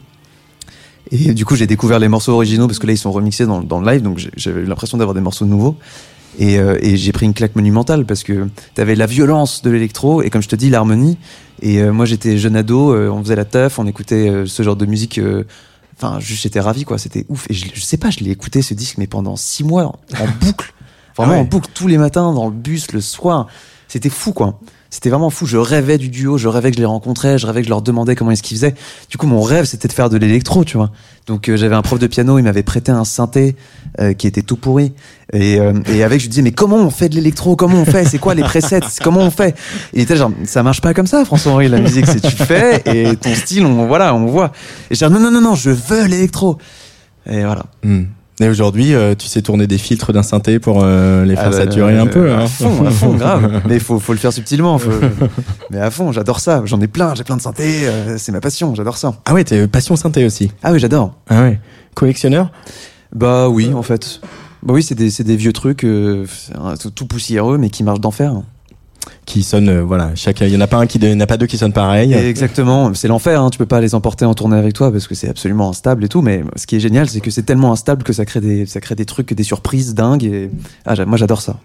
Et 1.11 1.33
du 1.33 1.45
coup, 1.45 1.55
j'ai 1.55 1.67
découvert 1.67 1.99
les 1.99 2.07
morceaux 2.07 2.33
originaux 2.33 2.67
parce 2.67 2.79
que 2.79 2.87
là, 2.87 2.93
ils 2.93 2.97
sont 2.97 3.11
remixés 3.11 3.45
dans, 3.45 3.61
dans 3.61 3.79
le 3.79 3.89
live, 3.91 4.01
donc 4.01 4.19
j'avais 4.35 4.61
eu 4.61 4.65
l'impression 4.65 4.97
d'avoir 4.97 5.13
des 5.15 5.21
morceaux 5.21 5.45
nouveaux. 5.45 5.75
Et, 6.39 6.59
euh, 6.59 6.77
et 6.81 6.97
j'ai 6.97 7.11
pris 7.11 7.25
une 7.25 7.33
claque 7.33 7.55
monumentale 7.55 8.05
parce 8.05 8.23
que 8.23 8.47
t'avais 8.75 8.95
la 8.95 9.07
violence 9.07 9.61
de 9.63 9.71
l'électro 9.71 10.21
et 10.21 10.29
comme 10.29 10.41
je 10.43 10.47
te 10.49 10.55
dis, 10.55 10.69
l'harmonie. 10.69 11.17
Et 11.61 11.79
euh, 11.81 11.91
moi, 11.91 12.05
j'étais 12.05 12.37
jeune 12.37 12.55
ado, 12.55 12.93
euh, 12.93 13.09
on 13.09 13.23
faisait 13.23 13.35
la 13.35 13.45
teuf, 13.45 13.79
on 13.79 13.87
écoutait 13.87 14.29
euh, 14.29 14.45
ce 14.45 14.61
genre 14.63 14.75
de 14.75 14.85
musique. 14.85 15.17
euh, 15.17 15.43
Enfin, 15.99 16.19
juste 16.19 16.43
j'étais 16.43 16.59
ravi, 16.59 16.83
quoi. 16.83 16.99
C'était 16.99 17.25
ouf. 17.27 17.49
Et 17.49 17.55
je, 17.55 17.65
je 17.73 17.81
sais 17.81 17.97
pas, 17.97 18.11
je 18.11 18.19
l'ai 18.19 18.29
écouté 18.29 18.61
ce 18.61 18.75
disque, 18.75 18.99
mais 18.99 19.07
pendant 19.07 19.35
six 19.35 19.63
mois 19.63 19.85
en, 19.85 19.95
en 20.21 20.27
boucle. 20.45 20.71
Vraiment 21.17 21.31
Ah 21.31 21.35
ouais. 21.37 21.41
en 21.41 21.45
boucle 21.45 21.69
tous 21.73 21.87
les 21.87 21.97
matins, 21.97 22.31
dans 22.33 22.45
le 22.45 22.51
bus, 22.51 22.91
le 22.91 23.01
soir. 23.01 23.47
C'était 23.87 24.09
fou, 24.11 24.31
quoi. 24.31 24.59
C'était 24.89 25.09
vraiment 25.09 25.29
fou. 25.29 25.45
Je 25.45 25.57
rêvais 25.57 25.97
du 25.97 26.09
duo, 26.09 26.37
je 26.37 26.47
rêvais 26.47 26.71
que 26.71 26.77
je 26.77 26.81
les 26.81 26.85
rencontrais, 26.85 27.37
je 27.37 27.45
rêvais 27.45 27.61
que 27.61 27.65
je 27.65 27.69
leur 27.69 27.81
demandais 27.81 28.15
comment 28.15 28.31
est-ce 28.31 28.43
qu'ils 28.43 28.57
faisaient. 28.57 28.75
Du 29.09 29.17
coup, 29.17 29.27
mon 29.27 29.41
rêve, 29.41 29.65
c'était 29.65 29.87
de 29.87 29.93
faire 29.93 30.09
de 30.09 30.17
l'électro, 30.17 30.63
tu 30.63 30.77
vois. 30.77 30.91
Donc, 31.25 31.49
euh, 31.49 31.57
j'avais 31.57 31.75
un 31.75 31.81
prof 31.81 31.99
de 31.99 32.07
piano, 32.07 32.39
il 32.39 32.43
m'avait 32.43 32.63
prêté 32.63 32.91
un 32.91 33.03
synthé 33.03 33.55
euh, 33.99 34.13
qui 34.13 34.27
était 34.27 34.41
tout 34.41 34.55
pourri. 34.55 34.93
Et, 35.33 35.59
euh, 35.59 35.73
et 35.87 36.03
avec, 36.03 36.19
je 36.19 36.25
lui 36.25 36.29
disais, 36.29 36.41
mais 36.41 36.51
comment 36.51 36.77
on 36.77 36.89
fait 36.89 37.09
de 37.09 37.15
l'électro? 37.15 37.55
Comment 37.55 37.77
on 37.77 37.85
fait? 37.85 38.05
C'est 38.05 38.17
quoi 38.17 38.33
les 38.33 38.43
presets? 38.43 38.79
Comment 39.03 39.21
on 39.21 39.31
fait? 39.31 39.57
Il 39.93 40.01
était 40.01 40.15
genre, 40.15 40.31
ça 40.45 40.63
marche 40.63 40.79
pas 40.79 40.93
comme 40.93 41.07
ça, 41.07 41.25
François-Henri, 41.25 41.67
la 41.67 41.81
musique, 41.81 42.05
c'est 42.07 42.21
tu 42.21 42.35
fais 42.35 42.81
et 42.85 43.15
ton 43.17 43.35
style, 43.35 43.65
on, 43.65 43.87
voilà, 43.87 44.15
on 44.15 44.25
voit. 44.25 44.53
Et 44.89 44.95
je 44.95 45.05
dis, 45.05 45.11
non, 45.11 45.19
non, 45.19 45.31
non, 45.31 45.41
non, 45.41 45.55
je 45.55 45.69
veux 45.69 46.05
l'électro. 46.05 46.57
Et 47.29 47.43
voilà. 47.43 47.65
Hmm. 47.83 48.03
Et 48.39 48.47
aujourd'hui, 48.47 48.93
euh, 48.93 49.15
tu 49.15 49.25
sais 49.25 49.41
tourner 49.41 49.65
des 49.65 49.79
filtres 49.79 50.13
d'un 50.13 50.21
synthé 50.21 50.59
pour 50.59 50.81
euh, 50.83 51.25
les 51.25 51.35
faire 51.35 51.45
Ah 51.47 51.49
bah, 51.49 51.57
saturer 51.57 51.97
un 51.97 52.05
euh, 52.05 52.09
peu. 52.09 52.31
hein. 52.31 52.41
À 52.41 52.47
fond, 52.47 52.85
à 52.85 52.91
fond, 52.91 53.13
grave. 53.17 53.61
Mais 53.67 53.75
il 53.75 53.79
faut, 53.79 53.99
faut 53.99 54.13
le 54.13 54.19
faire 54.19 54.31
subtilement. 54.31 54.77
faut- 54.77 54.91
Mais 55.71 55.79
à 55.79 55.89
fond, 55.89 56.11
j'adore 56.11 56.39
ça. 56.39 56.61
J'en 56.65 56.79
ai 56.79 56.87
plein, 56.87 57.15
j'ai 57.15 57.23
plein 57.23 57.35
de 57.37 57.41
synthés. 57.41 57.87
euh, 57.87 58.17
c'est 58.19 58.31
ma 58.31 58.39
passion, 58.39 58.75
j'adore 58.75 58.97
ça. 58.97 59.15
Ah 59.25 59.33
ouais, 59.33 59.43
t'es 59.43 59.67
passion 59.67 59.95
synthé 59.95 60.23
aussi. 60.23 60.51
Ah 60.61 60.71
oui, 60.71 60.77
j'adore. 60.79 61.15
Ah 61.29 61.41
ouais. 61.43 61.59
Collectionneur? 61.95 62.51
Bah 63.15 63.49
oui, 63.49 63.73
en 63.73 63.81
fait. 63.81 64.21
Bah 64.61 64.73
oui, 64.75 64.83
c'est 64.83 64.93
des, 64.95 65.09
des 65.23 65.35
vieux 65.35 65.53
trucs 65.53 65.83
euh, 65.83 66.25
tout 66.93 67.07
poussiéreux, 67.07 67.57
mais 67.57 67.71
qui 67.71 67.83
marchent 67.83 68.01
d'enfer. 68.01 68.33
Qui 69.25 69.43
sonne, 69.43 69.69
euh, 69.69 69.83
voilà, 69.83 70.11
chacun. 70.15 70.45
Il 70.45 70.53
y 70.53 70.57
en 70.57 70.61
a 70.61 70.67
pas 70.67 70.77
un 70.77 70.87
qui, 70.87 70.97
il 70.97 71.27
pas 71.27 71.37
deux 71.37 71.47
qui 71.47 71.57
sonnent 71.57 71.73
pareil. 71.73 72.13
Exactement, 72.13 72.93
c'est 72.93 73.07
l'enfer. 73.07 73.41
Hein. 73.41 73.49
Tu 73.49 73.57
peux 73.57 73.65
pas 73.65 73.81
les 73.81 73.95
emporter 73.95 74.25
en 74.25 74.33
tournée 74.33 74.57
avec 74.57 74.73
toi 74.73 74.91
parce 74.91 75.07
que 75.07 75.15
c'est 75.15 75.29
absolument 75.29 75.69
instable 75.69 76.05
et 76.05 76.07
tout. 76.07 76.21
Mais 76.21 76.43
ce 76.55 76.65
qui 76.65 76.75
est 76.75 76.79
génial, 76.79 77.09
c'est 77.09 77.21
que 77.21 77.31
c'est 77.31 77.43
tellement 77.43 77.71
instable 77.71 78.03
que 78.03 78.13
ça 78.13 78.25
crée 78.25 78.41
des, 78.41 78.65
ça 78.65 78.79
crée 78.79 78.95
des 78.95 79.05
trucs, 79.05 79.33
des 79.33 79.43
surprises 79.43 79.93
dingues. 79.93 80.23
Et 80.23 80.49
ah, 80.85 80.93
moi, 81.05 81.17
j'adore 81.17 81.41
ça. 81.41 81.57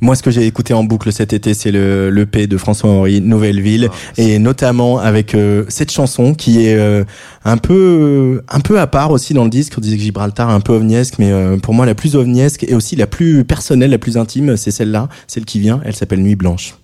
Moi, 0.00 0.14
ce 0.14 0.22
que 0.22 0.30
j'ai 0.30 0.46
écouté 0.46 0.74
en 0.74 0.84
boucle 0.84 1.12
cet 1.12 1.32
été, 1.32 1.54
c'est 1.54 1.72
le 1.72 2.10
l'EP 2.10 2.46
de 2.46 2.56
François 2.56 2.90
Henry, 2.90 3.20
Nouvelle 3.20 3.60
Ville, 3.60 3.88
et 4.16 4.38
notamment 4.38 4.98
avec 4.98 5.34
euh, 5.34 5.64
cette 5.68 5.90
chanson 5.90 6.34
qui 6.34 6.66
est 6.66 6.76
euh, 6.76 7.04
un 7.44 7.56
peu 7.56 8.42
un 8.48 8.60
peu 8.60 8.78
à 8.78 8.86
part 8.86 9.10
aussi 9.10 9.34
dans 9.34 9.44
le 9.44 9.50
disque. 9.50 9.74
On 9.76 9.80
disait 9.80 9.96
que 9.96 10.02
Gibraltar 10.02 10.50
est 10.50 10.54
un 10.54 10.60
peu 10.60 10.72
ovniesque, 10.72 11.14
mais 11.18 11.32
euh, 11.32 11.56
pour 11.56 11.74
moi 11.74 11.86
la 11.86 11.94
plus 11.94 12.16
ovniesque 12.16 12.64
et 12.64 12.74
aussi 12.74 12.96
la 12.96 13.06
plus 13.06 13.44
personnelle, 13.44 13.90
la 13.90 13.98
plus 13.98 14.16
intime, 14.16 14.56
c'est 14.56 14.70
celle-là, 14.70 15.08
celle 15.26 15.44
qui 15.44 15.58
vient. 15.58 15.80
Elle 15.84 15.96
s'appelle 15.96 16.20
Nuit 16.20 16.36
Blanche. 16.36 16.74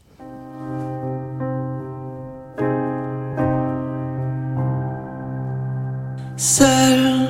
Seul, 6.37 7.29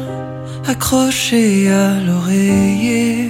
accroché 0.67 1.71
à 1.71 2.01
l'oreiller, 2.01 3.29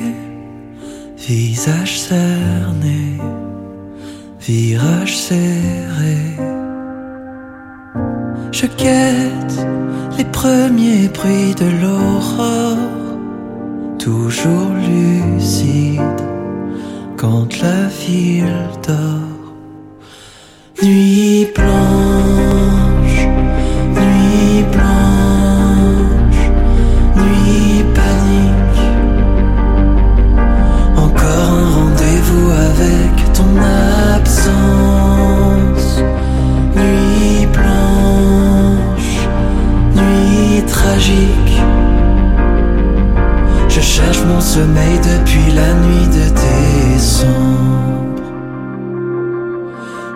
visage 1.27 2.01
cerné, 2.01 3.19
virage 4.41 5.17
serré. 5.17 6.19
Je 8.53 8.67
guette 8.67 9.67
les 10.19 10.25
premiers 10.25 11.09
bruits 11.09 11.55
de 11.55 11.69
l'aurore, 11.81 12.77
toujours 13.99 14.73
lucide 14.75 16.01
quand 17.17 17.49
la 17.63 17.89
ville 17.89 18.69
dort. 18.87 19.55
Nuit 20.83 21.49
blanche, 21.55 23.27
nuit 23.97 24.65
blanche, 24.73 25.24
cherche 44.05 44.25
mon 44.25 44.41
sommeil 44.41 44.99
depuis 45.13 45.51
la 45.61 45.71
nuit 45.85 46.09
de 46.19 46.27
décembre. 46.95 48.23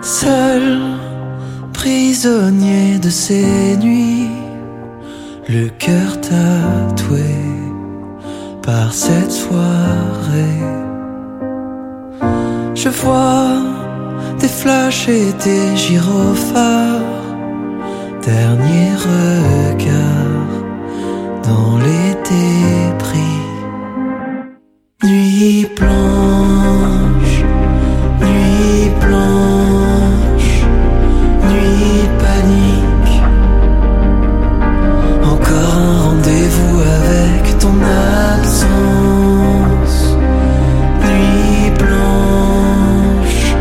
Seul, 0.01 0.65
prisonnier 1.73 2.99
de 2.99 3.09
ces 3.09 3.77
nuits, 3.77 4.29
le 5.47 5.69
cœur 5.69 6.11
tatoué 6.21 7.33
par 8.61 8.93
cette 8.93 9.31
soirée. 9.31 10.61
Je 12.75 12.89
vois 12.89 13.57
des 14.39 14.47
flashs 14.47 15.07
et 15.09 15.33
des 15.45 15.75
gyrophares, 15.75 17.25
dernier 18.21 18.91
regard 19.09 20.49
dans 21.43 21.77
les 21.85 22.09
débris. 22.29 23.48
Nuit 25.01 25.65
blanche, 25.77 27.45
nuit 28.19 28.91
blanche, 28.99 30.65
nuit 31.47 32.09
panique. 32.19 33.21
Encore 35.23 35.77
un 35.77 36.01
rendez-vous 36.01 36.81
avec 36.81 37.57
ton 37.59 37.75
absence. 38.35 40.17
Nuit 41.01 41.71
blanche, 41.77 43.55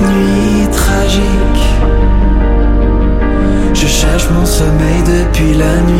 nuit 0.00 0.68
tragique. 0.70 1.66
Je 3.74 3.86
cherche 3.88 4.30
mon 4.30 4.46
sommeil 4.46 5.02
depuis 5.02 5.54
la 5.54 5.80
nuit 5.90 5.97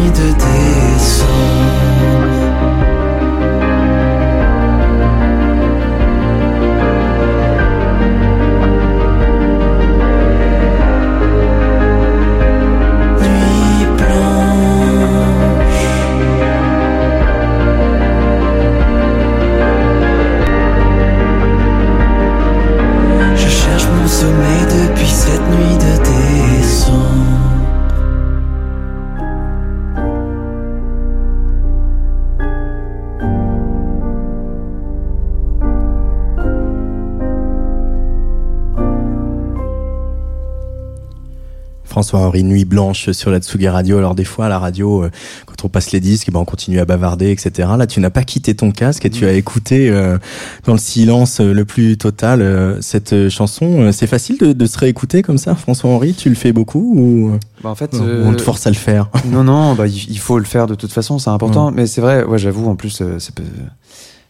François-Henri 42.09 42.43
Nuit 42.43 42.65
Blanche 42.65 43.11
sur 43.11 43.31
la 43.31 43.39
Tsugi 43.39 43.69
Radio. 43.69 43.99
Alors 43.99 44.15
des 44.15 44.25
fois 44.25 44.47
à 44.47 44.49
la 44.49 44.59
radio, 44.59 45.03
euh, 45.05 45.11
quand 45.45 45.67
on 45.67 45.69
passe 45.69 45.93
les 45.93 46.01
disques, 46.01 46.31
ben, 46.33 46.41
on 46.41 46.47
continue 46.47 46.79
à 46.81 46.87
bavarder, 46.87 47.31
etc. 47.31 47.69
Là, 47.77 47.87
tu 47.87 48.01
n'as 48.01 48.09
pas 48.09 48.23
quitté 48.23 48.55
ton 48.55 48.71
casque 48.71 49.05
et 49.05 49.11
tu 49.11 49.27
as 49.27 49.35
écouté 49.35 49.91
euh, 49.91 50.17
dans 50.65 50.73
le 50.73 50.79
silence 50.79 51.41
euh, 51.41 51.53
le 51.53 51.67
plus 51.67 51.99
total 51.99 52.41
euh, 52.41 52.81
cette 52.81 53.29
chanson. 53.29 53.91
C'est 53.93 54.07
facile 54.07 54.39
de, 54.39 54.55
de 54.55 54.67
se 54.67 54.79
réécouter 54.79 55.21
comme 55.21 55.37
ça, 55.37 55.55
François-Henri? 55.55 56.15
Tu 56.15 56.31
le 56.31 56.35
fais 56.35 56.53
beaucoup 56.55 56.95
ou 56.97 57.39
Bah, 57.63 57.69
en 57.69 57.75
fait, 57.75 57.95
on 57.95 58.33
te 58.33 58.41
force 58.41 58.67
à 58.67 58.71
le 58.71 58.77
faire? 58.77 59.11
Non, 59.27 59.45
non, 59.45 59.75
bah, 59.75 59.87
il 59.87 60.19
faut 60.19 60.39
le 60.39 60.47
faire 60.47 60.67
de 60.67 60.75
toute 60.75 60.93
façon, 60.93 61.19
c'est 61.19 61.29
important. 61.29 61.71
Mais 61.73 61.87
c'est 61.87 62.01
vrai, 62.01 62.25
ouais, 62.25 62.39
j'avoue, 62.39 62.71
en 62.71 62.77
plus, 62.77 62.97
peut- 63.35 63.43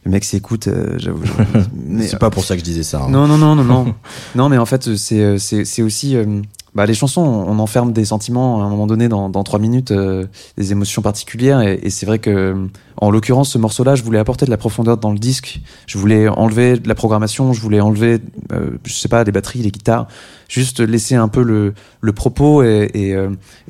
le 0.05 0.11
mec 0.11 0.23
s'écoute, 0.25 0.67
euh, 0.67 0.95
j'avoue. 0.97 1.23
C'est 2.01 2.19
pas 2.19 2.29
pour 2.29 2.43
ça 2.45 2.55
que 2.55 2.59
je 2.61 2.65
disais 2.65 2.83
ça. 2.83 3.01
hein. 3.03 3.09
Non, 3.09 3.27
non, 3.27 3.37
non, 3.37 3.55
non, 3.55 3.63
non. 3.65 3.93
non, 4.35 4.47
mais 4.49 4.57
en 4.57 4.65
fait, 4.65 4.95
c'est, 4.97 5.37
c'est, 5.37 5.65
c'est 5.65 5.81
aussi. 5.81 6.15
euh, 6.15 6.41
bah, 6.75 6.85
les 6.85 6.93
chansons, 6.93 7.21
on 7.21 7.57
enferme 7.59 7.93
des 7.93 8.05
sentiments 8.05 8.61
à 8.61 8.65
un 8.65 8.69
moment 8.69 8.85
donné 8.85 9.09
dans, 9.09 9.31
trois 9.43 9.59
minutes, 9.59 9.91
euh, 9.91 10.25
des 10.57 10.71
émotions 10.71 11.01
particulières. 11.01 11.61
Et, 11.61 11.89
c'est 11.89 12.05
vrai 12.05 12.19
que, 12.19 12.29
euh, 12.29 12.67
en 12.97 13.09
l'occurrence, 13.09 13.49
ce 13.49 13.57
morceau-là, 13.57 13.95
je 13.95 14.03
voulais 14.03 14.19
apporter 14.19 14.45
de 14.45 14.51
la 14.51 14.57
profondeur 14.57 14.97
dans 14.97 15.11
le 15.11 15.17
disque. 15.17 15.61
Je 15.87 15.97
voulais 15.97 16.27
enlever 16.27 16.77
de 16.77 16.87
la 16.87 16.95
programmation, 16.95 17.53
je 17.53 17.61
voulais 17.61 17.81
enlever, 17.81 18.19
euh, 18.51 18.71
je 18.85 18.93
sais 18.93 19.07
pas, 19.07 19.23
les 19.23 19.31
batteries, 19.31 19.59
les 19.59 19.71
guitares. 19.71 20.07
Juste 20.47 20.79
laisser 20.79 21.15
un 21.15 21.27
peu 21.27 21.41
le, 21.41 21.73
propos 22.13 22.63
et, 22.63 23.15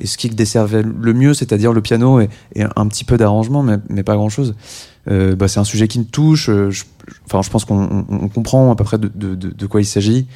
ce 0.02 0.16
qui 0.16 0.28
desservait 0.30 0.82
le 0.82 1.12
mieux, 1.12 1.34
c'est-à-dire 1.34 1.72
le 1.72 1.80
piano 1.82 2.20
et, 2.20 2.28
un 2.56 2.86
petit 2.86 3.04
peu 3.04 3.16
d'arrangement, 3.16 3.62
mais, 3.62 4.02
pas 4.02 4.14
grand-chose. 4.14 4.54
Bah, 5.06 5.48
c'est 5.48 5.60
un 5.60 5.64
sujet 5.64 5.88
qui 5.88 5.98
me 5.98 6.04
touche. 6.04 6.46
je, 6.46 6.84
enfin, 7.26 7.42
je 7.42 7.50
pense 7.50 7.64
qu'on 7.64 7.82
on- 7.82 8.06
on 8.08 8.28
comprend 8.28 8.70
à 8.70 8.76
peu 8.76 8.84
près 8.84 8.98
de 8.98 9.66
quoi 9.66 9.80
il 9.82 9.86
s'agit. 9.86 10.26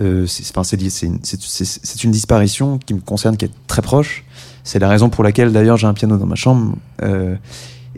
Euh, 0.00 0.26
c'est 0.26 2.04
une, 2.04 2.10
disparition 2.10 2.78
qui 2.78 2.94
me 2.94 3.00
concerne, 3.00 3.36
qui 3.36 3.44
est 3.44 3.50
très 3.66 3.82
proche. 3.82 4.24
C'est 4.64 4.78
la 4.78 4.88
raison 4.88 5.08
pour 5.10 5.22
laquelle, 5.24 5.52
d'ailleurs, 5.52 5.76
j'ai 5.76 5.86
un 5.86 5.94
piano 5.94 6.16
dans 6.16 6.26
ma 6.26 6.34
chambre. 6.34 6.74
Euh, 7.02 7.36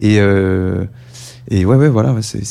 et, 0.00 0.18
euh, 0.20 0.84
et 1.48 1.64
ouais, 1.64 1.76
ouais, 1.76 1.88
voilà. 1.88 2.12
ouais, 2.12 2.22
c'est 2.22 2.42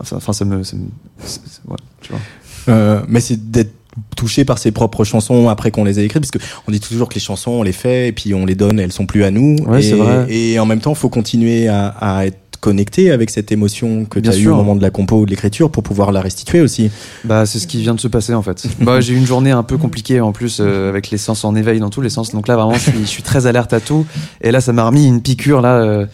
enfin, 0.00 0.32
ça 0.32 0.44
me. 0.44 0.62
ça 0.64 0.76
me- 0.76 0.88
c'est- 1.24 1.40
c'est- 1.46 1.70
ouais, 1.70 1.76
tu 2.00 2.12
vois. 2.12 3.02
Mais 3.08 3.20
c'est 3.20 3.50
d'être 3.50 3.72
touché 4.16 4.44
par 4.44 4.58
ses 4.58 4.70
propres 4.70 5.02
chansons 5.04 5.48
après 5.48 5.70
qu'on 5.70 5.82
les 5.84 5.98
a 5.98 6.02
écrites 6.02 6.22
parce 6.22 6.30
que 6.30 6.38
on 6.68 6.70
dit 6.70 6.78
toujours 6.78 7.08
que 7.08 7.14
les 7.14 7.20
chansons 7.20 7.50
on 7.50 7.62
les 7.64 7.72
fait 7.72 8.08
et 8.08 8.12
puis 8.12 8.32
on 8.34 8.46
les 8.46 8.54
donne 8.54 8.78
elles 8.78 8.92
sont 8.92 9.04
plus 9.04 9.24
à 9.24 9.32
nous 9.32 9.56
Ouais, 9.66 9.84
et, 9.84 9.92
vrai. 9.94 10.26
et 10.32 10.58
en 10.60 10.64
même 10.66 10.80
temps 10.80 10.94
faut 10.94 11.08
continuer 11.08 11.66
à, 11.66 11.88
à 11.88 12.24
être 12.26 12.38
connecté 12.60 13.10
avec 13.10 13.30
cette 13.30 13.50
émotion 13.52 14.04
que 14.04 14.18
tu 14.20 14.28
as 14.28 14.36
eu 14.36 14.42
sûr. 14.42 14.52
au 14.54 14.56
moment 14.56 14.76
de 14.76 14.82
la 14.82 14.90
compo 14.90 15.18
ou 15.20 15.24
de 15.24 15.30
l'écriture 15.30 15.70
pour 15.70 15.82
pouvoir 15.82 16.12
la 16.12 16.20
restituer 16.20 16.60
aussi 16.60 16.90
Bah, 17.24 17.46
c'est 17.46 17.58
ce 17.58 17.66
qui 17.66 17.80
vient 17.82 17.94
de 17.94 18.00
se 18.00 18.08
passer 18.08 18.34
en 18.34 18.42
fait. 18.42 18.66
bah, 18.80 19.00
j'ai 19.00 19.14
eu 19.14 19.16
une 19.16 19.26
journée 19.26 19.50
un 19.50 19.62
peu 19.62 19.78
compliquée 19.78 20.20
en 20.20 20.32
plus 20.32 20.58
euh, 20.60 20.88
avec 20.88 21.10
les 21.10 21.18
sens 21.18 21.44
en 21.44 21.54
éveil 21.54 21.80
dans 21.80 21.90
tous 21.90 22.00
les 22.02 22.10
sens. 22.10 22.32
Donc 22.32 22.48
là, 22.48 22.56
vraiment, 22.56 22.74
je 22.74 22.90
suis, 22.90 23.00
je 23.00 23.06
suis 23.06 23.22
très 23.22 23.46
alerte 23.46 23.72
à 23.72 23.80
tout. 23.80 24.06
Et 24.40 24.50
là, 24.50 24.60
ça 24.60 24.72
m'a 24.72 24.84
remis 24.84 25.06
une 25.06 25.22
piqûre 25.22 25.60
là. 25.60 25.76
euh, 25.80 26.06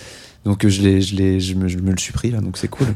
donc 0.45 0.65
je 0.67 0.81
l'ai, 0.83 1.01
je 1.01 1.17
l'ai, 1.17 1.41
je 1.41 1.55
me, 1.57 1.67
je 1.67 1.77
me 1.79 1.91
le 1.91 1.99
suis 1.99 2.13
pris 2.13 2.31
là. 2.31 2.41
Donc 2.41 2.57
c'est 2.57 2.69
cool. 2.69 2.87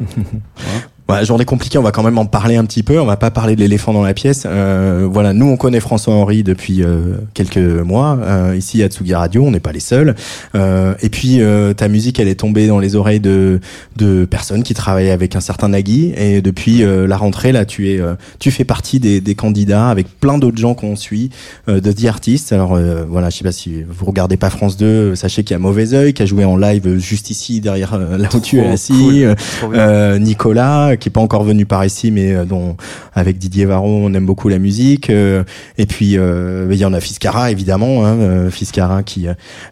Voilà, 0.57 0.81
journée 1.25 1.45
compliquée, 1.45 1.79
on 1.79 1.83
va 1.83 1.93
quand 1.93 2.03
même 2.03 2.19
en 2.19 2.27
parler 2.27 2.57
un 2.57 2.65
petit 2.65 2.83
peu. 2.83 3.01
On 3.01 3.07
va 3.07 3.17
pas 3.17 3.31
parler 3.31 3.55
de 3.57 3.61
l'éléphant 3.61 3.93
dans 3.93 4.03
la 4.03 4.15
pièce. 4.15 4.45
Euh, 4.47 5.09
voilà, 5.11 5.33
nous 5.33 5.47
on 5.47 5.57
connaît 5.57 5.81
François 5.81 6.15
Henry 6.15 6.43
depuis 6.43 6.83
euh, 6.83 7.17
quelques 7.35 7.59
mois 7.59 8.19
euh, 8.23 8.55
ici 8.57 8.83
à 8.83 8.89
Tsugi 8.89 9.15
Radio. 9.15 9.45
On 9.45 9.51
n'est 9.51 9.61
pas 9.61 9.73
les 9.73 9.81
seuls. 9.81 10.15
Euh, 10.55 10.95
et 11.03 11.09
puis 11.09 11.41
euh, 11.41 11.73
ta 11.75 11.89
musique, 11.89 12.19
elle 12.21 12.29
est 12.29 12.35
tombée 12.41 12.67
dans 12.67 12.79
les 12.79 12.97
oreilles 12.97 13.21
de 13.21 13.61
de 13.97 14.25
personnes 14.25 14.63
qui 14.63 14.75
travaillent 14.75 15.11
avec 15.11 15.37
un 15.37 15.41
certain 15.41 15.69
Nagui. 15.69 16.13
Et 16.17 16.41
depuis 16.43 16.83
euh, 16.83 17.07
la 17.07 17.17
rentrée, 17.17 17.53
là, 17.53 17.65
tu 17.65 17.91
es 17.91 18.01
euh, 18.01 18.15
tu 18.39 18.51
fais 18.51 18.65
partie 18.65 19.01
des, 19.01 19.21
des 19.21 19.35
candidats 19.35 19.89
avec 19.89 20.07
plein 20.21 20.39
d'autres 20.39 20.59
gens 20.59 20.75
qu'on 20.75 20.97
suit 20.97 21.31
euh, 21.69 21.81
de 21.81 21.93
The 21.93 22.05
Artist. 22.07 22.53
Alors 22.53 22.75
euh, 22.75 23.05
voilà, 23.09 23.31
je 23.31 23.39
sais 23.39 23.45
pas 23.45 23.53
si 23.53 23.83
vous 23.89 24.07
regardez 24.07 24.37
pas 24.37 24.51
France 24.51 24.77
2, 24.77 25.15
sachez 25.15 25.45
qu'il 25.45 25.55
y 25.55 25.57
a 25.57 25.59
Mauvais 25.59 25.95
Oeil 25.95 26.13
qui 26.13 26.23
a 26.23 26.27
joué 26.27 26.45
en 26.45 26.57
live 26.57 26.99
juste 26.99 27.31
ici 27.31 27.61
derrière 27.61 27.99
là 27.99 28.29
où 28.35 28.41
tu 28.41 28.59
es 28.59 28.67
assis. 28.67 29.25
cool. 29.61 29.79
Nicolas, 30.21 30.97
qui 31.01 31.09
est 31.09 31.13
pas 31.13 31.21
encore 31.21 31.43
venu 31.43 31.67
par 31.67 31.85
ici, 31.85 32.13
mais 32.13 32.33
euh, 32.33 32.45
dont 32.45 32.77
avec 33.15 33.39
Didier 33.39 33.65
Varro, 33.65 33.89
on 34.05 34.15
aime 34.15 34.27
beaucoup 34.27 34.49
la 34.49 34.59
musique. 34.59 35.11
euh, 35.11 35.43
et 35.79 35.87
puis 35.87 36.17
euh, 36.17 36.69
il 36.71 36.77
y 36.79 36.85
en 36.85 36.93
a 36.93 37.01
Fiskara, 37.01 37.51
évidemment, 37.51 38.07
hein, 38.07 38.49
Fiskara 38.51 39.03
qui 39.03 39.27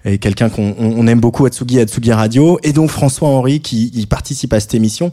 est 0.04 0.18
quelqu'un 0.18 0.48
qu'on 0.48 0.74
on- 0.78 1.06
aime 1.06 1.20
beaucoup 1.20 1.46
à 1.46 1.50
Tsugi, 1.50 1.78
à 1.80 1.84
Tsugi 1.86 2.12
Radio, 2.12 2.58
et 2.64 2.72
donc 2.72 2.90
François 2.90 3.28
Henry 3.28 3.60
qui 3.60 3.92
il 3.94 4.06
participe 4.08 4.52
à 4.52 4.58
cette 4.60 4.74
émission. 4.74 5.10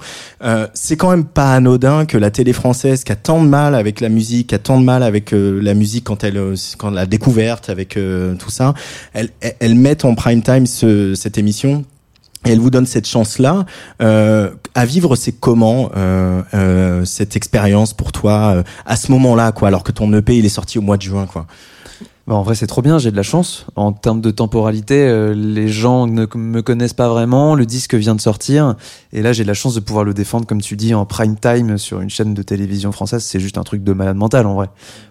C'est 0.74 0.98
quand 0.98 1.12
même 1.12 1.26
pas 1.26 1.54
anodin 1.54 2.06
que 2.06 2.18
la 2.18 2.32
télé 2.32 2.54
française, 2.54 3.04
qui 3.04 3.12
a 3.12 3.16
tant 3.16 3.44
de 3.44 3.48
mal 3.48 3.76
avec 3.76 4.02
la 4.02 4.10
musique, 4.10 4.48
qui 4.48 4.56
a 4.56 4.60
tant 4.60 4.80
de 4.80 4.86
mal 4.86 5.04
avec 5.04 5.34
la 5.34 5.74
musique 5.74 6.06
quand 6.06 6.24
elle, 6.24 6.42
quand 6.78 6.90
la 6.90 7.06
découverte, 7.06 7.70
avec 7.70 7.98
tout 8.40 8.50
ça, 8.50 8.74
elle, 9.14 9.30
elle, 9.42 9.56
elle 9.60 9.76
mette 9.76 10.06
en 10.06 10.16
prime 10.16 10.42
time 10.42 10.66
ce, 10.66 11.14
cette 11.16 11.38
émission 11.38 11.84
et 12.46 12.52
elle 12.52 12.60
vous 12.60 12.70
donne 12.70 12.86
cette 12.86 13.08
chance-là. 13.08 13.66
Euh, 14.02 14.52
à 14.74 14.86
vivre, 14.86 15.16
c'est 15.16 15.32
comment 15.32 15.92
euh, 15.96 16.42
euh, 16.54 17.06
cette 17.06 17.36
expérience 17.36 17.94
pour 17.94 18.12
toi 18.12 18.56
euh, 18.56 18.64
à 18.86 18.96
ce 18.96 19.12
moment-là, 19.12 19.52
quoi, 19.52 19.68
alors 19.70 19.84
que 19.84 19.92
ton 19.92 20.12
EP 20.14 20.38
il 20.38 20.46
est 20.46 20.50
sorti 20.50 20.78
au 20.78 20.82
mois 20.82 20.98
de 20.98 21.02
juin, 21.02 21.26
quoi. 21.26 21.48
Bah, 22.28 22.34
en 22.34 22.42
vrai, 22.42 22.56
c'est 22.56 22.66
trop 22.66 22.82
bien. 22.82 22.98
J'ai 22.98 23.12
de 23.12 23.16
la 23.16 23.24
chance. 23.24 23.68
En 23.76 23.92
termes 23.92 24.20
de 24.20 24.32
temporalité, 24.32 24.96
euh, 24.96 25.36
les 25.36 25.68
gens 25.68 26.08
ne 26.08 26.26
me 26.36 26.62
connaissent 26.62 26.94
pas 26.94 27.08
vraiment. 27.08 27.54
Le 27.54 27.68
disque 27.68 27.94
vient 27.94 28.16
de 28.16 28.22
sortir. 28.22 28.76
Et 29.14 29.22
là, 29.22 29.32
j'ai 29.32 29.44
de 29.44 29.48
la 29.48 29.54
chance 29.54 29.76
de 29.76 29.80
pouvoir 29.80 30.04
le 30.04 30.14
défendre, 30.14 30.48
comme 30.48 30.62
tu 30.62 30.76
dis, 30.76 30.96
en 30.96 31.06
prime 31.06 31.38
time 31.38 31.78
sur 31.78 32.02
une 32.02 32.10
chaîne 32.10 32.34
de 32.34 32.42
télévision 32.42 32.92
française. 32.92 33.24
C'est 33.24 33.40
juste 33.40 33.60
un 33.60 33.64
truc 33.64 33.84
de 33.84 33.94
malade 33.94 34.18
mental, 34.18 34.48
en 34.48 34.56
vrai. 34.56 34.70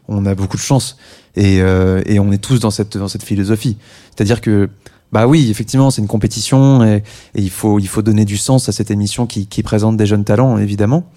On 0.09 0.26
a 0.26 0.35
beaucoup 0.35 0.57
de 0.57 0.62
chance. 0.62 0.97
Et, 1.37 1.61
euh, 1.61 2.03
et 2.07 2.18
on 2.18 2.32
est 2.32 2.43
tous 2.43 2.59
dans 2.59 2.72
cette, 2.72 2.97
dans 2.97 3.09
cette 3.09 3.22
philosophie. 3.22 3.76
C'est-à-dire 4.14 4.41
que, 4.41 4.68
bah 5.15 5.29
oui, 5.29 5.49
effectivement, 5.49 5.93
c'est 5.93 6.03
une 6.03 6.09
compétition 6.09 6.83
et, 6.83 7.05
il, 7.37 7.49
faut, 7.49 7.79
il 7.79 7.87
faut 7.87 8.03
donner 8.03 8.25
du 8.25 8.37
sens 8.37 8.69
à 8.69 8.73
cette 8.73 8.91
émission 8.91 9.29
qui, 9.29 9.47
qui 9.47 9.62
présente 9.62 9.97
des 9.97 10.07
jeunes 10.07 10.25
talents, 10.25 10.59
évidemment. 10.59 11.09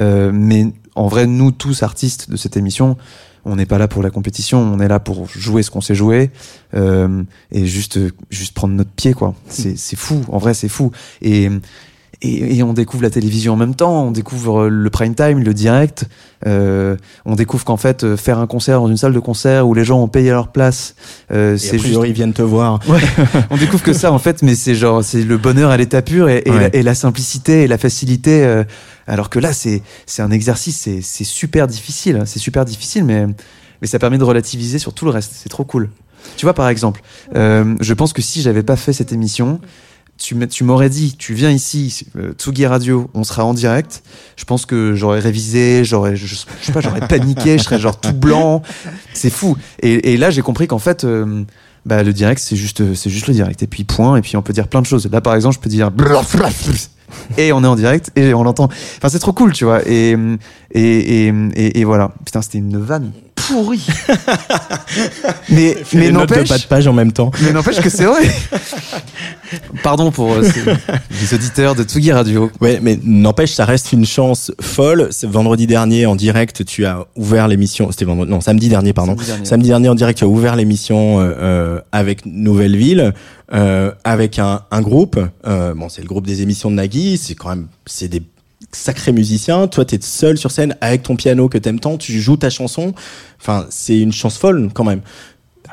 Euh, 0.00 0.32
mais 0.34 0.72
en 0.96 1.06
vrai, 1.06 1.28
nous, 1.28 1.52
tous 1.52 1.84
artistes 1.84 2.28
de 2.28 2.36
cette 2.36 2.56
émission, 2.56 2.96
on 3.44 3.54
n'est 3.54 3.64
pas 3.64 3.78
là 3.78 3.86
pour 3.86 4.02
la 4.02 4.10
compétition, 4.10 4.58
on 4.58 4.80
est 4.80 4.88
là 4.88 4.98
pour 4.98 5.28
jouer 5.28 5.62
ce 5.62 5.70
qu'on 5.70 5.80
sait 5.80 5.94
jouer 5.94 6.32
euh, 6.74 7.22
et 7.52 7.64
juste 7.64 8.00
juste 8.28 8.54
prendre 8.54 8.74
notre 8.74 8.90
pied 8.90 9.14
quoi. 9.14 9.36
C'est 9.46 9.78
c'est 9.78 9.96
fou, 9.96 10.24
en 10.26 10.38
vrai 10.38 10.52
c'est 10.52 10.68
fou. 10.68 10.90
Et, 11.22 11.48
et 12.22 12.56
et 12.58 12.62
on 12.62 12.72
découvre 12.72 13.02
la 13.02 13.10
télévision 13.10 13.54
en 13.54 13.56
même 13.56 13.74
temps, 13.74 14.04
on 14.04 14.10
découvre 14.10 14.68
le 14.68 14.90
prime 14.90 15.14
time, 15.14 15.40
le 15.42 15.54
direct. 15.54 16.04
Euh, 16.46 16.96
on 17.24 17.34
découvre 17.36 17.64
qu'en 17.64 17.76
fait 17.78 18.04
euh, 18.04 18.16
faire 18.16 18.38
un 18.38 18.46
concert 18.46 18.80
dans 18.80 18.88
une 18.88 18.96
salle 18.98 19.14
de 19.14 19.18
concert 19.18 19.66
où 19.66 19.72
les 19.74 19.84
gens 19.84 20.02
ont 20.02 20.08
payé 20.08 20.30
leur 20.30 20.48
place, 20.48 20.94
euh, 21.32 21.56
c'est 21.56 21.78
juste 21.78 21.98
ils 22.04 22.12
viennent 22.12 22.32
te 22.34 22.42
voir. 22.42 22.80
Ouais, 22.88 23.00
on 23.50 23.56
découvre 23.56 23.82
que 23.82 23.92
ça 23.94 24.12
en 24.12 24.18
fait, 24.18 24.42
mais 24.42 24.54
c'est 24.54 24.74
genre 24.74 25.02
c'est 25.02 25.22
le 25.22 25.38
bonheur 25.38 25.70
à 25.70 25.76
l'état 25.76 26.02
pur 26.02 26.28
et, 26.28 26.42
et, 26.44 26.50
Ouais. 26.50 26.60
la, 26.70 26.74
et 26.76 26.82
la 26.82 26.94
simplicité 26.94 27.62
et 27.62 27.66
la 27.66 27.78
facilité. 27.78 28.44
euh, 28.44 28.64
alors 29.06 29.28
que 29.30 29.38
là, 29.38 29.52
c'est 29.52 29.82
c'est 30.06 30.22
un 30.22 30.30
exercice, 30.30 30.78
c'est 30.78 31.00
c'est 31.02 31.24
super 31.24 31.66
difficile, 31.66 32.22
c'est 32.26 32.38
super 32.38 32.64
difficile, 32.64 33.04
mais 33.04 33.26
mais 33.82 33.86
ça 33.88 33.98
permet 33.98 34.18
de 34.18 34.24
relativiser 34.24 34.78
sur 34.78 34.92
tout 34.94 35.04
le 35.04 35.10
reste. 35.10 35.32
C'est 35.34 35.48
trop 35.48 35.64
cool. 35.64 35.88
Tu 36.36 36.46
vois, 36.46 36.54
par 36.54 36.68
exemple, 36.70 37.02
euh, 37.36 37.74
je 37.80 37.92
pense 37.92 38.12
que 38.14 38.22
si 38.22 38.40
j'avais 38.40 38.62
pas 38.62 38.76
fait 38.76 38.94
cette 38.94 39.12
émission, 39.12 39.60
tu 40.16 40.64
m'aurais 40.64 40.88
dit, 40.88 41.16
tu 41.16 41.34
viens 41.34 41.50
ici, 41.50 42.06
euh, 42.16 42.32
Tsugi 42.32 42.66
Radio, 42.66 43.10
on 43.14 43.24
sera 43.24 43.44
en 43.44 43.54
direct. 43.54 44.02
Je 44.36 44.44
pense 44.44 44.66
que 44.66 44.94
j'aurais 44.94 45.20
révisé, 45.20 45.84
j'aurais, 45.84 46.16
je, 46.16 46.34
sais 46.34 46.72
pas, 46.72 46.80
j'aurais 46.80 47.06
paniqué, 47.06 47.58
je 47.58 47.64
serais 47.64 47.78
genre 47.78 47.98
tout 47.98 48.12
blanc. 48.12 48.62
C'est 49.12 49.30
fou. 49.30 49.56
Et, 49.80 50.12
et 50.12 50.16
là, 50.16 50.30
j'ai 50.30 50.42
compris 50.42 50.66
qu'en 50.66 50.78
fait, 50.78 51.04
euh, 51.04 51.44
bah, 51.84 52.02
le 52.02 52.12
direct, 52.12 52.40
c'est 52.40 52.56
juste, 52.56 52.94
c'est 52.94 53.10
juste 53.10 53.26
le 53.26 53.34
direct. 53.34 53.62
Et 53.62 53.66
puis 53.66 53.84
point. 53.84 54.16
Et 54.16 54.22
puis 54.22 54.36
on 54.36 54.42
peut 54.42 54.52
dire 54.52 54.68
plein 54.68 54.80
de 54.80 54.86
choses. 54.86 55.08
Là, 55.10 55.20
par 55.20 55.34
exemple, 55.34 55.56
je 55.56 55.60
peux 55.60 55.70
dire 55.70 55.90
et 57.38 57.52
on 57.52 57.62
est 57.62 57.66
en 57.66 57.76
direct 57.76 58.10
et 58.16 58.34
on 58.34 58.42
l'entend. 58.42 58.64
Enfin, 58.96 59.08
c'est 59.08 59.18
trop 59.18 59.32
cool, 59.32 59.52
tu 59.52 59.64
vois. 59.64 59.86
Et 59.86 60.16
et 60.72 61.26
et, 61.26 61.34
et, 61.54 61.80
et 61.80 61.84
voilà. 61.84 62.12
Putain, 62.24 62.40
c'était 62.40 62.58
une 62.58 62.78
vanne 62.78 63.12
pourrie. 63.48 63.86
mais 65.50 65.76
mais 65.92 66.10
n'empêche. 66.10 66.48
bas 66.48 66.58
de 66.58 66.64
page 66.64 66.86
en 66.86 66.92
même 66.92 67.12
temps. 67.12 67.30
Mais 67.42 67.52
n'empêche 67.52 67.80
que 67.80 67.90
c'est 67.90 68.04
vrai. 68.04 68.22
Pardon 69.82 70.10
pour 70.10 70.32
euh, 70.32 70.42
les 71.20 71.34
auditeurs 71.34 71.74
de 71.74 71.82
Tsugi 71.84 72.12
Radio. 72.12 72.50
Ouais, 72.60 72.78
mais 72.82 72.98
n'empêche, 73.02 73.52
ça 73.52 73.64
reste 73.64 73.92
une 73.92 74.06
chance 74.06 74.52
folle. 74.60 75.08
C'est 75.10 75.28
vendredi 75.28 75.66
dernier 75.66 76.06
en 76.06 76.16
direct, 76.16 76.64
tu 76.64 76.86
as 76.86 77.06
ouvert 77.16 77.48
l'émission. 77.48 77.90
C'était 77.90 78.04
vendredi, 78.04 78.30
non, 78.30 78.40
samedi 78.40 78.68
dernier, 78.68 78.92
pardon. 78.92 79.12
Samedi 79.12 79.26
dernier. 79.26 79.44
Samedi 79.44 79.68
dernier 79.68 79.88
en 79.88 79.94
direct, 79.94 80.18
tu 80.18 80.24
as 80.24 80.28
ouvert 80.28 80.56
l'émission 80.56 81.20
euh, 81.20 81.34
euh, 81.38 81.80
avec 81.92 82.26
Nouvelle 82.26 82.76
Ville, 82.76 83.14
euh, 83.52 83.92
avec 84.04 84.38
un, 84.38 84.62
un 84.70 84.80
groupe. 84.80 85.18
Euh, 85.46 85.74
bon, 85.74 85.88
c'est 85.88 86.02
le 86.02 86.08
groupe 86.08 86.26
des 86.26 86.42
émissions 86.42 86.70
de 86.70 86.76
Nagui. 86.76 87.18
C'est 87.18 87.34
quand 87.34 87.50
même, 87.50 87.68
c'est 87.86 88.08
des 88.08 88.22
sacrés 88.74 89.12
musiciens. 89.12 89.66
Toi, 89.66 89.84
t'es 89.84 89.98
seul 90.00 90.38
sur 90.38 90.50
scène 90.50 90.76
avec 90.80 91.02
ton 91.02 91.16
piano 91.16 91.48
que 91.48 91.58
t'aimes 91.58 91.80
tant. 91.80 91.96
Tu 91.96 92.20
joues 92.20 92.36
ta 92.36 92.50
chanson. 92.50 92.92
Enfin, 93.40 93.66
c'est 93.70 93.98
une 93.98 94.12
chance 94.12 94.38
folle 94.38 94.70
quand 94.72 94.84
même. 94.84 95.00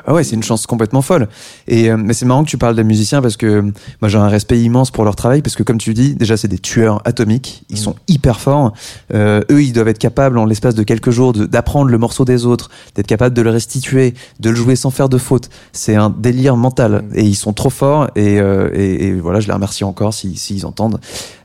Ah 0.06 0.14
ouais, 0.14 0.24
c'est 0.24 0.34
une 0.34 0.42
chance 0.42 0.66
complètement 0.66 1.02
folle. 1.02 1.28
Et 1.68 1.90
euh, 1.90 1.96
mais 1.96 2.14
c'est 2.14 2.26
marrant 2.26 2.44
que 2.44 2.48
tu 2.48 2.58
parles 2.58 2.74
des 2.76 2.84
musiciens 2.84 3.22
parce 3.22 3.36
que 3.36 3.46
euh, 3.46 3.62
moi 4.00 4.08
j'ai 4.08 4.18
un 4.18 4.28
respect 4.28 4.60
immense 4.60 4.90
pour 4.90 5.04
leur 5.04 5.16
travail 5.16 5.42
parce 5.42 5.54
que 5.54 5.62
comme 5.62 5.78
tu 5.78 5.94
dis, 5.94 6.14
déjà 6.14 6.36
c'est 6.36 6.48
des 6.48 6.58
tueurs 6.58 7.00
atomiques, 7.04 7.64
ils 7.68 7.78
sont 7.78 7.94
hyper 8.08 8.40
forts. 8.40 8.72
Euh, 9.14 9.42
eux, 9.50 9.62
ils 9.62 9.72
doivent 9.72 9.88
être 9.88 9.98
capables 9.98 10.38
en 10.38 10.44
l'espace 10.44 10.74
de 10.74 10.82
quelques 10.82 11.10
jours 11.10 11.32
d'apprendre 11.32 11.90
le 11.90 11.98
morceau 11.98 12.24
des 12.24 12.46
autres, 12.46 12.70
d'être 12.94 13.06
capables 13.06 13.34
de 13.34 13.42
le 13.42 13.50
restituer, 13.50 14.14
de 14.40 14.50
le 14.50 14.56
jouer 14.56 14.76
sans 14.76 14.90
faire 14.90 15.08
de 15.08 15.18
faute. 15.18 15.50
C'est 15.72 15.96
un 15.96 16.10
délire 16.10 16.56
mental 16.56 17.04
et 17.14 17.22
ils 17.22 17.36
sont 17.36 17.52
trop 17.52 17.70
forts 17.70 18.08
et, 18.16 18.40
euh, 18.40 18.70
et, 18.74 19.06
et 19.06 19.12
voilà, 19.14 19.40
je 19.40 19.46
les 19.46 19.52
remercie 19.54 19.84
encore 19.84 20.14
s'ils 20.14 20.38
si, 20.38 20.54
s'ils 20.54 20.66
entendent. 20.66 21.00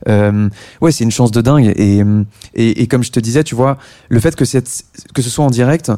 Euh, 0.08 0.50
ouais, 0.82 0.92
c'est 0.92 1.04
une 1.04 1.12
chance 1.12 1.32
de 1.32 1.42
dingue 1.42 1.74
et, 1.76 2.04
et 2.54 2.82
et 2.82 2.88
comme 2.88 3.04
je 3.04 3.12
te 3.12 3.20
disais, 3.20 3.44
tu 3.44 3.56
vois, 3.56 3.78
le 4.10 4.20
fait 4.20 4.36
que 4.36 4.46
cette 4.46 4.84
que 5.14 5.22
ce 5.22 5.30
soit 5.30 5.46
en 5.46 5.50
direct. 5.50 5.92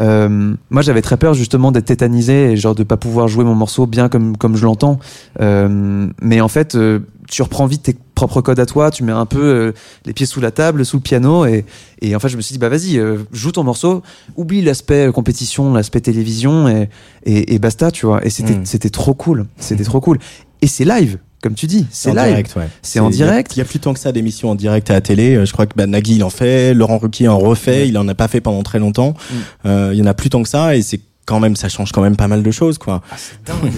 Euh, 0.00 0.54
moi, 0.70 0.82
j'avais 0.82 1.02
très 1.02 1.16
peur 1.16 1.34
justement 1.34 1.72
d'être 1.72 1.84
tétanisé 1.86 2.52
et 2.52 2.56
genre 2.56 2.74
de 2.74 2.84
pas 2.84 2.96
pouvoir 2.96 3.28
jouer 3.28 3.44
mon 3.44 3.54
morceau 3.54 3.86
bien 3.86 4.08
comme 4.08 4.36
comme 4.36 4.56
je 4.56 4.64
l'entends. 4.64 4.98
Euh, 5.40 6.08
mais 6.22 6.40
en 6.40 6.48
fait, 6.48 6.74
euh, 6.74 7.00
tu 7.28 7.42
reprends 7.42 7.66
vite 7.66 7.82
tes 7.84 7.96
propres 8.14 8.40
codes 8.40 8.58
à 8.60 8.66
toi, 8.66 8.90
tu 8.90 9.04
mets 9.04 9.12
un 9.12 9.26
peu 9.26 9.42
euh, 9.42 9.72
les 10.04 10.12
pieds 10.12 10.26
sous 10.26 10.40
la 10.40 10.50
table, 10.50 10.84
sous 10.84 10.96
le 10.96 11.02
piano 11.02 11.44
et 11.46 11.64
et 12.02 12.16
en 12.16 12.18
fait, 12.18 12.28
je 12.28 12.36
me 12.36 12.42
suis 12.42 12.54
dit 12.54 12.58
bah 12.58 12.68
vas-y, 12.68 12.98
euh, 12.98 13.18
joue 13.32 13.52
ton 13.52 13.62
morceau, 13.62 14.02
oublie 14.36 14.62
l'aspect 14.62 15.08
euh, 15.08 15.12
compétition, 15.12 15.72
l'aspect 15.74 16.00
télévision 16.00 16.66
et, 16.68 16.88
et 17.24 17.54
et 17.54 17.58
basta, 17.58 17.90
tu 17.90 18.06
vois. 18.06 18.24
Et 18.24 18.30
c'était 18.30 18.54
Mm. 18.54 18.64
c'était 18.64 18.90
trop 18.90 19.14
cool, 19.14 19.46
c'était 19.58 19.84
trop 19.84 20.00
cool. 20.00 20.18
Et 20.62 20.66
c'est 20.66 20.84
live, 20.84 21.18
comme 21.42 21.54
tu 21.54 21.66
dis, 21.66 21.86
c'est 21.90 22.10
en 22.10 22.14
live. 22.14 22.28
direct, 22.28 22.56
ouais. 22.56 22.68
C'est 22.82 23.00
en 23.00 23.08
il 23.10 23.16
direct. 23.16 23.56
Il 23.56 23.58
y 23.58 23.62
a 23.62 23.64
plus 23.64 23.78
tant 23.78 23.94
que 23.94 23.98
ça 23.98 24.12
d'émissions 24.12 24.50
en 24.50 24.54
direct 24.54 24.90
à 24.90 24.94
la 24.94 25.00
télé. 25.00 25.36
Euh, 25.36 25.46
Je 25.46 25.52
crois 25.52 25.66
que 25.66 25.74
bah, 25.74 25.86
Nagui 25.86 26.16
il 26.16 26.24
en 26.24 26.30
fait, 26.30 26.74
Laurent 26.74 26.98
Ruquier 26.98 27.28
en 27.28 27.38
refait. 27.38 27.88
Il 27.88 27.96
en 27.96 28.06
a 28.08 28.14
pas 28.14 28.28
fait 28.28 28.40
pendant 28.40 28.62
très 28.62 28.78
longtemps. 28.78 29.14
Mm. 29.14 29.34
Euh, 29.66 29.90
il 29.92 29.98
y 29.98 30.02
en 30.02 30.06
a 30.06 30.14
plus 30.14 30.30
tant 30.30 30.42
que 30.42 30.48
ça 30.48 30.76
et 30.76 30.82
c'est 30.82 31.00
quand 31.26 31.40
même 31.40 31.56
ça 31.56 31.68
change 31.68 31.92
quand 31.92 32.02
même 32.02 32.16
pas 32.16 32.28
mal 32.28 32.42
de 32.42 32.50
choses 32.50 32.76
quoi. 32.76 33.02
Ah, 33.10 33.16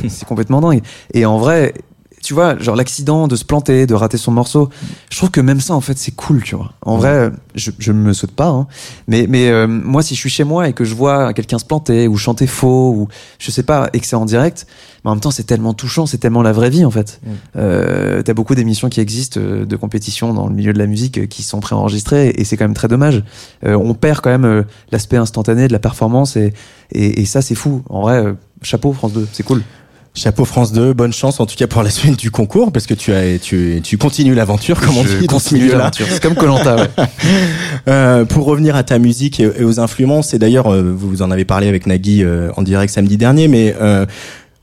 c'est 0.08 0.24
complètement 0.26 0.60
dingue. 0.60 0.82
Et 1.14 1.24
en 1.26 1.38
vrai, 1.38 1.74
tu 2.22 2.34
vois, 2.34 2.58
genre 2.58 2.76
l'accident 2.76 3.26
de 3.28 3.36
se 3.36 3.44
planter, 3.44 3.86
de 3.86 3.94
rater 3.94 4.16
son 4.16 4.30
morceau, 4.32 4.70
je 5.10 5.16
trouve 5.16 5.30
que 5.30 5.40
même 5.40 5.60
ça, 5.60 5.74
en 5.74 5.80
fait, 5.80 5.98
c'est 5.98 6.12
cool, 6.12 6.42
tu 6.42 6.54
vois. 6.54 6.72
En 6.82 6.96
vrai, 6.96 7.30
je, 7.54 7.70
je 7.78 7.92
me 7.92 8.12
saute 8.12 8.32
pas, 8.32 8.48
hein. 8.48 8.66
mais, 9.08 9.26
mais 9.28 9.48
euh, 9.50 9.66
moi, 9.66 10.02
si 10.02 10.14
je 10.14 10.20
suis 10.20 10.30
chez 10.30 10.44
moi 10.44 10.68
et 10.68 10.72
que 10.72 10.84
je 10.84 10.94
vois 10.94 11.32
quelqu'un 11.34 11.58
se 11.58 11.64
planter 11.64 12.08
ou 12.08 12.16
chanter 12.16 12.46
faux 12.46 12.92
ou 12.92 13.08
je 13.38 13.50
sais 13.50 13.64
pas, 13.64 13.90
et 13.92 14.00
que 14.00 14.06
c'est 14.06 14.16
en 14.16 14.24
direct, 14.24 14.66
mais 15.04 15.10
en 15.10 15.14
même 15.14 15.20
temps, 15.20 15.32
c'est 15.32 15.42
tellement 15.42 15.74
touchant, 15.74 16.06
c'est 16.06 16.18
tellement 16.18 16.42
la 16.42 16.52
vraie 16.52 16.70
vie, 16.70 16.84
en 16.84 16.90
fait. 16.90 17.20
Euh, 17.56 18.22
T'as 18.22 18.34
beaucoup 18.34 18.54
d'émissions 18.54 18.88
qui 18.88 19.00
existent 19.00 19.40
euh, 19.40 19.66
de 19.66 19.76
compétition 19.76 20.32
dans 20.32 20.46
le 20.46 20.54
milieu 20.54 20.72
de 20.72 20.78
la 20.78 20.86
musique 20.86 21.18
euh, 21.18 21.26
qui 21.26 21.42
sont 21.42 21.58
préenregistrées 21.58 22.32
et 22.36 22.44
c'est 22.44 22.56
quand 22.56 22.64
même 22.64 22.74
très 22.74 22.88
dommage. 22.88 23.24
Euh, 23.66 23.74
on 23.74 23.94
perd 23.94 24.20
quand 24.20 24.30
même 24.30 24.44
euh, 24.44 24.62
l'aspect 24.92 25.16
instantané 25.16 25.66
de 25.66 25.72
la 25.72 25.80
performance 25.80 26.36
et, 26.36 26.52
et, 26.92 27.20
et 27.20 27.24
ça, 27.24 27.42
c'est 27.42 27.56
fou. 27.56 27.82
En 27.88 28.02
vrai, 28.02 28.34
chapeau 28.62 28.92
France 28.92 29.12
2, 29.12 29.26
c'est 29.32 29.42
cool. 29.42 29.62
Chapeau 30.14 30.44
France 30.44 30.72
2, 30.72 30.92
bonne 30.92 31.12
chance 31.12 31.40
en 31.40 31.46
tout 31.46 31.56
cas 31.56 31.66
pour 31.66 31.82
la 31.82 31.88
suite 31.88 32.18
du 32.18 32.30
concours 32.30 32.70
parce 32.70 32.86
que 32.86 32.92
tu 32.92 33.14
as 33.14 33.38
tu 33.38 33.80
tu 33.82 33.96
continues 33.96 34.34
l'aventure 34.34 34.78
comme 34.78 34.98
on 34.98 35.04
Je 35.04 35.16
dit 35.16 35.54
milieu-là. 35.54 35.78
l'aventure. 35.78 36.06
C'est 36.10 36.22
comme 36.22 36.34
Colanta, 36.34 36.76
ouais. 36.76 36.90
Euh, 37.88 38.24
pour 38.24 38.44
revenir 38.44 38.76
à 38.76 38.84
ta 38.84 38.98
musique 38.98 39.40
et, 39.40 39.50
et 39.58 39.64
aux 39.64 39.80
influences, 39.80 40.34
et 40.34 40.38
d'ailleurs 40.38 40.72
euh, 40.72 40.94
vous 40.94 41.22
en 41.22 41.30
avez 41.30 41.44
parlé 41.44 41.66
avec 41.66 41.86
Nagui 41.86 42.22
euh, 42.22 42.50
en 42.56 42.62
direct 42.62 42.92
samedi 42.92 43.16
dernier, 43.16 43.48
mais 43.48 43.74
euh, 43.80 44.06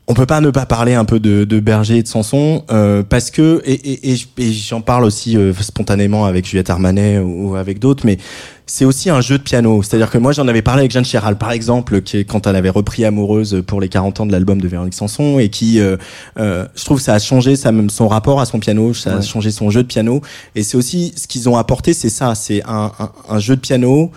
on 0.09 0.15
peut 0.15 0.25
pas 0.25 0.41
ne 0.41 0.49
pas 0.49 0.65
parler 0.65 0.95
un 0.95 1.05
peu 1.05 1.19
de, 1.19 1.43
de 1.43 1.59
Berger 1.59 1.97
et 1.97 2.03
de 2.03 2.07
Sanson 2.07 2.63
euh, 2.71 3.03
parce 3.07 3.29
que 3.29 3.61
et, 3.63 4.11
et, 4.11 4.17
et 4.39 4.51
j'en 4.51 4.81
parle 4.81 5.05
aussi 5.05 5.37
euh, 5.37 5.53
spontanément 5.53 6.25
avec 6.25 6.47
Juliette 6.47 6.71
Armanet 6.71 7.19
ou, 7.19 7.51
ou 7.51 7.55
avec 7.55 7.77
d'autres, 7.77 8.07
mais 8.07 8.17
c'est 8.65 8.85
aussi 8.85 9.11
un 9.11 9.21
jeu 9.21 9.37
de 9.37 9.43
piano. 9.43 9.83
C'est-à-dire 9.83 10.09
que 10.09 10.17
moi 10.17 10.31
j'en 10.31 10.47
avais 10.47 10.63
parlé 10.63 10.81
avec 10.81 10.91
Jeanne 10.91 11.05
Chéral 11.05 11.37
par 11.37 11.51
exemple, 11.51 12.01
qui 12.01 12.25
quand 12.25 12.47
elle 12.47 12.55
avait 12.55 12.71
repris 12.71 13.05
Amoureuse 13.05 13.61
pour 13.67 13.79
les 13.79 13.87
40 13.87 14.21
ans 14.21 14.25
de 14.25 14.31
l'album 14.31 14.59
de 14.59 14.67
Véronique 14.67 14.95
Sanson 14.95 15.37
et 15.37 15.49
qui, 15.49 15.79
euh, 15.79 15.95
euh, 16.39 16.65
je 16.75 16.85
trouve, 16.85 16.99
ça 16.99 17.13
a 17.13 17.19
changé 17.19 17.55
ça, 17.55 17.71
son 17.89 18.07
rapport 18.07 18.41
à 18.41 18.47
son 18.47 18.59
piano, 18.59 18.95
ça 18.95 19.17
a 19.17 19.21
changé 19.21 19.51
son 19.51 19.69
jeu 19.69 19.83
de 19.83 19.87
piano. 19.87 20.21
Et 20.55 20.63
c'est 20.63 20.75
aussi 20.75 21.13
ce 21.17 21.27
qu'ils 21.27 21.47
ont 21.49 21.55
apporté, 21.55 21.93
c'est 21.93 22.09
ça, 22.09 22.33
c'est 22.33 22.63
un, 22.65 22.91
un, 22.97 23.11
un 23.29 23.39
jeu 23.39 23.55
de 23.55 23.61
piano 23.61 24.11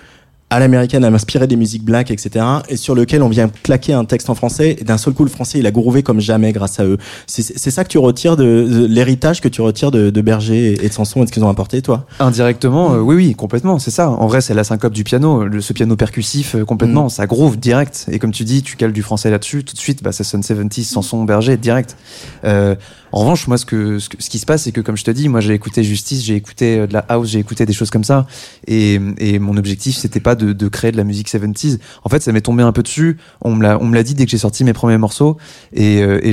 à 0.53 0.59
l'américaine 0.59 1.03
à 1.05 1.11
m'inspirer 1.11 1.47
des 1.47 1.57
musiques 1.57 1.83
black, 1.85 2.11
etc. 2.11 2.45
Et 2.69 2.77
sur 2.77 2.95
lequel 2.95 3.23
on 3.23 3.29
vient 3.29 3.49
claquer 3.63 3.95
un 3.95 4.05
texte 4.05 4.29
en 4.29 4.35
français. 4.35 4.77
Et 4.79 4.85
d'un 4.85 4.99
seul 4.99 5.15
coup, 5.15 5.25
le 5.25 5.31
français, 5.31 5.59
il 5.59 5.67
a 5.67 5.71
groové 5.71 6.03
comme 6.03 6.21
jamais 6.21 6.53
grâce 6.53 6.79
à 6.79 6.85
eux. 6.85 6.99
C'est 7.27 7.71
ça 7.71 7.85
que 7.85 7.89
tu 7.89 7.99
retires 7.99 8.37
de, 8.37 8.45
de 8.69 8.87
l'héritage 8.87 9.41
que 9.41 9.49
tu 9.49 9.63
retires 9.63 9.91
de, 9.91 10.11
de 10.11 10.21
Berger 10.21 10.75
et 10.85 10.89
de 10.89 10.93
Sanson 10.93 11.21
et 11.21 11.25
de 11.25 11.29
ce 11.29 11.33
qu'ils 11.33 11.45
ont 11.45 11.49
apporté, 11.49 11.81
toi? 11.81 12.07
Indirectement, 12.21 12.93
euh, 12.95 12.99
oui, 13.01 13.17
oui, 13.17 13.35
complètement, 13.35 13.79
c'est 13.79 13.91
ça. 13.91 14.11
En 14.11 14.27
vrai, 14.27 14.41
c'est 14.43 14.55
la 14.55 14.65
syncope 14.65 14.93
du 14.93 15.05
piano, 15.05 15.45
le, 15.45 15.61
ce 15.61 15.73
piano 15.73 15.97
percussif, 15.97 16.55
euh, 16.55 16.65
complètement, 16.65 17.07
Mm. 17.07 17.11
ça 17.11 17.27
groove 17.27 17.59
direct. 17.59 18.07
Et 18.11 18.19
comme 18.19 18.33
tu 18.33 18.45
dis, 18.45 18.63
tu 18.63 18.77
cales 18.77 18.93
du 18.93 19.03
français 19.03 19.31
là-dessus, 19.31 19.65
tout 19.65 19.75
de 19.75 19.79
suite, 19.81 20.03
bah, 20.03 20.13
ça 20.13 20.23
sonne 20.25 20.43
70s, 20.43 20.85
Sanson, 20.85 21.25
Berger, 21.25 21.57
direct. 21.57 21.97
Euh, 22.45 22.75
en 23.13 23.21
revanche, 23.21 23.47
moi, 23.47 23.59
ce, 23.59 23.67
que, 23.67 23.99
ce, 23.99 24.09
ce 24.19 24.31
qui 24.31 24.39
se 24.39 24.47
passe, 24.47 24.63
c'est 24.63 24.73
que, 24.73 24.81
comme 24.81 24.97
je 24.97 25.05
te 25.05 25.11
dis, 25.11 25.29
moi, 25.29 25.41
j'ai 25.41 25.55
écouté 25.55 25.83
Justice, 25.85 26.25
j'ai 26.25 26.35
écouté 26.37 26.79
euh, 26.79 26.87
de 26.87 26.95
la 26.95 27.01
house, 27.09 27.29
j'ai 27.29 27.39
écouté 27.39 27.67
des 27.67 27.73
choses 27.73 27.91
comme 27.91 28.05
ça. 28.05 28.27
Et, 28.67 28.99
et 29.19 29.39
mon 29.39 29.57
objectif, 29.57 29.97
c'était 29.97 30.21
pas 30.21 30.35
de, 30.35 30.53
de 30.53 30.69
créer 30.69 30.93
de 30.93 30.97
la 30.97 31.05
musique 31.05 31.29
70s. 31.29 31.79
En 32.05 32.09
fait, 32.09 32.23
ça 32.23 32.33
m'est 32.33 32.41
tombé 32.41 32.63
un 32.63 32.73
peu 32.73 32.83
dessus. 32.83 33.19
On 33.43 33.55
me 33.55 33.63
l'a, 33.63 33.79
on 33.81 33.85
me 33.85 33.95
l'a 33.95 34.03
dit 34.03 34.15
dès 34.15 34.25
que 34.25 34.31
j'ai 34.31 34.39
sorti 34.39 34.65
mes 34.65 34.73
premiers 34.73 34.99
morceaux. 34.99 35.37
Et, 35.73 36.03
euh, 36.03 36.21
et 36.23 36.33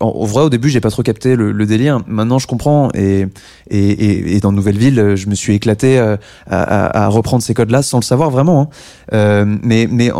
en, 0.00 0.24
vrai, 0.24 0.42
au 0.42 0.50
début, 0.50 0.68
j'ai 0.68 0.80
pas 0.80 0.90
trop 0.90 1.02
capté 1.02 1.36
le, 1.36 1.52
le 1.52 1.66
délire. 1.66 2.00
Maintenant, 2.06 2.38
je 2.38 2.46
comprends. 2.46 2.90
Et, 2.94 3.26
et, 3.70 4.36
et, 4.36 4.40
dans 4.40 4.52
Nouvelle 4.52 4.78
Ville, 4.78 4.98
euh, 4.98 5.16
je 5.16 5.28
me 5.28 5.34
suis 5.34 5.54
éclaté 5.54 5.98
à, 5.98 6.18
à, 6.48 7.04
à 7.04 7.08
reprendre 7.08 7.42
ces 7.42 7.54
codes-là 7.54 7.82
sans 7.82 7.98
le 7.98 8.04
savoir 8.04 8.30
vraiment. 8.30 8.62
hein. 8.62 8.68
Euh, 9.12 9.44
mais, 9.62 9.88
mais 9.90 10.10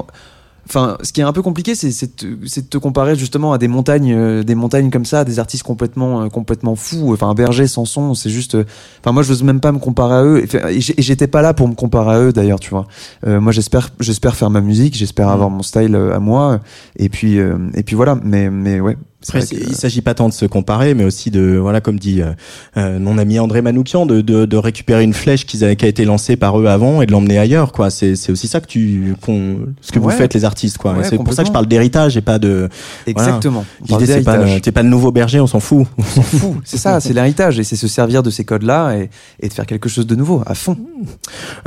Enfin, 0.68 0.96
ce 1.02 1.12
qui 1.12 1.20
est 1.20 1.24
un 1.24 1.32
peu 1.32 1.42
compliqué, 1.42 1.74
c'est 1.74 1.92
c'est 1.92 2.24
de, 2.24 2.60
te- 2.68 2.78
comparer 2.78 3.14
justement 3.16 3.52
à 3.52 3.58
des 3.58 3.68
montagnes, 3.68 4.12
euh, 4.12 4.42
des 4.42 4.54
montagnes 4.54 4.90
comme 4.90 5.04
ça, 5.04 5.24
des 5.24 5.38
artistes 5.38 5.62
complètement, 5.62 6.22
euh, 6.22 6.28
complètement 6.28 6.74
fous. 6.74 7.12
Enfin, 7.12 7.32
Berger, 7.34 7.66
Sanson, 7.68 8.14
c'est 8.14 8.30
juste. 8.30 8.56
euh, 8.56 8.64
Enfin, 9.00 9.12
moi, 9.12 9.22
je 9.22 9.32
veux 9.32 9.44
même 9.44 9.60
pas 9.60 9.70
me 9.72 9.78
comparer 9.78 10.14
à 10.14 10.24
eux. 10.24 10.44
Et 10.70 10.80
j'étais 10.80 11.28
pas 11.28 11.42
là 11.42 11.54
pour 11.54 11.68
me 11.68 11.74
comparer 11.74 12.16
à 12.16 12.20
eux, 12.20 12.32
d'ailleurs, 12.32 12.58
tu 12.60 12.70
vois. 12.70 12.86
Euh, 13.26 13.40
moi, 13.40 13.52
j'espère, 13.52 13.90
j'espère 14.00 14.34
faire 14.34 14.50
ma 14.50 14.60
musique, 14.60 14.96
j'espère 14.96 15.28
avoir 15.28 15.50
mon 15.50 15.62
style 15.62 15.94
euh, 15.94 16.14
à 16.14 16.18
moi. 16.18 16.60
Et 16.96 17.08
puis, 17.08 17.38
euh, 17.38 17.58
et 17.74 17.82
puis 17.84 17.94
voilà. 17.94 18.18
Mais, 18.22 18.50
mais 18.50 18.80
ouais. 18.80 18.96
Après, 19.28 19.46
que- 19.46 19.54
il 19.70 19.74
s'agit 19.74 20.00
pas 20.02 20.14
tant 20.14 20.28
de 20.28 20.34
se 20.34 20.46
comparer, 20.46 20.94
mais 20.94 21.04
aussi 21.04 21.30
de, 21.30 21.56
voilà, 21.56 21.80
comme 21.80 21.98
dit 21.98 22.22
euh, 22.22 22.32
euh, 22.76 22.98
mon 22.98 23.18
ami 23.18 23.38
André 23.38 23.62
Manoukian, 23.62 24.06
de, 24.06 24.20
de, 24.20 24.44
de 24.46 24.56
récupérer 24.56 25.04
une 25.04 25.14
flèche 25.14 25.46
qu'ils 25.46 25.64
avaient, 25.64 25.76
qui 25.76 25.84
a 25.84 25.88
été 25.88 26.04
lancée 26.04 26.36
par 26.36 26.58
eux 26.60 26.66
avant 26.66 27.02
et 27.02 27.06
de 27.06 27.12
l'emmener 27.12 27.38
ailleurs, 27.38 27.72
quoi. 27.72 27.90
C'est, 27.90 28.16
c'est 28.16 28.32
aussi 28.32 28.48
ça 28.48 28.60
que 28.60 28.66
tu, 28.66 29.14
qu'on, 29.20 29.58
ce 29.80 29.92
que 29.92 29.98
vous 29.98 30.10
faites 30.10 30.34
les 30.34 30.44
artistes, 30.44 30.78
quoi. 30.78 30.92
Ouais, 30.94 31.04
c'est 31.04 31.16
pour 31.16 31.32
ça 31.32 31.42
que 31.42 31.48
je 31.48 31.52
parle 31.52 31.66
d'héritage 31.66 32.16
et 32.16 32.20
pas 32.22 32.38
de. 32.38 32.68
Exactement. 33.06 33.64
Parle 33.88 34.00
L'idée, 34.02 34.12
c'est 34.14 34.22
pas, 34.22 34.38
t'es 34.60 34.72
pas 34.72 34.82
le 34.82 34.88
nouveau 34.88 35.12
berger, 35.12 35.40
on 35.40 35.46
s'en 35.46 35.60
fout. 35.60 35.86
On 35.98 36.02
s'en 36.02 36.22
fout. 36.22 36.52
C'est 36.64 36.78
ça, 36.78 37.00
c'est 37.00 37.12
l'héritage. 37.12 37.58
Et 37.58 37.64
c'est 37.64 37.76
se 37.76 37.88
servir 37.88 38.22
de 38.22 38.30
ces 38.30 38.44
codes-là 38.44 38.96
et, 38.96 39.10
et 39.40 39.48
de 39.48 39.52
faire 39.52 39.66
quelque 39.66 39.88
chose 39.88 40.06
de 40.06 40.14
nouveau, 40.14 40.42
à 40.46 40.54
fond. 40.54 40.76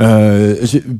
Euh, 0.00 0.54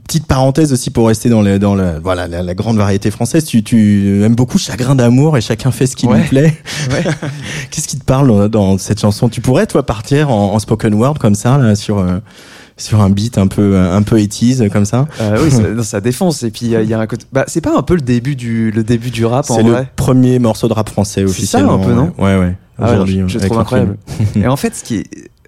petite 0.06 0.26
parenthèse 0.26 0.72
aussi 0.72 0.90
pour 0.90 1.06
rester 1.08 1.28
dans, 1.28 1.42
le, 1.42 1.58
dans 1.58 1.74
le, 1.74 1.98
voilà, 2.02 2.26
la, 2.28 2.42
la 2.42 2.54
grande 2.54 2.76
variété 2.76 3.10
française. 3.10 3.44
Tu, 3.44 3.62
tu 3.62 4.22
aimes 4.24 4.34
beaucoup 4.34 4.58
Chagrin 4.58 4.94
d'amour 4.94 5.36
et 5.36 5.40
chacun 5.40 5.70
fait 5.70 5.86
ce 5.86 5.96
qui 5.96 6.06
Ouais. 6.06 6.20
lui 6.20 6.28
plaît. 6.28 6.49
Ouais. 6.90 7.04
Qu'est-ce 7.70 7.88
qui 7.88 7.98
te 7.98 8.04
parle 8.04 8.28
dans, 8.28 8.48
dans 8.48 8.78
cette 8.78 9.00
chanson? 9.00 9.28
Tu 9.28 9.40
pourrais, 9.40 9.66
toi, 9.66 9.84
partir 9.84 10.30
en, 10.30 10.54
en 10.54 10.58
spoken 10.58 10.94
word 10.94 11.18
comme 11.18 11.34
ça, 11.34 11.58
là, 11.58 11.74
sur, 11.74 11.98
euh, 11.98 12.18
sur 12.76 13.00
un 13.00 13.10
beat 13.10 13.38
un 13.38 13.46
peu, 13.46 13.78
un 13.78 14.02
peu 14.02 14.16
80s, 14.18 14.68
comme 14.70 14.84
ça? 14.84 15.06
Euh, 15.20 15.38
oui, 15.42 15.50
ça, 15.50 15.82
ça 15.84 16.00
défonce. 16.00 16.42
Et 16.42 16.50
puis 16.50 16.66
il 16.66 16.70
y, 16.72 16.76
a- 16.76 16.82
il 16.82 16.88
y 16.88 16.94
a 16.94 16.98
un 17.00 17.06
côté. 17.06 17.26
Bah, 17.32 17.44
c'est 17.46 17.60
pas 17.60 17.76
un 17.76 17.82
peu 17.82 17.94
le 17.94 18.00
début 18.00 18.36
du 18.36 18.70
le 18.70 18.82
début 18.84 19.10
du 19.10 19.24
rap 19.26 19.50
en 19.50 19.56
C'est 19.56 19.62
le 19.62 19.70
vrai? 19.72 19.92
premier 19.96 20.38
morceau 20.38 20.68
de 20.68 20.72
rap 20.72 20.88
français 20.88 21.20
C'est 21.22 21.30
officiellement. 21.30 21.82
ça, 21.82 21.84
un 21.84 21.88
peu, 21.88 21.94
non? 21.94 22.12
Ouais, 22.18 22.38
ouais. 22.38 22.56
Ah 22.82 22.92
Aujourd'hui, 22.92 23.22
je, 23.26 23.38
je 23.38 23.38
trouve 23.46 23.58
incroyable. 23.58 23.96
et 24.36 24.46
en 24.46 24.56
fait, 24.56 24.74
ce 24.74 24.82
qui 24.82 24.96
est, 24.96 25.06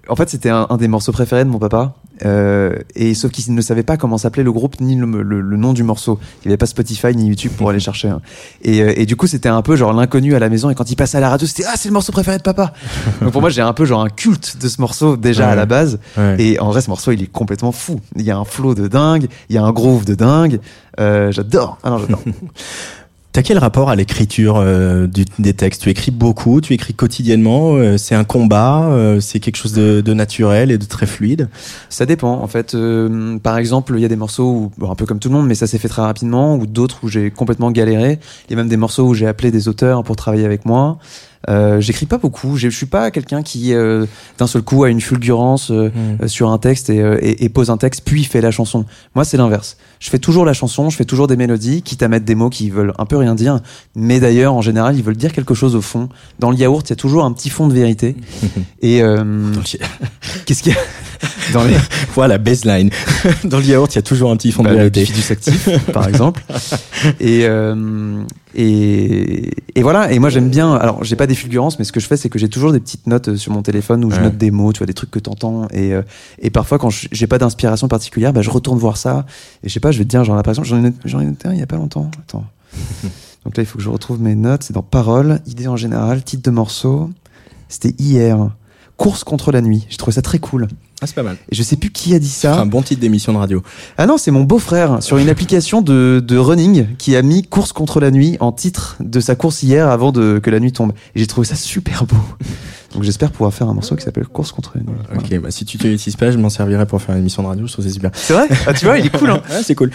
en 0.09 0.15
fait, 0.15 0.29
c'était 0.29 0.49
un, 0.49 0.67
un 0.69 0.77
des 0.77 0.87
morceaux 0.87 1.11
préférés 1.11 1.45
de 1.45 1.49
mon 1.49 1.59
papa. 1.59 1.93
Euh, 2.25 2.75
et 2.95 3.15
sauf 3.15 3.31
qu'il 3.31 3.53
ne 3.55 3.61
savait 3.61 3.83
pas 3.83 3.97
comment 3.97 4.17
s'appelait 4.19 4.43
le 4.43 4.51
groupe 4.51 4.79
ni 4.79 4.95
le, 4.95 5.23
le- 5.23 5.41
le 5.41 5.57
nom 5.57 5.73
du 5.73 5.83
morceau. 5.83 6.19
Il 6.43 6.47
n'y 6.47 6.51
avait 6.51 6.57
pas 6.57 6.67
Spotify 6.67 7.15
ni 7.15 7.27
YouTube 7.27 7.51
pour 7.57 7.69
aller 7.71 7.79
chercher. 7.79 8.09
un. 8.09 8.21
Et, 8.61 8.81
euh, 8.81 8.93
et 8.95 9.05
du 9.05 9.15
coup, 9.15 9.27
c'était 9.27 9.49
un 9.49 9.61
peu 9.61 9.75
genre 9.75 9.93
l'inconnu 9.93 10.35
à 10.35 10.39
la 10.39 10.49
maison. 10.49 10.69
Et 10.69 10.75
quand 10.75 10.89
il 10.91 10.95
passait 10.95 11.17
à 11.17 11.21
la 11.21 11.29
radio, 11.29 11.47
c'était 11.47 11.63
ah 11.67 11.73
c'est 11.75 11.89
le 11.89 11.93
morceau 11.93 12.11
préféré 12.11 12.37
de 12.37 12.43
papa. 12.43 12.73
Donc 13.21 13.31
pour 13.31 13.41
moi, 13.41 13.49
j'ai 13.49 13.61
un 13.61 13.73
peu 13.73 13.85
genre 13.85 14.03
un 14.03 14.09
culte 14.09 14.57
de 14.61 14.67
ce 14.69 14.79
morceau 14.79 15.17
déjà 15.17 15.45
Ouais. 15.47 15.51
à 15.51 15.55
la 15.55 15.65
base. 15.65 15.99
Ouais. 16.17 16.35
Et 16.39 16.59
en 16.59 16.67
vrai, 16.69 16.81
ce 16.81 16.89
morceau, 16.89 17.11
il 17.11 17.21
est 17.23 17.27
complètement 17.31 17.71
fou. 17.71 17.99
Il 18.15 18.21
y 18.23 18.31
a 18.31 18.37
un 18.37 18.45
flow 18.45 18.75
de 18.75 18.87
dingue, 18.87 19.27
il 19.49 19.55
y 19.55 19.57
a 19.57 19.63
un 19.63 19.71
groove 19.71 20.05
de 20.05 20.15
dingue. 20.15 20.59
Euh, 20.99 21.31
j'adore. 21.31 21.79
Ah 21.83 21.89
non, 21.89 21.97
j'adore. 21.97 22.21
T'as 23.33 23.41
quel 23.41 23.57
rapport 23.57 23.89
à 23.89 23.95
l'écriture 23.95 24.57
euh, 24.57 25.07
des 25.07 25.53
textes? 25.53 25.81
Tu 25.81 25.89
écris 25.89 26.11
beaucoup, 26.11 26.61
tu 26.61 26.73
écris 26.73 26.93
quotidiennement, 26.93 27.73
euh, 27.73 27.97
c'est 27.97 28.13
un 28.13 28.25
combat, 28.25 28.85
euh, 28.91 29.19
c'est 29.21 29.39
quelque 29.39 29.55
chose 29.55 29.73
de, 29.73 30.01
de 30.01 30.13
naturel 30.13 30.69
et 30.69 30.77
de 30.77 30.85
très 30.85 31.07
fluide? 31.07 31.49
Ça 31.89 32.05
dépend. 32.05 32.39
En 32.39 32.47
fait, 32.47 32.75
euh, 32.75 33.39
par 33.39 33.57
exemple, 33.57 33.95
il 33.97 34.01
y 34.01 34.05
a 34.05 34.07
des 34.07 34.15
morceaux 34.15 34.51
où, 34.51 34.71
bon, 34.77 34.91
un 34.91 34.95
peu 34.95 35.07
comme 35.07 35.17
tout 35.17 35.29
le 35.29 35.33
monde, 35.33 35.47
mais 35.47 35.55
ça 35.55 35.65
s'est 35.65 35.79
fait 35.79 35.87
très 35.87 36.03
rapidement, 36.03 36.57
ou 36.57 36.67
d'autres 36.67 36.99
où 37.01 37.07
j'ai 37.07 37.31
complètement 37.31 37.71
galéré. 37.71 38.19
Il 38.47 38.51
y 38.51 38.53
a 38.53 38.57
même 38.57 38.69
des 38.69 38.77
morceaux 38.77 39.07
où 39.07 39.15
j'ai 39.15 39.25
appelé 39.25 39.49
des 39.49 39.67
auteurs 39.67 40.03
pour 40.03 40.15
travailler 40.15 40.45
avec 40.45 40.63
moi. 40.67 40.99
Euh, 41.49 41.81
J'écris 41.81 42.05
pas 42.05 42.17
beaucoup. 42.17 42.55
Je 42.57 42.69
suis 42.69 42.85
pas 42.85 43.11
quelqu'un 43.11 43.41
qui 43.43 43.73
euh, 43.73 44.05
d'un 44.37 44.47
seul 44.47 44.61
coup 44.61 44.83
a 44.83 44.89
une 44.89 45.01
fulgurance 45.01 45.71
euh, 45.71 45.89
Mm. 45.89 46.23
euh, 46.23 46.27
sur 46.27 46.49
un 46.51 46.57
texte 46.57 46.89
et, 46.89 46.97
et- 46.97 47.43
et 47.43 47.49
pose 47.49 47.69
un 47.69 47.77
texte 47.77 48.01
puis 48.05 48.23
fait 48.23 48.39
la 48.41 48.51
chanson. 48.51 48.85
Moi, 49.15 49.25
c'est 49.25 49.37
l'inverse. 49.37 49.77
Je 49.99 50.09
fais 50.09 50.19
toujours 50.19 50.45
la 50.45 50.53
chanson, 50.53 50.89
je 50.89 50.95
fais 50.97 51.05
toujours 51.05 51.27
des 51.27 51.35
mélodies, 51.37 51.81
quitte 51.81 52.01
à 52.03 52.07
mettre 52.07 52.25
des 52.25 52.35
mots 52.35 52.49
qui 52.49 52.69
veulent 52.69 52.93
un 52.97 53.05
peu 53.05 53.17
rien 53.17 53.35
dire, 53.35 53.59
mais 53.95 54.19
d'ailleurs, 54.19 54.53
en 54.53 54.61
général, 54.61 54.95
ils 54.97 55.03
veulent 55.03 55.17
dire 55.17 55.31
quelque 55.33 55.53
chose 55.53 55.75
au 55.75 55.81
fond. 55.81 56.09
Dans 56.39 56.49
le 56.51 56.57
yaourt, 56.57 56.87
il 56.89 56.91
y 56.91 56.93
a 56.93 56.97
toujours 56.97 57.23
un 57.25 57.31
petit 57.33 57.49
fond 57.49 57.67
de 57.67 57.73
vérité. 57.73 58.15
et 58.81 59.01
euh, 59.01 59.23
qu'est-ce 60.45 60.63
qu'il 60.63 60.71
y 60.73 60.75
a? 60.75 60.79
dans 61.53 61.63
les 61.63 61.75
Voilà, 62.13 62.37
baseline. 62.37 62.89
Dans 63.45 63.57
le 63.59 63.63
yaourt, 63.65 63.91
il 63.93 63.95
y 63.95 63.99
a 63.99 64.01
toujours 64.03 64.31
un 64.31 64.37
petit 64.37 64.51
fond 64.51 64.63
de 64.63 64.67
bah, 64.67 64.73
le 64.73 64.77
vérité. 64.79 65.01
bifidus 65.01 65.31
actif, 65.31 65.69
par 65.93 66.07
exemple. 66.07 66.43
Et, 67.19 67.41
euh, 67.45 68.21
et, 68.55 69.51
et 69.75 69.81
voilà. 69.83 70.11
Et 70.11 70.19
moi, 70.19 70.29
j'aime 70.29 70.49
bien. 70.49 70.73
Alors, 70.75 71.03
j'ai 71.03 71.15
pas 71.15 71.27
des 71.27 71.35
fulgurances, 71.35 71.79
mais 71.79 71.85
ce 71.85 71.91
que 71.91 71.99
je 71.99 72.07
fais, 72.07 72.17
c'est 72.17 72.29
que 72.29 72.37
j'ai 72.39 72.49
toujours 72.49 72.71
des 72.71 72.79
petites 72.79 73.07
notes 73.07 73.29
euh, 73.29 73.35
sur 73.37 73.51
mon 73.51 73.61
téléphone 73.61 74.03
où 74.05 74.11
je 74.11 74.17
Ouais. 74.17 74.23
note 74.23 74.37
des 74.37 74.51
mots, 74.51 74.71
tu 74.73 74.79
vois, 74.79 74.87
des 74.87 74.93
trucs 74.93 75.11
que 75.11 75.19
t'entends. 75.19 75.67
Et, 75.71 75.93
euh, 75.93 76.01
et 76.39 76.49
parfois, 76.49 76.77
quand 76.77 76.89
j'ai 76.89 77.27
pas 77.27 77.37
d'inspiration 77.37 77.87
particulière, 77.87 78.33
bah, 78.33 78.41
je 78.41 78.49
retourne 78.49 78.77
voir 78.77 78.97
ça. 78.97 79.25
Et 79.63 79.69
je 79.69 79.73
sais 79.73 79.79
pas, 79.79 79.91
je 79.91 79.97
vais 79.99 80.03
te 80.05 80.09
dire, 80.09 80.23
genre, 80.23 80.41
par 80.43 80.51
exemple, 80.51 80.67
j'en 80.67 80.77
ai, 80.77 80.81
noté- 80.81 80.97
j'en 81.05 81.19
ai 81.19 81.25
noté 81.25 81.47
un 81.47 81.53
il 81.53 81.59
y 81.59 81.63
a 81.63 81.67
pas 81.67 81.77
longtemps. 81.77 82.09
Attends. 82.19 82.45
Donc 83.45 83.57
là, 83.57 83.63
il 83.63 83.65
faut 83.65 83.77
que 83.77 83.83
je 83.83 83.89
retrouve 83.89 84.21
mes 84.21 84.35
notes. 84.35 84.63
C'est 84.63 84.73
dans 84.73 84.81
paroles, 84.83 85.39
idées 85.47 85.67
en 85.67 85.75
général, 85.77 86.23
titre 86.23 86.43
de 86.43 86.51
morceau. 86.51 87.09
C'était 87.69 87.93
hier. 87.99 88.49
Course 88.97 89.23
contre 89.23 89.51
la 89.51 89.61
nuit. 89.61 89.85
J'ai 89.89 89.97
trouvé 89.97 90.13
ça 90.13 90.21
très 90.21 90.37
cool. 90.39 90.67
Ah, 91.03 91.07
c'est 91.07 91.15
pas 91.15 91.23
mal. 91.23 91.35
Et 91.51 91.55
je 91.55 91.61
sais 91.63 91.75
plus 91.75 91.91
qui 91.91 92.15
a 92.15 92.19
dit 92.19 92.29
C'est 92.29 92.47
ça. 92.47 92.61
un 92.61 92.65
bon 92.65 92.81
titre 92.81 93.01
d'émission 93.01 93.33
de 93.33 93.37
radio. 93.37 93.61
Ah 93.97 94.05
non, 94.05 94.17
c'est 94.17 94.31
mon 94.31 94.43
beau-frère 94.43 95.03
sur 95.03 95.17
une 95.17 95.27
application 95.27 95.81
de, 95.81 96.23
de 96.25 96.37
running 96.37 96.95
qui 96.97 97.17
a 97.17 97.21
mis 97.21 97.43
course 97.43 97.73
contre 97.73 97.99
la 97.99 98.09
nuit 98.09 98.37
en 98.39 98.53
titre 98.53 98.95
de 99.01 99.19
sa 99.19 99.35
course 99.35 99.63
hier 99.63 99.89
avant 99.89 100.13
de, 100.13 100.39
que 100.41 100.49
la 100.49 100.61
nuit 100.61 100.71
tombe. 100.71 100.93
Et 101.13 101.19
j'ai 101.19 101.27
trouvé 101.27 101.45
ça 101.45 101.55
super 101.55 102.05
beau. 102.05 102.15
Donc 102.93 103.03
j'espère 103.03 103.31
pouvoir 103.31 103.53
faire 103.53 103.67
un 103.67 103.73
morceau 103.73 103.95
qui 103.95 104.03
s'appelle 104.03 104.27
Course 104.27 104.53
contre 104.53 104.73
la 104.75 104.81
nuit. 104.81 104.93
Voilà. 105.09 105.19
Ok, 105.19 105.41
bah 105.41 105.51
si 105.51 105.65
tu 105.65 105.77
t'utilises 105.77 106.15
pas, 106.15 106.31
je 106.31 106.37
m'en 106.37 106.49
servirai 106.49 106.85
pour 106.85 107.01
faire 107.01 107.15
une 107.15 107.21
émission 107.21 107.43
de 107.43 107.47
radio. 107.47 107.67
Je 107.67 107.73
trouve 107.73 107.83
c'est 107.83 107.91
super. 107.91 108.11
C'est 108.13 108.33
vrai? 108.33 108.47
Ah 108.65 108.73
tu 108.73 108.85
vois, 108.85 108.97
il 108.97 109.07
est 109.07 109.17
cool. 109.17 109.29
Hein 109.29 109.41
Ah, 109.49 109.61
c'est 109.61 109.75
cool. 109.75 109.91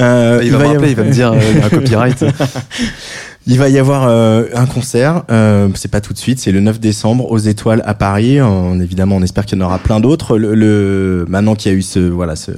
Euh, 0.00 0.40
il, 0.42 0.50
va 0.50 0.58
me 0.58 0.66
rappeler, 0.66 0.90
il 0.90 0.96
va 0.96 1.04
me 1.04 1.12
dire 1.12 1.32
euh, 1.32 1.40
il 1.50 1.58
y 1.58 1.62
a 1.62 1.66
un 1.66 1.70
copyright. 1.70 2.24
Il 3.48 3.58
va 3.58 3.68
y 3.68 3.76
avoir 3.78 4.06
euh, 4.06 4.44
un 4.54 4.66
concert, 4.66 5.24
euh, 5.30 5.68
c'est 5.74 5.90
pas 5.90 6.00
tout 6.00 6.12
de 6.12 6.18
suite, 6.18 6.38
c'est 6.38 6.52
le 6.52 6.60
9 6.60 6.78
décembre 6.78 7.28
aux 7.28 7.38
Étoiles 7.38 7.82
à 7.84 7.92
Paris. 7.94 8.40
On, 8.40 8.78
évidemment, 8.78 9.16
on 9.16 9.22
espère 9.22 9.46
qu'il 9.46 9.58
y 9.58 9.62
en 9.62 9.64
aura 9.64 9.78
plein 9.80 9.98
d'autres. 9.98 10.38
Le, 10.38 10.54
le- 10.54 11.24
maintenant 11.28 11.56
qu'il 11.56 11.72
y 11.72 11.74
a 11.74 11.78
eu 11.78 11.82
ce 11.82 11.98
voilà 11.98 12.36
ce, 12.36 12.52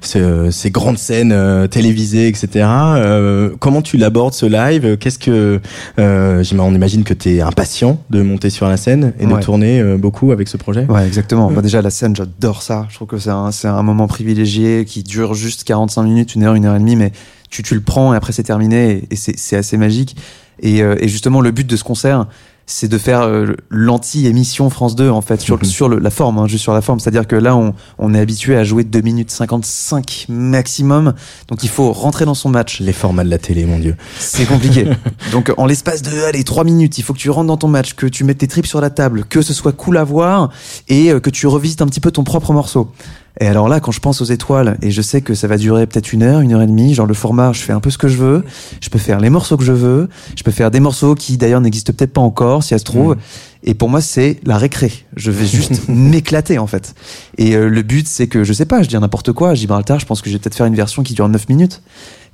ce- 0.00 0.52
ces 0.52 0.70
grandes 0.70 0.98
scènes 0.98 1.32
euh, 1.32 1.66
télévisées, 1.66 2.28
etc. 2.28 2.48
euh, 2.64 3.50
comment 3.58 3.82
tu 3.82 3.96
l'abordes 3.96 4.32
ce 4.34 4.46
live? 4.46 4.96
Qu'est-ce 4.98 5.18
que 5.18 5.60
euh, 5.98 6.44
on 6.58 6.74
imagine 6.76 7.02
que 7.02 7.14
tu 7.14 7.30
es 7.36 7.40
impatient 7.40 8.00
de 8.10 8.22
monter 8.22 8.50
sur 8.50 8.68
la 8.68 8.76
scène 8.76 9.12
et 9.18 9.26
de 9.26 9.40
tourner 9.40 9.80
euh, 9.80 9.96
beaucoup 9.96 10.30
avec 10.30 10.46
ce 10.46 10.56
projet? 10.56 10.86
Ouais, 10.88 11.08
exactement. 11.08 11.50
Bah, 11.50 11.60
déjà, 11.60 11.82
la 11.82 11.90
scène, 11.90 12.14
j'adore 12.14 12.62
ça. 12.62 12.86
Je 12.88 12.94
trouve 12.94 13.08
que 13.08 13.18
c'est 13.18 13.30
un, 13.30 13.50
c'est 13.50 13.66
un 13.66 13.82
moment 13.82 14.06
privilégié 14.06 14.84
qui 14.84 15.02
dure 15.02 15.34
juste 15.34 15.64
45 15.64 16.04
minutes, 16.04 16.36
une 16.36 16.44
heure, 16.44 16.54
une 16.54 16.66
heure 16.66 16.76
et 16.76 16.78
demie, 16.78 16.94
mais 16.94 17.10
tu, 17.50 17.62
tu 17.62 17.74
le 17.74 17.80
prends 17.80 18.14
et 18.14 18.16
après 18.16 18.32
c'est 18.32 18.42
terminé 18.44 18.90
et, 18.92 19.08
et 19.10 19.16
c'est 19.16 19.38
c'est 19.38 19.56
assez 19.56 19.76
magique. 19.76 20.16
Et, 20.62 20.82
euh, 20.82 20.94
et 21.00 21.08
justement, 21.08 21.40
le 21.40 21.50
but 21.52 21.66
de 21.66 21.74
ce 21.74 21.82
concert, 21.84 22.26
c'est 22.66 22.86
de 22.86 22.98
faire 22.98 23.22
euh, 23.22 23.54
l'anti-émission 23.70 24.68
France 24.70 24.94
2, 24.94 25.08
en 25.10 25.22
fait, 25.22 25.40
sur, 25.40 25.56
le- 25.56 25.64
sur 25.64 25.88
le- 25.88 25.98
la 25.98 26.10
forme, 26.10 26.38
hein, 26.38 26.46
juste 26.46 26.62
sur 26.62 26.74
la 26.74 26.82
forme. 26.82 27.00
C'est-à-dire 27.00 27.26
que 27.26 27.34
là, 27.34 27.56
on, 27.56 27.74
on 27.98 28.14
est 28.14 28.18
habitué 28.20 28.56
à 28.56 28.62
jouer 28.62 28.84
2 28.84 29.00
minutes 29.00 29.30
55 29.30 30.26
maximum. 30.28 31.14
Donc, 31.48 31.62
il 31.64 31.68
faut 31.68 31.92
rentrer 31.92 32.24
dans 32.26 32.34
son 32.34 32.48
match. 32.50 32.80
Les 32.80 32.92
formats 32.92 33.24
de 33.24 33.30
la 33.30 33.38
télé, 33.38 33.64
mon 33.64 33.78
dieu. 33.78 33.96
C'est 34.18 34.44
compliqué. 34.46 34.86
Donc 35.32 35.52
en 35.56 35.66
l'espace 35.66 36.02
de 36.02 36.22
allez, 36.24 36.44
3 36.44 36.64
minutes, 36.64 36.98
il 36.98 37.02
faut 37.04 37.14
que 37.14 37.18
tu 37.18 37.30
rentres 37.30 37.48
dans 37.48 37.56
ton 37.56 37.68
match, 37.68 37.94
que 37.94 38.06
tu 38.06 38.24
mettes 38.24 38.38
tes 38.38 38.48
tripes 38.48 38.66
sur 38.66 38.80
la 38.80 38.90
table, 38.90 39.24
que 39.28 39.42
ce 39.42 39.52
soit 39.54 39.72
cool 39.72 39.96
à 39.96 40.04
voir 40.04 40.50
et 40.88 41.10
euh, 41.10 41.20
que 41.20 41.30
tu 41.30 41.46
revisites 41.46 41.82
un 41.82 41.86
petit 41.86 42.00
peu 42.00 42.10
ton 42.10 42.22
propre 42.24 42.52
morceau. 42.52 42.92
Et 43.38 43.46
alors 43.46 43.68
là, 43.68 43.80
quand 43.80 43.92
je 43.92 44.00
pense 44.00 44.20
aux 44.20 44.24
étoiles, 44.24 44.76
et 44.82 44.90
je 44.90 45.02
sais 45.02 45.20
que 45.20 45.34
ça 45.34 45.46
va 45.46 45.56
durer 45.56 45.86
peut-être 45.86 46.12
une 46.12 46.22
heure, 46.22 46.40
une 46.40 46.52
heure 46.52 46.62
et 46.62 46.66
demie, 46.66 46.94
genre 46.94 47.06
le 47.06 47.14
format, 47.14 47.52
je 47.52 47.60
fais 47.60 47.72
un 47.72 47.80
peu 47.80 47.90
ce 47.90 47.98
que 47.98 48.08
je 48.08 48.16
veux, 48.16 48.44
je 48.80 48.88
peux 48.88 48.98
faire 48.98 49.20
les 49.20 49.30
morceaux 49.30 49.56
que 49.56 49.64
je 49.64 49.72
veux, 49.72 50.08
je 50.36 50.42
peux 50.42 50.50
faire 50.50 50.70
des 50.70 50.80
morceaux 50.80 51.14
qui 51.14 51.36
d'ailleurs 51.36 51.60
n'existent 51.60 51.92
peut-être 51.92 52.12
pas 52.12 52.20
encore, 52.20 52.62
si 52.62 52.70
ça 52.70 52.78
se 52.78 52.84
trouve. 52.84 53.16
Et 53.62 53.74
pour 53.74 53.88
moi, 53.88 54.00
c'est 54.00 54.40
la 54.44 54.56
récré. 54.56 54.90
Je 55.16 55.30
vais 55.30 55.46
juste 55.46 55.82
m'éclater 55.88 56.58
en 56.58 56.66
fait. 56.66 56.94
Et 57.38 57.54
euh, 57.54 57.68
le 57.68 57.82
but, 57.82 58.08
c'est 58.08 58.26
que 58.26 58.42
je 58.42 58.52
sais 58.52 58.64
pas, 58.64 58.82
je 58.82 58.88
dis 58.88 58.98
n'importe 58.98 59.32
quoi. 59.32 59.50
À 59.50 59.54
Gibraltar, 59.54 60.00
je 60.00 60.06
pense 60.06 60.22
que 60.22 60.30
je 60.30 60.34
vais 60.34 60.40
peut-être 60.40 60.56
faire 60.56 60.66
une 60.66 60.74
version 60.74 61.02
qui 61.02 61.14
dure 61.14 61.28
9 61.28 61.48
minutes. 61.48 61.82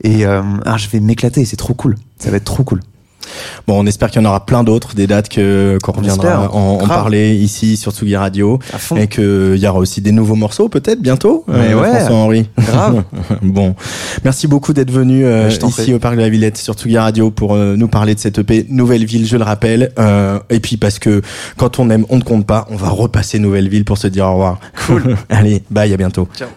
Et 0.03 0.24
euh, 0.24 0.42
ah, 0.64 0.76
je 0.76 0.88
vais 0.88 1.01
m'éclater. 1.01 1.44
C'est 1.44 1.57
trop 1.57 1.74
cool. 1.74 1.97
Ça 2.18 2.30
va 2.30 2.36
être 2.36 2.44
trop 2.44 2.62
cool. 2.62 2.80
Bon, 3.66 3.81
on 3.81 3.87
espère 3.87 4.11
qu'il 4.11 4.22
y 4.22 4.24
en 4.24 4.29
aura 4.29 4.45
plein 4.47 4.64
d'autres, 4.64 4.95
des 4.95 5.07
dates 5.07 5.29
que 5.29 5.79
qu'on 5.83 5.93
On 5.93 5.97
reviendra 5.97 6.53
en, 6.53 6.79
parler 6.87 7.35
ici 7.35 7.77
sur 7.77 7.93
Tsugi 7.93 8.16
Radio. 8.16 8.59
Et 8.97 9.09
qu'il 9.09 9.57
y 9.57 9.66
aura 9.66 9.79
aussi 9.79 10.01
des 10.01 10.12
nouveaux 10.12 10.35
morceaux 10.35 10.68
peut-être 10.68 11.01
bientôt. 11.01 11.45
euh. 12.59 12.62
Grave. 12.64 13.05
bon, 13.43 13.74
merci 14.24 14.47
beaucoup 14.47 14.72
d'être 14.72 14.91
venu 14.91 15.24
euh, 15.24 15.49
ici 15.49 15.59
prie. 15.59 15.95
au 15.95 15.99
Parc 15.99 16.16
de 16.16 16.20
la 16.20 16.29
Villette 16.29 16.57
sur 16.57 16.74
Tsugi 16.74 16.99
Radio 16.99 17.31
pour 17.31 17.55
euh, 17.55 17.77
nous 17.77 17.89
parler 17.89 18.14
de 18.14 18.20
cette 18.20 18.39
EP 18.39 18.66
Nouvelle 18.68 19.05
Ville, 19.05 19.27
je 19.27 19.37
le 19.37 19.45
rappelle. 19.45 19.93
Euh, 19.99 20.39
et 20.51 20.61
puis 20.61 20.77
parce 20.77 20.99
que 20.99 21.22
quand 21.57 21.79
on 21.79 21.91
aime, 21.91 22.07
on 22.09 22.16
ne 22.16 22.22
compte 22.22 22.47
pas. 22.47 22.66
On 22.70 22.77
va 22.77 22.89
repasser 22.89 23.39
Nouvelle 23.39 23.68
Ville 23.68 23.85
pour 23.85 23.99
se 23.99 24.07
dire 24.09 24.27
au 24.27 24.33
revoir. 24.33 24.61
Cool. 24.87 25.16
Allez, 25.29 25.62
bye, 25.70 25.93
à 25.93 25.97
bientôt. 25.97 26.29
Ciao. 26.37 26.49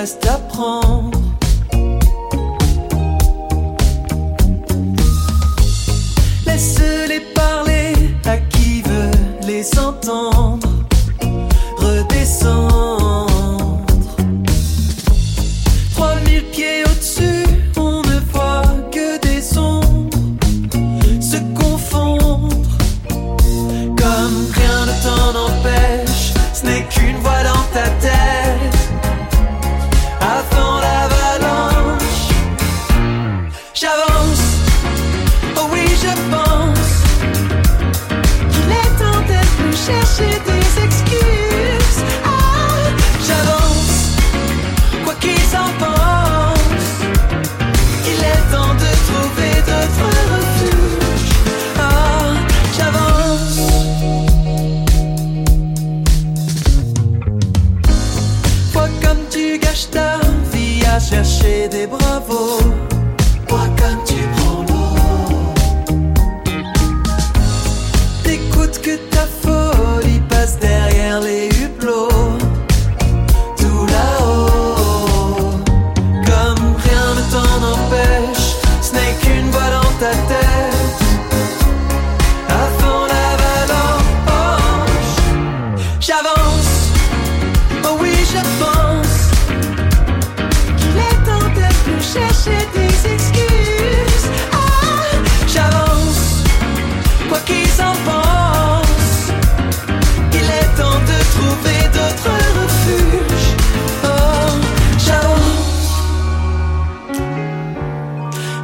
Reste 0.00 0.26
à 0.28 0.38
prendre 0.48 1.19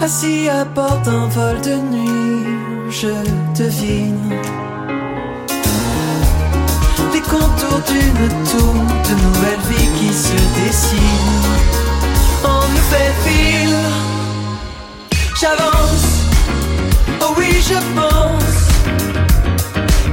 Assis 0.07 0.49
à 0.49 0.61
un 0.61 1.27
vol 1.27 1.61
de 1.63 1.75
nuit, 1.75 2.47
je 2.91 3.09
devine 3.59 4.31
les 7.13 7.21
contours 7.23 7.83
d'une 7.89 8.29
toute 8.53 9.11
nouvelle 9.25 9.63
vie 9.69 9.89
qui 9.99 10.15
se 10.15 10.39
dessine 10.61 11.43
en 12.45 12.69
nouvelle 12.69 13.17
ville. 13.27 13.83
J'avance, 15.41 16.07
oh 17.23 17.35
oui, 17.37 17.51
je 17.69 17.79
pense 17.99 18.59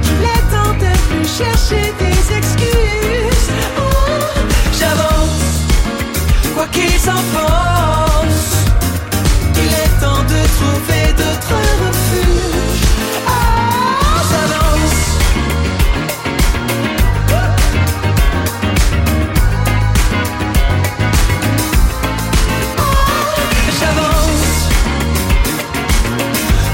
qu'il 0.01 0.23
est 0.23 0.45
temps 0.49 0.73
de 0.85 0.91
plus 1.07 1.29
chercher 1.37 1.93
des 1.99 2.35
excuses. 2.35 3.51
Oh, 3.77 4.23
j'avance, 4.79 5.45
quoi 6.55 6.65
qu'ils 6.71 7.09
en 7.11 7.21
pensent 7.31 8.12
trouver 10.63 11.13
d'autres 11.17 11.61
refuges. 11.83 12.87
Ah, 13.27 14.21
J'avance. 14.29 14.99
J'avance, 23.79 24.69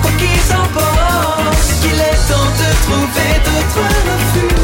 quoi 0.01 0.11
qu'ils 0.19 0.49
en 0.53 0.67
pensent, 0.77 1.71
qu'il 1.81 1.99
est 1.99 2.19
temps 2.29 2.51
de 2.61 2.69
trouver 2.85 3.31
d'autres 3.45 3.87
refuges. 4.09 4.58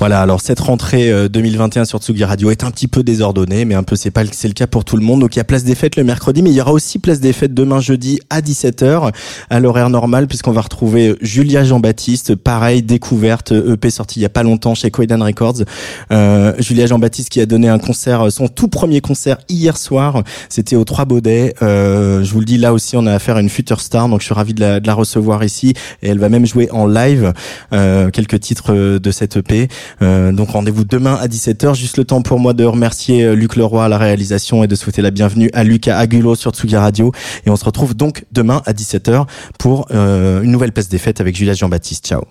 Voilà, 0.00 0.22
alors 0.22 0.40
cette 0.40 0.60
rentrée 0.60 1.12
euh, 1.12 1.28
2021 1.28 1.84
sur 1.84 1.98
Tsugi 1.98 2.24
Radio 2.24 2.50
est 2.50 2.64
un 2.64 2.70
petit 2.70 2.88
peu 2.88 3.02
désordonnée, 3.02 3.66
mais 3.66 3.74
un 3.74 3.82
peu 3.82 3.96
c'est 3.96 4.10
pas 4.10 4.22
le- 4.24 4.30
c'est 4.32 4.48
le 4.48 4.54
cas 4.54 4.66
pour 4.66 4.82
tout 4.86 4.96
le 4.96 5.02
monde. 5.02 5.20
Donc 5.20 5.36
il 5.36 5.38
y 5.38 5.42
a 5.42 5.44
place 5.44 5.62
des 5.62 5.74
fêtes 5.74 5.96
le 5.96 6.04
mercredi, 6.04 6.40
mais 6.42 6.48
il 6.48 6.56
y 6.56 6.60
aura 6.62 6.72
aussi 6.72 6.98
place 6.98 7.20
des 7.20 7.34
fêtes 7.34 7.52
demain 7.52 7.80
jeudi 7.80 8.18
à 8.30 8.40
17h 8.40 9.12
à 9.50 9.60
l'horaire 9.60 9.90
normal 9.90 10.26
puisqu'on 10.26 10.52
va 10.52 10.62
retrouver 10.62 11.16
Julia 11.20 11.64
Jean-Baptiste, 11.64 12.34
pareil 12.34 12.82
découverte 12.82 13.52
EP 13.52 13.90
sorti 13.90 14.20
il 14.20 14.22
y 14.22 14.24
a 14.24 14.30
pas 14.30 14.42
longtemps 14.42 14.74
chez 14.74 14.90
Coedan 14.90 15.22
Records. 15.22 15.64
Euh, 16.12 16.54
Julia 16.58 16.86
Jean-Baptiste 16.86 17.28
qui 17.28 17.42
a 17.42 17.44
donné 17.44 17.68
un 17.68 17.78
concert, 17.78 18.32
son 18.32 18.48
tout 18.48 18.68
premier 18.68 19.02
concert 19.02 19.36
hier 19.50 19.76
soir, 19.76 20.22
c'était 20.48 20.76
aux 20.76 20.84
Trois 20.84 21.04
Baudets. 21.04 21.54
Euh, 21.60 22.24
je 22.24 22.32
vous 22.32 22.40
le 22.40 22.46
dis 22.46 22.56
là 22.56 22.72
aussi, 22.72 22.96
on 22.96 23.04
a 23.06 23.12
affaire 23.12 23.36
à 23.36 23.42
une 23.42 23.50
future 23.50 23.82
star, 23.82 24.08
donc 24.08 24.20
je 24.20 24.24
suis 24.24 24.34
ravi 24.34 24.54
de 24.54 24.80
la, 24.82 24.94
recevoir 24.94 25.44
ici 25.44 25.74
et 26.02 26.08
elle 26.08 26.18
va 26.18 26.30
même 26.30 26.46
jouer 26.46 26.70
en 26.70 26.86
live 26.86 27.34
euh, 27.74 28.08
quelques 28.08 28.40
titres 28.40 28.72
euh, 28.72 28.98
de 28.98 29.10
cette 29.10 29.36
EP. 29.36 29.68
Euh, 30.02 30.32
donc 30.32 30.50
rendez-vous 30.50 30.84
demain 30.84 31.18
à 31.20 31.26
17h. 31.26 31.74
Juste 31.74 31.98
le 31.98 32.04
temps 32.04 32.22
pour 32.22 32.38
moi 32.38 32.52
de 32.52 32.64
remercier 32.64 33.24
euh, 33.24 33.34
Luc 33.34 33.56
Leroy 33.56 33.84
à 33.84 33.88
la 33.88 33.98
réalisation 33.98 34.64
et 34.64 34.66
de 34.66 34.74
souhaiter 34.74 35.02
la 35.02 35.10
bienvenue 35.10 35.50
à 35.52 35.64
Lucas 35.64 35.96
Agulo 35.96 36.34
sur 36.34 36.52
Tsugi 36.52 36.76
Radio. 36.76 37.12
Et 37.46 37.50
on 37.50 37.56
se 37.56 37.64
retrouve 37.64 37.94
donc 37.94 38.24
demain 38.32 38.62
à 38.66 38.72
17h 38.72 39.26
pour 39.58 39.86
euh, 39.90 40.42
une 40.42 40.50
nouvelle 40.50 40.72
place 40.72 40.88
des 40.88 40.98
fêtes 40.98 41.20
avec 41.20 41.36
Julia 41.36 41.54
Jean-Baptiste. 41.54 42.06
Ciao. 42.06 42.22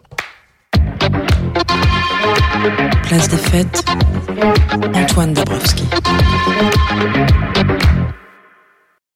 Place 3.03 3.29
des 3.29 3.37
fêtes, 3.37 3.83
Antoine 4.93 5.33
Dabrowski. 5.33 5.83